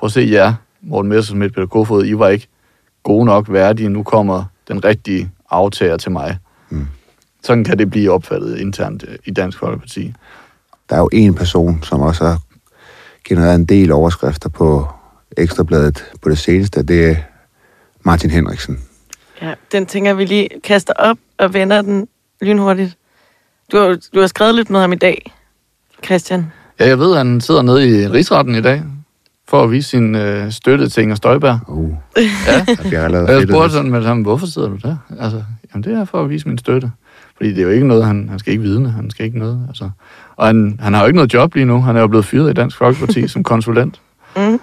prøv 0.00 0.06
at 0.06 0.12
se 0.12 0.28
jer, 0.30 0.54
Morten 0.82 1.08
Messersmith, 1.08 1.54
Peter 1.54 1.66
Kofod, 1.66 2.06
I 2.06 2.18
var 2.18 2.28
ikke 2.28 2.48
gode 3.02 3.24
nok 3.24 3.52
værdige, 3.52 3.88
nu 3.88 4.02
kommer 4.02 4.44
den 4.68 4.84
rigtige 4.84 5.30
aftager 5.50 5.96
til 5.96 6.10
mig. 6.10 6.38
Mm. 6.70 6.86
Sådan 7.42 7.64
kan 7.64 7.78
det 7.78 7.90
blive 7.90 8.10
opfattet 8.10 8.58
internt 8.58 9.04
øh, 9.08 9.18
i 9.24 9.30
Dansk 9.30 9.58
Folkeparti. 9.58 10.14
Der 10.90 10.96
er 10.96 11.00
jo 11.00 11.08
en 11.12 11.34
person, 11.34 11.82
som 11.82 12.00
også 12.00 12.24
har 12.24 12.38
genereret 13.24 13.54
en 13.54 13.64
del 13.64 13.92
overskrifter 13.92 14.48
på 14.48 14.88
Ekstrabladet 15.36 16.04
på 16.22 16.28
det 16.28 16.38
seneste, 16.38 16.82
det 16.82 17.10
er 17.10 17.16
Martin 18.02 18.30
Henriksen. 18.30 18.78
Ja, 19.42 19.54
den 19.72 19.86
tænker 19.86 20.14
vi 20.14 20.24
lige 20.24 20.48
kaster 20.64 20.92
op 20.96 21.18
og 21.38 21.54
vender 21.54 21.82
den 21.82 22.08
lynhurtigt. 22.40 22.96
Du 23.72 23.76
har, 23.76 23.98
du 24.14 24.20
har 24.20 24.26
skrevet 24.26 24.54
lidt 24.54 24.70
med 24.70 24.80
ham 24.80 24.92
i 24.92 24.96
dag, 24.96 25.32
Christian. 26.04 26.52
Ja, 26.80 26.86
jeg 26.86 26.98
ved, 26.98 27.12
at 27.12 27.18
han 27.18 27.40
sidder 27.40 27.62
nede 27.62 27.88
i 27.88 28.08
rigsretten 28.08 28.54
i 28.54 28.60
dag, 28.60 28.82
for 29.50 29.62
at 29.62 29.70
vise 29.70 29.88
sin 29.88 30.14
øh, 30.14 30.52
støtte 30.52 30.88
til 30.88 31.02
Inger 31.02 31.14
Støjberg. 31.16 31.58
Uh, 31.68 31.94
Ja, 32.92 33.04
allerede 33.04 33.26
og 33.26 33.32
jeg 33.32 33.42
spurgte 33.48 33.70
sådan 33.74 33.90
med 33.90 34.04
ham, 34.04 34.22
hvorfor 34.22 34.46
sidder 34.46 34.68
du 34.68 34.76
der? 34.82 34.96
Altså, 35.20 35.42
jamen 35.74 35.84
det 35.84 35.92
er 35.92 36.04
for 36.04 36.22
at 36.22 36.30
vise 36.30 36.48
min 36.48 36.58
støtte. 36.58 36.90
Fordi 37.36 37.50
det 37.50 37.58
er 37.58 37.62
jo 37.62 37.68
ikke 37.68 37.86
noget, 37.86 38.04
han, 38.06 38.28
han 38.28 38.38
skal 38.38 38.50
ikke 38.52 38.62
vidne, 38.62 38.90
han 38.90 39.10
skal 39.10 39.26
ikke 39.26 39.38
noget. 39.38 39.64
Altså. 39.68 39.90
Og 40.36 40.46
han, 40.46 40.78
han 40.82 40.94
har 40.94 41.00
jo 41.00 41.06
ikke 41.06 41.16
noget 41.16 41.34
job 41.34 41.54
lige 41.54 41.64
nu. 41.66 41.80
Han 41.80 41.96
er 41.96 42.00
jo 42.00 42.06
blevet 42.06 42.24
fyret 42.24 42.50
i 42.50 42.52
Dansk 42.52 42.76
Folkeparti 42.76 43.28
som 43.34 43.42
konsulent 43.42 44.00
Mm. 44.36 44.52
øh, 44.52 44.58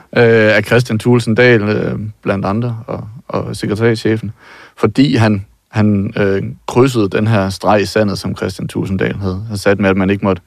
af 0.56 0.64
Christian 0.66 1.00
Thulesen 1.00 1.36
Dahl, 1.36 1.62
øh, 1.64 2.00
blandt 2.24 2.46
andre, 2.46 2.80
og, 2.88 3.08
og 3.28 3.56
sekretærchefen, 3.56 4.32
fordi 4.78 5.16
han, 5.16 5.46
han 5.72 6.14
øh, 6.18 6.44
krydsede 6.68 7.10
den 7.10 7.28
her 7.28 7.50
streg 7.50 7.82
i 7.82 7.86
sandet, 7.86 8.18
som 8.18 8.36
Christian 8.38 8.68
Thulesen 8.68 8.98
Dahl 8.98 9.16
havde, 9.16 9.44
havde 9.48 9.60
sat 9.60 9.80
med, 9.80 9.90
at 9.90 9.98
man 9.98 10.10
ikke 10.10 10.26
måtte 10.26 10.42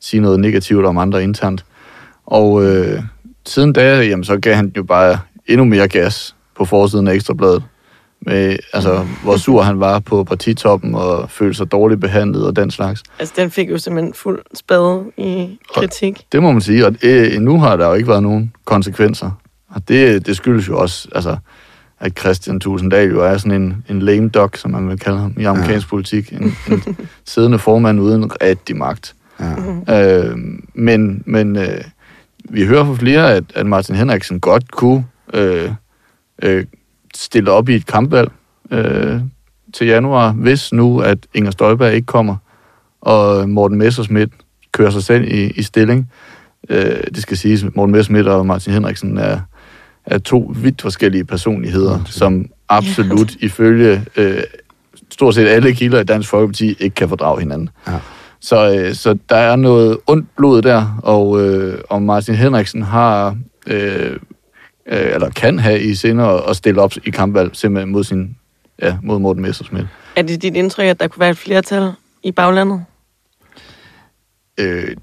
sige 0.00 0.20
noget 0.20 0.40
negativt 0.40 0.84
om 0.86 0.98
andre 0.98 1.22
internt. 1.22 1.64
Og 2.26 2.64
øh, 2.64 3.02
siden 3.46 3.72
da, 3.72 4.02
jamen, 4.02 4.24
så 4.24 4.36
gav 4.36 4.54
han 4.54 4.72
jo 4.76 4.82
bare 4.82 5.18
endnu 5.46 5.64
mere 5.64 5.88
gas 5.88 6.34
på 6.56 6.64
forsiden 6.64 7.08
af 7.08 7.14
Ekstrabladet. 7.14 7.62
Med, 8.20 8.56
altså, 8.72 9.06
hvor 9.22 9.36
sur 9.36 9.62
han 9.62 9.80
var 9.80 9.98
på 9.98 10.24
partitoppen 10.24 10.94
og 10.94 11.30
følte 11.30 11.56
sig 11.56 11.72
dårligt 11.72 12.00
behandlet 12.00 12.46
og 12.46 12.56
den 12.56 12.70
slags. 12.70 13.02
Altså, 13.18 13.34
den 13.36 13.50
fik 13.50 13.70
jo 13.70 13.78
simpelthen 13.78 14.14
fuld 14.14 14.42
spade 14.54 15.04
i 15.16 15.58
kritik. 15.74 16.26
Det 16.32 16.42
må 16.42 16.52
man 16.52 16.60
sige, 16.60 16.86
og 16.86 16.94
øh, 17.02 17.40
nu 17.40 17.60
har 17.60 17.76
der 17.76 17.86
jo 17.88 17.94
ikke 17.94 18.08
været 18.08 18.22
nogen 18.22 18.52
konsekvenser. 18.64 19.30
Og 19.68 19.88
det, 19.88 20.26
det 20.26 20.36
skyldes 20.36 20.68
jo 20.68 20.78
også, 20.78 21.08
altså, 21.14 21.36
at 22.00 22.18
Christian 22.18 22.60
Tusinddal 22.60 23.10
jo 23.10 23.24
er 23.24 23.36
sådan 23.36 23.62
en, 23.62 23.84
en 23.88 24.02
lame 24.02 24.28
duck, 24.28 24.56
som 24.56 24.70
man 24.70 24.88
vil 24.88 24.98
kalde 24.98 25.18
ham 25.18 25.34
i 25.38 25.44
amerikansk 25.44 25.86
ja. 25.86 25.90
politik. 25.90 26.32
En, 26.32 26.56
en 26.70 26.96
siddende 27.24 27.58
formand 27.58 28.00
uden 28.00 28.42
rigtig 28.42 28.76
magt. 28.76 29.14
Ja. 29.88 30.24
Øh, 30.28 30.36
men 30.74 31.22
men 31.26 31.56
øh, 31.56 31.80
vi 32.50 32.66
hører 32.66 32.84
fra 32.84 32.94
flere, 32.94 33.34
at, 33.34 33.44
at 33.54 33.66
Martin 33.66 33.94
Henriksen 33.94 34.40
godt 34.40 34.72
kunne 34.72 35.04
øh, 35.34 35.70
øh, 36.42 36.64
stille 37.14 37.50
op 37.50 37.68
i 37.68 37.74
et 37.74 37.86
kampvalg 37.86 38.30
øh, 38.70 39.20
til 39.74 39.86
januar, 39.86 40.32
hvis 40.32 40.72
nu, 40.72 41.00
at 41.00 41.18
Inger 41.34 41.50
Støjberg 41.50 41.92
ikke 41.92 42.06
kommer, 42.06 42.36
og 43.00 43.48
Morten 43.48 43.78
Messerschmidt 43.78 44.30
kører 44.72 44.90
sig 44.90 45.02
selv 45.02 45.24
i, 45.24 45.50
i 45.50 45.62
stilling. 45.62 46.10
Øh, 46.68 47.02
det 47.14 47.22
skal 47.22 47.36
siges, 47.36 47.64
at 47.64 47.76
Morten 47.76 47.92
Messerschmidt 47.92 48.28
og 48.28 48.46
Martin 48.46 48.72
Henriksen 48.72 49.18
er, 49.18 49.40
er 50.04 50.18
to 50.18 50.52
vidt 50.56 50.82
forskellige 50.82 51.24
personligheder, 51.24 52.04
som 52.04 52.46
absolut 52.68 53.34
ifølge 53.34 54.04
øh, 54.16 54.42
stort 55.10 55.34
set 55.34 55.46
alle 55.46 55.74
kilder 55.74 56.00
i 56.00 56.04
Dansk 56.04 56.28
Folkeparti 56.28 56.76
ikke 56.80 56.94
kan 56.94 57.08
fordrage 57.08 57.40
hinanden. 57.40 57.70
Ja. 57.86 57.98
Så, 58.46 58.74
øh, 58.74 58.94
så 58.94 59.18
der 59.28 59.36
er 59.36 59.56
noget 59.56 59.98
ondt 60.06 60.36
blod 60.36 60.62
der, 60.62 61.00
og, 61.02 61.44
øh, 61.44 61.78
og 61.90 62.02
Martin 62.02 62.34
Henriksen 62.34 62.82
har, 62.82 63.36
øh, 63.66 64.16
øh, 64.86 65.14
eller 65.14 65.30
kan 65.30 65.58
have 65.58 65.80
i 65.80 65.94
sinde 65.94 66.42
at, 66.48 66.56
stille 66.56 66.82
op 66.82 66.92
i 67.04 67.10
kampvalg 67.10 67.56
simpelthen 67.56 67.92
mod, 67.92 68.04
sin, 68.04 68.36
ja, 68.82 68.98
mod 69.02 69.18
Morten 69.18 69.42
Messerschmidt. 69.42 69.86
Er 70.16 70.22
det 70.22 70.42
dit 70.42 70.56
indtryk, 70.56 70.84
at 70.84 71.00
der 71.00 71.08
kunne 71.08 71.20
være 71.20 71.30
et 71.30 71.36
flertal 71.36 71.92
i 72.22 72.32
baglandet? 72.32 72.84
Øh, 74.60 74.96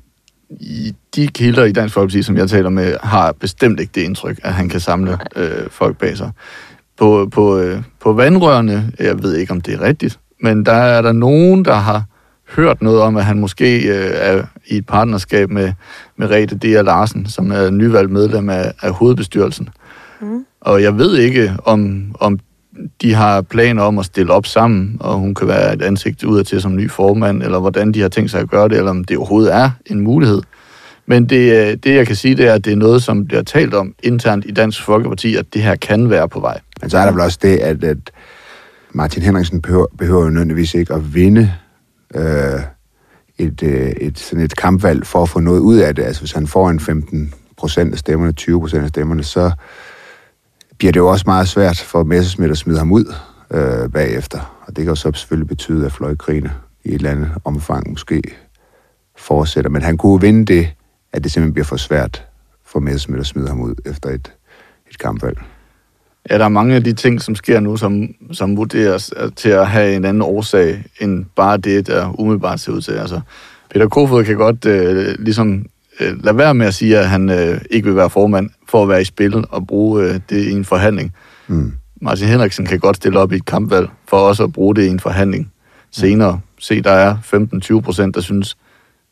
i 0.50 0.96
de 1.16 1.28
kilder 1.28 1.64
i 1.64 1.72
Dansk 1.72 1.94
Folkeparti, 1.94 2.24
som 2.24 2.38
jeg 2.38 2.50
taler 2.50 2.70
med, 2.70 2.98
har 3.04 3.32
bestemt 3.32 3.80
ikke 3.80 3.91
det 3.96 4.02
indtryk, 4.02 4.39
at 4.44 4.54
han 4.54 4.70
kan 4.70 4.80
samle 4.80 5.18
øh, 5.36 5.70
folk 5.70 5.98
bag 5.98 6.18
sig. 6.18 6.32
På, 6.98 7.30
på, 7.32 7.58
øh, 7.58 7.84
på 8.00 8.14
vandrørene, 8.14 8.91
jeg 9.00 9.24
ved 9.24 9.36
ikke, 9.36 9.52
om 9.52 9.62
det 9.62 9.74
er 9.74 9.82
rigtigt, 9.82 10.20
men 10.41 10.66
der 10.66 10.72
er 10.72 11.02
der 11.02 11.12
nogen, 11.12 11.66
der 11.66 11.76
har 11.76 12.04
hørt 12.50 12.82
noget 12.82 13.02
om, 13.02 13.18
at 13.18 13.26
han 13.26 13.39
måske 13.39 13.78
øh, 13.78 14.12
er 14.14 14.44
i 14.68 14.78
et 14.78 14.86
partnerskab 14.86 15.50
med, 15.50 15.74
med 16.18 16.30
Rete 16.30 16.56
D. 16.56 16.64
Larsen, 16.64 17.26
som 17.26 17.52
er 17.52 17.70
nyvalgt 17.70 18.12
medlem 18.12 18.50
af, 18.50 18.72
af 18.82 18.91
hovedbestyrelsen. 18.91 19.70
Mm. 20.22 20.46
Og 20.62 20.82
jeg 20.84 20.98
ved 20.98 21.18
ikke, 21.18 21.54
om, 21.66 22.06
om 22.20 22.39
de 23.02 23.14
har 23.14 23.41
planer 23.41 23.84
om 23.84 24.00
at 24.00 24.06
stille 24.06 24.34
op 24.34 24.46
sammen, 24.46 24.98
og 25.00 25.18
hun 25.18 25.36
kan 25.36 25.48
være 25.48 25.74
et 25.74 25.82
ansigt 25.82 26.24
udadtil 26.24 26.62
som 26.62 26.76
ny 26.76 26.89
formand, 26.89 27.44
eller 27.44 27.60
hvordan 27.60 27.91
de 27.91 28.02
har 28.02 28.10
tænkt 28.10 28.32
sig 28.32 28.41
at 28.41 28.50
gøre 28.50 28.70
det, 28.70 28.78
eller 28.78 28.91
om 28.91 29.04
det 29.04 29.18
overhovedet 29.18 29.54
er 29.54 29.70
en 29.86 30.00
mulighed. 30.00 30.41
Men 31.06 31.26
det, 31.26 31.68
øh, 31.68 31.78
det 31.84 31.96
jeg 31.96 32.08
kan 32.08 32.16
sige, 32.16 32.36
det 32.36 32.48
er, 32.48 32.54
at 32.54 32.66
det 32.66 32.74
er 32.74 32.78
noget, 32.78 33.04
som 33.04 33.26
bliver 33.26 33.44
talt 33.44 33.74
om 33.74 33.96
internt 34.04 34.46
i 34.46 34.52
Dansk 34.52 34.84
Folkeparti, 34.84 35.36
at 35.36 35.46
det 35.54 35.64
her 35.64 35.76
kan 35.76 36.10
være 36.10 36.30
på 36.30 36.39
vej. 36.39 36.60
Men 36.82 36.89
så 36.89 36.98
er 36.98 37.06
der 37.06 37.12
vel 37.12 37.22
også 37.22 37.39
det, 37.41 37.58
at, 37.58 37.84
at 37.84 37.98
Martin 38.91 39.24
Henriksen 39.24 39.62
behøver, 39.62 39.86
behøver 39.98 40.24
jo 40.24 40.30
nødvendigvis 40.30 40.74
ikke 40.74 40.94
at 40.94 41.16
vinde 41.16 41.54
øh, 42.16 42.61
et, 43.38 43.64
øh, 43.64 43.89
et, 43.89 44.20
sådan 44.20 44.45
et 44.45 44.55
kampvalg 44.55 45.07
for 45.07 45.24
at 45.24 45.30
få 45.30 45.39
noget 45.39 45.59
ud 45.59 45.78
af 45.78 45.95
det. 45.95 46.03
Altså 46.03 46.22
hvis 46.22 46.32
han 46.32 46.47
får 46.47 46.70
en 46.70 46.80
15 46.80 47.34
procent 47.57 47.93
af 47.93 47.99
stemmerne, 47.99 48.32
20 48.32 48.59
procent 48.59 48.84
af 48.84 48.89
stemmerne, 48.89 49.24
så 49.24 49.51
bliver 50.78 50.91
det 50.91 50.99
jo 50.99 51.07
også 51.07 51.24
meget 51.28 51.47
svært 51.47 51.78
for 51.80 52.03
Messerschmidt 52.03 52.51
at 52.51 52.57
smide 52.57 52.78
ham 52.78 52.91
ud 52.91 53.14
øh, 53.51 53.89
bagefter. 53.89 54.64
Og 54.68 54.76
det 54.76 54.84
kan 54.84 54.91
jo 54.91 54.95
så 54.95 55.11
selvfølgelig 55.14 55.47
betyde, 55.47 55.86
at 55.86 55.91
fløjkrigene 55.91 56.51
i 56.84 56.89
et 56.89 56.95
eller 56.95 57.11
andet 57.11 57.32
omfang 57.43 57.89
måske 57.89 58.22
fortsætter. 59.18 59.70
Men 59.70 59.82
han 59.82 59.97
kunne 59.97 60.22
vinde 60.22 60.45
det, 60.45 60.68
at 61.14 61.24
det 61.24 61.32
simpelthen 61.32 61.53
bliver 61.53 61.66
for 61.66 61.78
svært 61.78 62.28
for 62.66 62.80
Messerschmidt 62.80 63.20
at 63.20 63.26
smide 63.26 63.47
ham 63.47 63.61
ud 63.61 63.76
efter 63.86 64.09
et, 64.09 64.34
et 64.91 64.99
kampvalg. 64.99 65.41
Ja, 66.30 66.38
der 66.38 66.45
er 66.45 66.49
mange 66.49 66.76
af 66.76 66.84
de 66.84 66.93
ting, 66.93 67.21
som 67.21 67.36
sker 67.36 67.59
nu, 67.59 67.78
som, 67.78 68.07
som 68.32 68.57
vurderes 68.57 69.13
til 69.36 69.49
at 69.49 69.67
have 69.67 69.95
en 69.95 70.05
anden 70.05 70.21
årsag, 70.21 70.84
end 71.01 71.26
bare 71.36 71.57
det, 71.57 71.88
der 71.88 72.19
umiddelbart 72.19 72.59
ser 72.59 72.71
ud 72.71 72.82
til. 72.82 72.91
Altså, 72.91 73.21
Peter 73.74 73.88
Kofod 73.88 74.24
kan 74.24 74.36
godt 74.36 74.65
øh, 74.65 75.15
ligesom 75.19 75.65
øh, 75.99 76.24
lade 76.24 76.38
være 76.38 76.53
med 76.53 76.65
at 76.65 76.74
sige, 76.74 76.97
at 76.97 77.09
han 77.09 77.30
øh, 77.30 77.61
ikke 77.71 77.88
vil 77.88 77.95
være 77.95 78.09
formand 78.09 78.49
for 78.69 78.84
at 78.84 78.89
være 78.89 79.01
i 79.01 79.05
spil 79.05 79.45
og 79.49 79.67
bruge 79.67 80.03
øh, 80.03 80.19
det 80.30 80.47
i 80.47 80.51
en 80.51 80.65
forhandling. 80.65 81.13
Mm. 81.47 81.74
Martin 82.01 82.28
Henriksen 82.28 82.65
kan 82.65 82.80
godt 82.80 82.95
stille 82.95 83.19
op 83.19 83.32
i 83.32 83.36
et 83.36 83.45
kampvalg 83.45 83.89
for 84.07 84.17
også 84.17 84.43
at 84.43 84.53
bruge 84.53 84.76
det 84.76 84.84
i 84.84 84.88
en 84.88 84.99
forhandling 84.99 85.51
senere. 85.91 86.39
Se, 86.59 86.82
der 86.82 86.91
er 86.91 87.15
15-20 87.78 87.82
procent, 87.82 88.15
der 88.15 88.21
synes, 88.21 88.57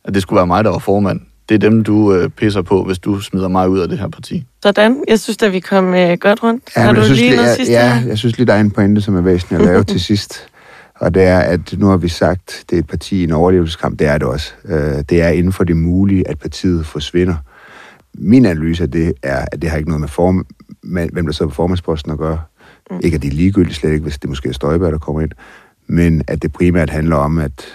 at 0.05 0.13
det 0.13 0.21
skulle 0.21 0.37
være 0.37 0.47
mig, 0.47 0.63
der 0.63 0.69
var 0.69 0.79
formand. 0.79 1.21
Det 1.51 1.63
er 1.63 1.69
dem, 1.69 1.83
du 1.83 2.13
øh, 2.13 2.29
pisser 2.29 2.61
på, 2.61 2.83
hvis 2.83 2.99
du 2.99 3.19
smider 3.19 3.47
mig 3.47 3.69
ud 3.69 3.79
af 3.79 3.89
det 3.89 3.99
her 3.99 4.07
parti. 4.07 4.45
Sådan. 4.63 5.03
Jeg 5.07 5.19
synes, 5.19 5.37
at 5.43 5.51
vi 5.53 5.59
kom 5.59 5.93
øh, 5.93 6.17
godt 6.17 6.43
rundt. 6.43 6.63
Ja, 6.77 6.81
Har 6.81 6.91
du 6.93 6.97
jeg 6.97 7.05
synes, 7.05 7.19
lige 7.19 7.35
noget 7.35 7.47
jeg, 7.47 7.55
sidste? 7.55 7.73
ja, 7.73 8.03
jeg 8.07 8.17
synes 8.17 8.37
lige, 8.37 8.47
der 8.47 8.53
er 8.53 8.59
en 8.59 8.71
pointe, 8.71 9.01
som 9.01 9.15
er 9.15 9.21
væsentlig 9.21 9.59
at 9.59 9.65
lave 9.65 9.83
til 9.93 9.99
sidst. 10.01 10.47
Og 10.95 11.13
det 11.13 11.23
er, 11.23 11.39
at 11.39 11.73
nu 11.77 11.85
har 11.85 11.97
vi 11.97 12.07
sagt, 12.09 12.63
det 12.69 12.75
er 12.75 12.79
et 12.79 12.87
parti 12.87 13.19
i 13.19 13.23
en 13.23 13.31
overlevelseskamp. 13.31 13.99
Det 13.99 14.07
er 14.07 14.17
det 14.17 14.27
også. 14.27 14.53
Øh, 14.65 15.03
Det 15.09 15.21
er 15.21 15.27
inden 15.29 15.53
for 15.53 15.63
det 15.63 15.77
mulige, 15.77 16.27
at 16.29 16.39
partiet 16.39 16.85
forsvinder. 16.85 17.35
Min 18.13 18.45
analyse 18.45 18.83
af 18.83 18.91
det 18.91 19.13
er, 19.23 19.45
at 19.51 19.61
det 19.61 19.69
har 19.69 19.77
ikke 19.77 19.89
noget 19.89 20.01
med, 20.01 20.09
form, 20.09 20.45
med 20.83 21.09
hvem 21.13 21.25
der 21.25 21.33
sidder 21.33 21.49
på 21.49 21.55
formandsposten 21.55 22.11
at 22.11 22.17
gøre. 22.17 22.39
Mm. 22.91 22.99
Ikke 23.03 23.15
at 23.15 23.21
de 23.21 23.27
er 23.27 23.31
ligegyldige, 23.31 23.73
slet 23.73 23.91
ikke, 23.91 24.03
hvis 24.03 24.19
det 24.19 24.29
måske 24.29 24.49
er 24.49 24.53
Støjberg, 24.53 24.91
der 24.91 24.97
kommer 24.97 25.21
ind. 25.21 25.31
Men 25.87 26.23
at 26.27 26.41
det 26.41 26.53
primært 26.53 26.89
handler 26.89 27.15
om, 27.15 27.37
at 27.37 27.65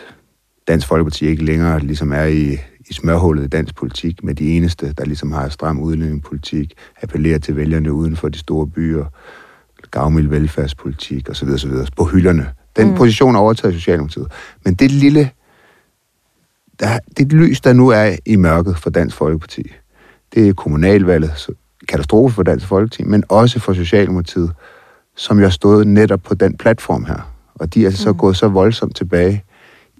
Dansk 0.69 0.87
Folkeparti 0.87 1.27
ikke 1.27 1.45
længere 1.45 1.81
ligesom 1.81 2.13
er 2.13 2.25
i, 2.25 2.57
i 2.91 2.93
smørhullet 2.95 3.45
i 3.45 3.49
dansk 3.49 3.75
politik, 3.75 4.25
med 4.25 4.35
de 4.35 4.49
eneste, 4.57 4.93
der 4.93 5.05
ligesom 5.05 5.33
har 5.33 5.49
stram 5.49 5.81
udlændingepolitik, 5.81 6.75
appellerer 7.03 7.39
til 7.39 7.57
vælgerne 7.57 7.93
uden 7.93 8.17
for 8.17 8.29
de 8.29 8.39
store 8.39 8.67
byer, 8.67 9.05
gavmild 9.91 10.29
velfærdspolitik 10.29 11.31
osv. 11.31 11.49
osv. 11.49 11.71
på 11.97 12.05
hylderne. 12.05 12.53
Den 12.77 12.89
Mm. 12.89 12.95
position 12.95 13.35
er 13.35 13.39
overtaget 13.39 13.75
Socialdemokratiet. 13.75 14.27
Men 14.65 14.75
det 14.75 14.91
lille, 14.91 15.31
der, 16.81 16.99
det 17.17 17.33
lys, 17.33 17.61
der 17.61 17.73
nu 17.73 17.89
er 17.89 18.17
i 18.27 18.37
mørket 18.37 18.77
for 18.79 18.91
Dansk 18.91 19.17
Folkeparti, 19.17 19.63
det 20.35 20.49
er 20.49 20.53
kommunalvalget, 20.53 21.33
så 21.37 21.53
katastrofe 21.89 22.35
for 22.35 22.43
Dansk 22.43 22.67
Folkeparti, 22.67 23.03
men 23.05 23.25
også 23.29 23.61
for 23.61 23.73
Socialdemokratiet, 23.73 24.53
som 25.17 25.39
jo 25.39 25.45
har 25.45 25.51
stået 25.51 25.87
netop 25.87 26.23
på 26.23 26.35
den 26.35 26.57
platform 26.57 27.05
her. 27.05 27.33
Og 27.55 27.75
de 27.75 27.87
er 27.87 27.91
så 27.91 28.13
Mm. 28.13 28.19
gået 28.19 28.37
så 28.37 28.49
voldsomt 28.49 28.97
tilbage 28.97 29.45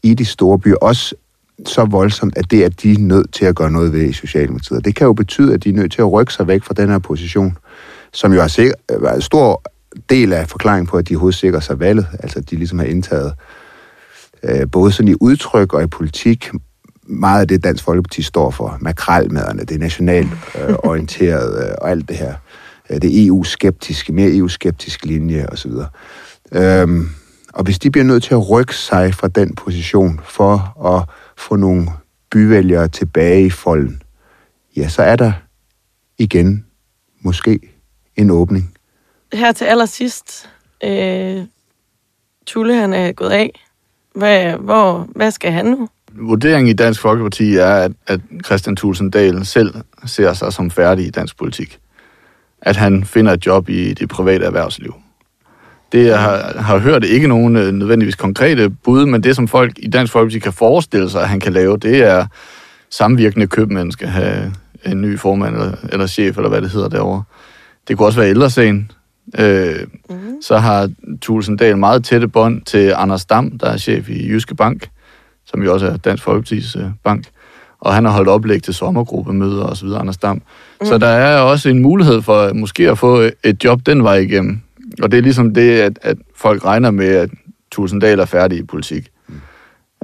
i 0.03 0.15
de 0.15 0.25
store 0.25 0.59
byer, 0.59 0.77
også 0.77 1.15
så 1.65 1.85
voldsomt, 1.85 2.39
at 2.39 2.51
det 2.51 2.65
er 2.65 2.69
de 2.69 3.07
nødt 3.07 3.33
til 3.33 3.45
at 3.45 3.55
gøre 3.55 3.71
noget 3.71 3.93
ved 3.93 4.03
i 4.03 4.13
Socialdemokratiet. 4.13 4.85
Det 4.85 4.95
kan 4.95 5.07
jo 5.07 5.13
betyde, 5.13 5.55
at 5.55 5.65
de 5.65 5.69
er 5.69 5.73
nødt 5.73 5.93
til 5.93 6.01
at 6.01 6.13
rykke 6.13 6.33
sig 6.33 6.47
væk 6.49 6.63
fra 6.63 6.75
den 6.75 6.89
her 6.89 6.99
position, 6.99 7.59
som 8.13 8.33
jo 8.33 8.41
er 8.41 8.73
er 8.89 9.15
en 9.15 9.21
stor 9.21 9.63
del 10.11 10.33
af 10.33 10.49
forklaringen 10.49 10.87
på, 10.87 10.97
at 10.97 11.09
de 11.09 11.15
overhovedet 11.15 11.39
sikrer 11.39 11.61
sig 11.61 11.81
valget. 11.81 12.07
Altså, 12.23 12.39
at 12.39 12.51
de 12.51 12.57
ligesom 12.57 12.79
har 12.79 12.87
indtaget 12.87 13.33
øh, 14.43 14.67
både 14.73 14.93
sådan 14.93 15.09
i 15.09 15.15
udtryk 15.21 15.73
og 15.73 15.83
i 15.83 15.87
politik 15.87 16.51
meget 17.09 17.41
af 17.41 17.49
det, 17.49 17.65
Dansk 17.65 17.85
Folkeparti 17.85 18.23
står 18.23 18.51
for. 18.51 18.79
Makralmaderne, 18.81 19.65
det 19.65 19.81
nationalt 19.81 20.29
øh, 20.59 20.75
orienteret 20.91 21.65
øh, 21.65 21.75
og 21.81 21.91
alt 21.91 22.09
det 22.09 22.17
her. 22.17 22.35
Øh, 22.91 23.03
det 23.03 23.27
EU-skeptiske, 23.27 24.13
mere 24.13 24.37
EU-skeptisk 24.37 25.05
linje 25.05 25.47
osv. 25.53 25.73
Øhm, 26.53 27.09
og 27.53 27.65
hvis 27.65 27.79
de 27.79 27.91
bliver 27.91 28.05
nødt 28.05 28.23
til 28.23 28.35
at 28.35 28.51
rykke 28.51 28.75
sig 28.75 29.15
fra 29.15 29.29
den 29.29 29.55
position 29.55 30.21
for 30.25 30.85
at 30.95 31.09
få 31.37 31.57
nogle 31.57 31.89
byvælgere 32.31 32.89
tilbage 32.89 33.47
i 33.47 33.51
folden, 33.51 34.03
ja, 34.77 34.89
så 34.89 35.03
er 35.03 35.17
der 35.17 35.33
igen 36.19 36.67
måske 37.21 37.61
en 38.17 38.31
åbning. 38.31 38.75
Her 39.33 39.53
til 39.53 39.65
allersidst. 39.65 40.51
Øh, 40.85 41.43
Tulle, 42.47 42.75
han 42.75 42.93
er 42.93 43.13
gået 43.13 43.31
af. 43.31 43.61
Hvad, 44.15 44.53
hvor, 44.53 45.09
hvad 45.15 45.31
skal 45.31 45.53
han 45.53 45.67
nu? 45.67 45.89
Vurderingen 46.13 46.69
i 46.69 46.73
Dansk 46.73 47.01
Folkeparti 47.01 47.57
er, 47.57 47.75
at, 47.75 47.93
at 48.07 48.21
Christian 48.45 48.77
Thulsen 48.77 49.11
Dahl 49.11 49.47
selv 49.47 49.75
ser 50.07 50.33
sig 50.33 50.53
som 50.53 50.71
færdig 50.71 51.07
i 51.07 51.11
dansk 51.11 51.37
politik. 51.39 51.79
At 52.63 52.77
han 52.77 53.05
finder 53.05 53.33
et 53.33 53.47
job 53.47 53.69
i 53.69 53.95
det 53.95 54.09
private 54.09 54.45
erhvervsliv. 54.45 54.95
Det 55.93 56.07
jeg 56.07 56.21
har, 56.21 56.59
har 56.59 56.79
hørt 56.79 57.05
ikke 57.05 57.29
nogen 57.29 57.57
øh, 57.57 57.73
nødvendigvis 57.73 58.15
konkrete 58.15 58.71
bud, 58.71 59.07
men 59.07 59.23
det 59.23 59.37
som 59.37 59.49
folk 59.49 59.73
i 59.79 59.89
Dansk 59.89 60.13
Folkeparti 60.13 60.39
kan 60.39 60.53
forestille 60.53 61.11
sig, 61.11 61.23
at 61.23 61.29
han 61.29 61.41
kan 61.41 61.53
lave, 61.53 61.77
det 61.77 62.05
er 62.05 62.27
samvirkende 62.91 63.47
købmænd 63.47 63.93
skal 63.93 64.09
have 64.09 64.53
en 64.85 65.01
ny 65.01 65.19
formand 65.19 65.55
eller, 65.55 65.73
eller 65.93 66.07
chef, 66.07 66.37
eller 66.37 66.49
hvad 66.49 66.63
det 66.63 66.71
hedder 66.71 66.89
derovre. 66.89 67.23
Det 67.89 67.97
kunne 67.97 68.09
også 68.09 68.21
være 68.21 68.31
ældresagen. 68.31 68.91
Øh, 69.39 69.77
mm. 70.11 70.17
Så 70.43 70.59
har 70.59 70.91
Thulsen 71.23 71.57
Dahl 71.57 71.79
meget 71.79 72.05
tætte 72.05 72.29
bånd 72.29 72.63
til 72.63 72.95
Anders 72.97 73.25
Dam, 73.25 73.59
der 73.59 73.67
er 73.67 73.77
chef 73.77 74.09
i 74.09 74.29
Jyske 74.29 74.55
Bank, 74.55 74.89
som 75.47 75.63
jo 75.63 75.73
også 75.73 75.87
er 75.87 75.97
Dansk 75.97 76.23
Folkepartis 76.23 76.77
øh, 76.77 76.85
bank. 77.05 77.25
Og 77.81 77.95
han 77.95 78.05
har 78.05 78.13
holdt 78.13 78.29
oplæg 78.29 78.63
til 78.63 78.75
sommergruppemøder 78.75 79.85
videre, 79.85 80.01
Anders 80.01 80.17
Dam. 80.17 80.37
Mm. 80.81 80.87
Så 80.87 80.99
der 80.99 81.07
er 81.07 81.41
også 81.41 81.69
en 81.69 81.83
mulighed 81.83 82.23
for 82.23 82.49
øh, 82.49 82.57
måske 82.57 82.91
at 82.91 82.99
få 82.99 83.31
et 83.45 83.65
job 83.65 83.81
den 83.87 84.05
vej 84.05 84.15
igennem. 84.15 84.63
Og 85.03 85.11
det 85.11 85.19
er 85.19 85.23
ligesom 85.23 85.55
det, 85.55 85.81
at, 85.81 85.99
at 86.03 86.17
folk 86.35 86.65
regner 86.65 86.91
med, 86.91 87.09
at 87.09 87.31
Thulsen 87.73 88.01
Dahl 88.01 88.21
er 88.21 88.25
færdig 88.25 88.59
i 88.59 88.63
politik. 88.63 89.09
Mm. 89.29 89.35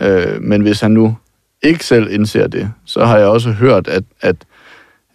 Øh, 0.02 0.42
men 0.42 0.60
hvis 0.60 0.80
han 0.80 0.90
nu 0.90 1.16
ikke 1.62 1.84
selv 1.84 2.08
indser 2.10 2.46
det, 2.46 2.70
så 2.84 3.04
har 3.04 3.18
jeg 3.18 3.26
også 3.26 3.52
hørt, 3.52 3.88
at, 3.88 4.04
at 4.20 4.36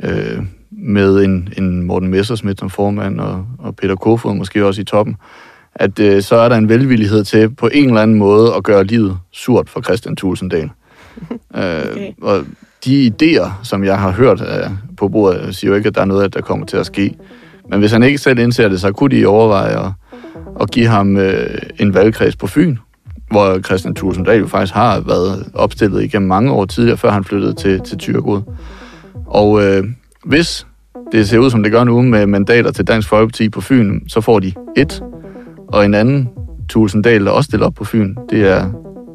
øh, 0.03 0.43
med 0.71 1.23
en, 1.23 1.53
en 1.57 1.83
Morten 1.83 2.09
Messerschmidt 2.09 2.59
som 2.59 2.69
formand, 2.69 3.19
og, 3.19 3.45
og 3.59 3.75
Peter 3.75 3.95
Kofod 3.95 4.35
måske 4.35 4.65
også 4.65 4.81
i 4.81 4.83
toppen, 4.83 5.15
at 5.75 5.99
øh, 5.99 6.21
så 6.21 6.35
er 6.35 6.49
der 6.49 6.55
en 6.55 6.69
velvillighed 6.69 7.23
til 7.23 7.49
på 7.49 7.69
en 7.73 7.87
eller 7.87 8.01
anden 8.01 8.17
måde 8.17 8.53
at 8.55 8.63
gøre 8.63 8.83
livet 8.83 9.17
surt 9.31 9.69
for 9.69 9.81
Christian 9.81 10.15
Tulsendal. 10.15 10.69
okay. 11.53 12.07
øh, 12.07 12.13
og 12.21 12.45
de 12.85 13.11
idéer, 13.11 13.49
som 13.63 13.83
jeg 13.83 13.99
har 13.99 14.11
hørt 14.11 14.41
øh, 14.41 14.69
på 14.97 15.07
bordet, 15.07 15.55
siger 15.55 15.71
jo 15.71 15.75
ikke, 15.75 15.87
at 15.87 15.95
der 15.95 16.01
er 16.01 16.05
noget, 16.05 16.33
der 16.33 16.41
kommer 16.41 16.65
til 16.65 16.77
at 16.77 16.85
ske. 16.85 17.15
Men 17.69 17.79
hvis 17.79 17.91
han 17.91 18.03
ikke 18.03 18.17
selv 18.17 18.39
indser 18.39 18.69
det, 18.69 18.81
så 18.81 18.91
kunne 18.91 19.17
de 19.17 19.25
overveje 19.25 19.85
at, 19.85 19.91
at 20.61 20.71
give 20.71 20.87
ham 20.87 21.17
øh, 21.17 21.57
en 21.79 21.93
valgkreds 21.93 22.35
på 22.35 22.47
Fyn, 22.47 22.77
hvor 23.31 23.59
Christian 23.59 23.95
Tulsendal 23.95 24.39
jo 24.39 24.47
faktisk 24.47 24.73
har 24.73 24.99
været 24.99 25.45
opstillet 25.53 26.03
igennem 26.03 26.27
mange 26.27 26.51
år 26.51 26.65
tidligere, 26.65 26.97
før 26.97 27.11
han 27.11 27.23
flyttede 27.23 27.53
til, 27.53 27.79
til 27.79 27.97
Tyrkod. 27.97 28.41
Og 29.25 29.63
øh, 29.63 29.83
hvis 30.25 30.67
det 31.11 31.29
ser 31.29 31.37
ud, 31.37 31.49
som 31.49 31.63
det 31.63 31.71
gør 31.71 31.83
nu, 31.83 32.01
med 32.01 32.25
mandater 32.25 32.71
til 32.71 32.87
Dansk 32.87 33.09
Folkeparti 33.09 33.49
på 33.49 33.61
Fyn, 33.61 33.99
så 34.07 34.21
får 34.21 34.39
de 34.39 34.53
et, 34.77 35.03
og 35.67 35.85
en 35.85 35.93
anden 35.93 36.29
Tulsendal, 36.69 37.25
der 37.25 37.31
også 37.31 37.47
stiller 37.47 37.65
op 37.65 37.73
på 37.73 37.83
Fyn, 37.83 38.15
det 38.29 38.51
er 38.51 38.71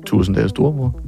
Tulsendals 0.07 0.50
storebror. 0.50 1.00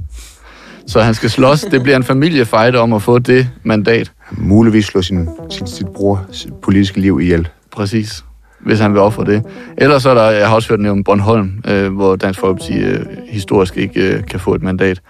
Så 0.87 1.01
han 1.01 1.15
skal 1.15 1.31
slås. 1.31 1.61
Det 1.61 1.83
bliver 1.83 1.97
en 1.97 2.03
familiefight 2.03 2.77
om 2.77 2.93
at 2.93 3.03
få 3.03 3.19
det 3.19 3.49
mandat. 3.63 4.13
Muligvis 4.37 4.85
slå 4.85 5.03
sin, 5.03 5.29
sin, 5.51 5.67
sit 5.67 5.89
bror 5.89 6.27
sit 6.31 6.55
politiske 6.55 7.01
liv 7.01 7.21
ihjel. 7.21 7.49
Præcis. 7.71 8.25
Hvis 8.61 8.81
han 8.81 8.93
vil 8.93 9.01
ofre 9.01 9.25
det. 9.25 9.43
Ellers 9.79 10.03
så 10.03 10.11
er 10.11 10.15
der, 10.15 10.31
jeg 10.31 10.49
har 10.49 10.55
også 10.55 10.69
hørt 10.69 10.81
nævnt 10.81 11.05
Bornholm, 11.05 11.53
øh, 11.69 11.93
hvor 11.93 12.17
Dansk 12.17 12.41
Folkeparti 12.41 12.79
øh, 12.79 13.07
historisk 13.29 13.77
ikke 13.77 14.15
øh, 14.15 14.27
kan 14.27 14.41
få 14.41 14.55
et 14.55 14.63
mandat. 14.63 15.01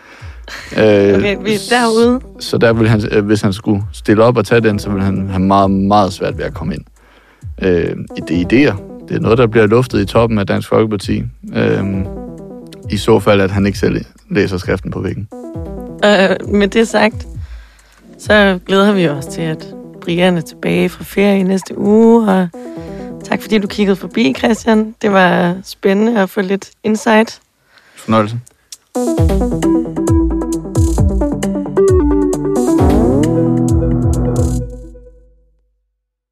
Øh, 0.77 0.83
okay, 0.83 1.37
vi 1.45 1.53
er 1.55 1.59
derude. 1.71 2.21
Så 2.41 2.59
der 2.59 2.73
vil 2.73 2.89
han, 2.89 3.03
øh, 3.11 3.25
hvis 3.25 3.41
han 3.41 3.53
skulle 3.53 3.83
stille 3.93 4.25
op 4.25 4.37
og 4.37 4.47
tage 4.47 4.61
den, 4.61 4.79
så 4.79 4.91
vil 4.91 5.03
han 5.03 5.29
have 5.29 5.43
meget, 5.43 5.71
meget 5.71 6.13
svært 6.13 6.39
ved 6.39 6.45
at 6.45 6.55
komme 6.55 6.75
ind. 6.75 6.85
Øh, 7.63 7.97
det 8.29 8.31
er 8.31 8.45
idéer. 8.45 8.77
Det 9.09 9.17
er 9.17 9.21
noget, 9.21 9.39
der 9.39 9.47
bliver 9.47 9.67
luftet 9.67 10.01
i 10.01 10.05
toppen 10.05 10.39
af 10.39 10.47
Dansk 10.47 10.69
Folkeparti. 10.69 11.23
Øh, 11.55 11.85
I 12.91 12.97
så 12.97 13.21
fald, 13.21 13.41
at 13.41 13.51
han 13.51 13.67
ikke 13.67 13.79
selv 13.79 14.05
læser 14.31 14.59
skriften 14.59 14.91
på 14.91 15.01
væggen. 15.01 15.29
Øh, 16.05 16.55
med 16.55 16.69
det 16.69 16.89
sagt, 16.89 17.27
så 18.19 18.59
glæder 18.67 18.93
vi 18.93 19.09
os 19.09 19.27
til, 19.27 19.43
at 19.43 19.75
Brian 20.01 20.37
er 20.37 20.41
tilbage 20.41 20.89
fra 20.89 21.05
ferie 21.05 21.43
næste 21.43 21.79
uge, 21.79 22.29
og 22.29 22.49
tak 23.25 23.43
fordi 23.43 23.59
du 23.59 23.67
kiggede 23.67 23.97
forbi, 23.97 24.35
Christian. 24.39 24.95
Det 25.03 25.13
var 25.13 25.57
spændende 25.65 26.21
at 26.21 26.31
få 26.31 26.41
lidt 26.41 26.71
insight. 26.85 27.41
Fornøjelse. 27.97 28.41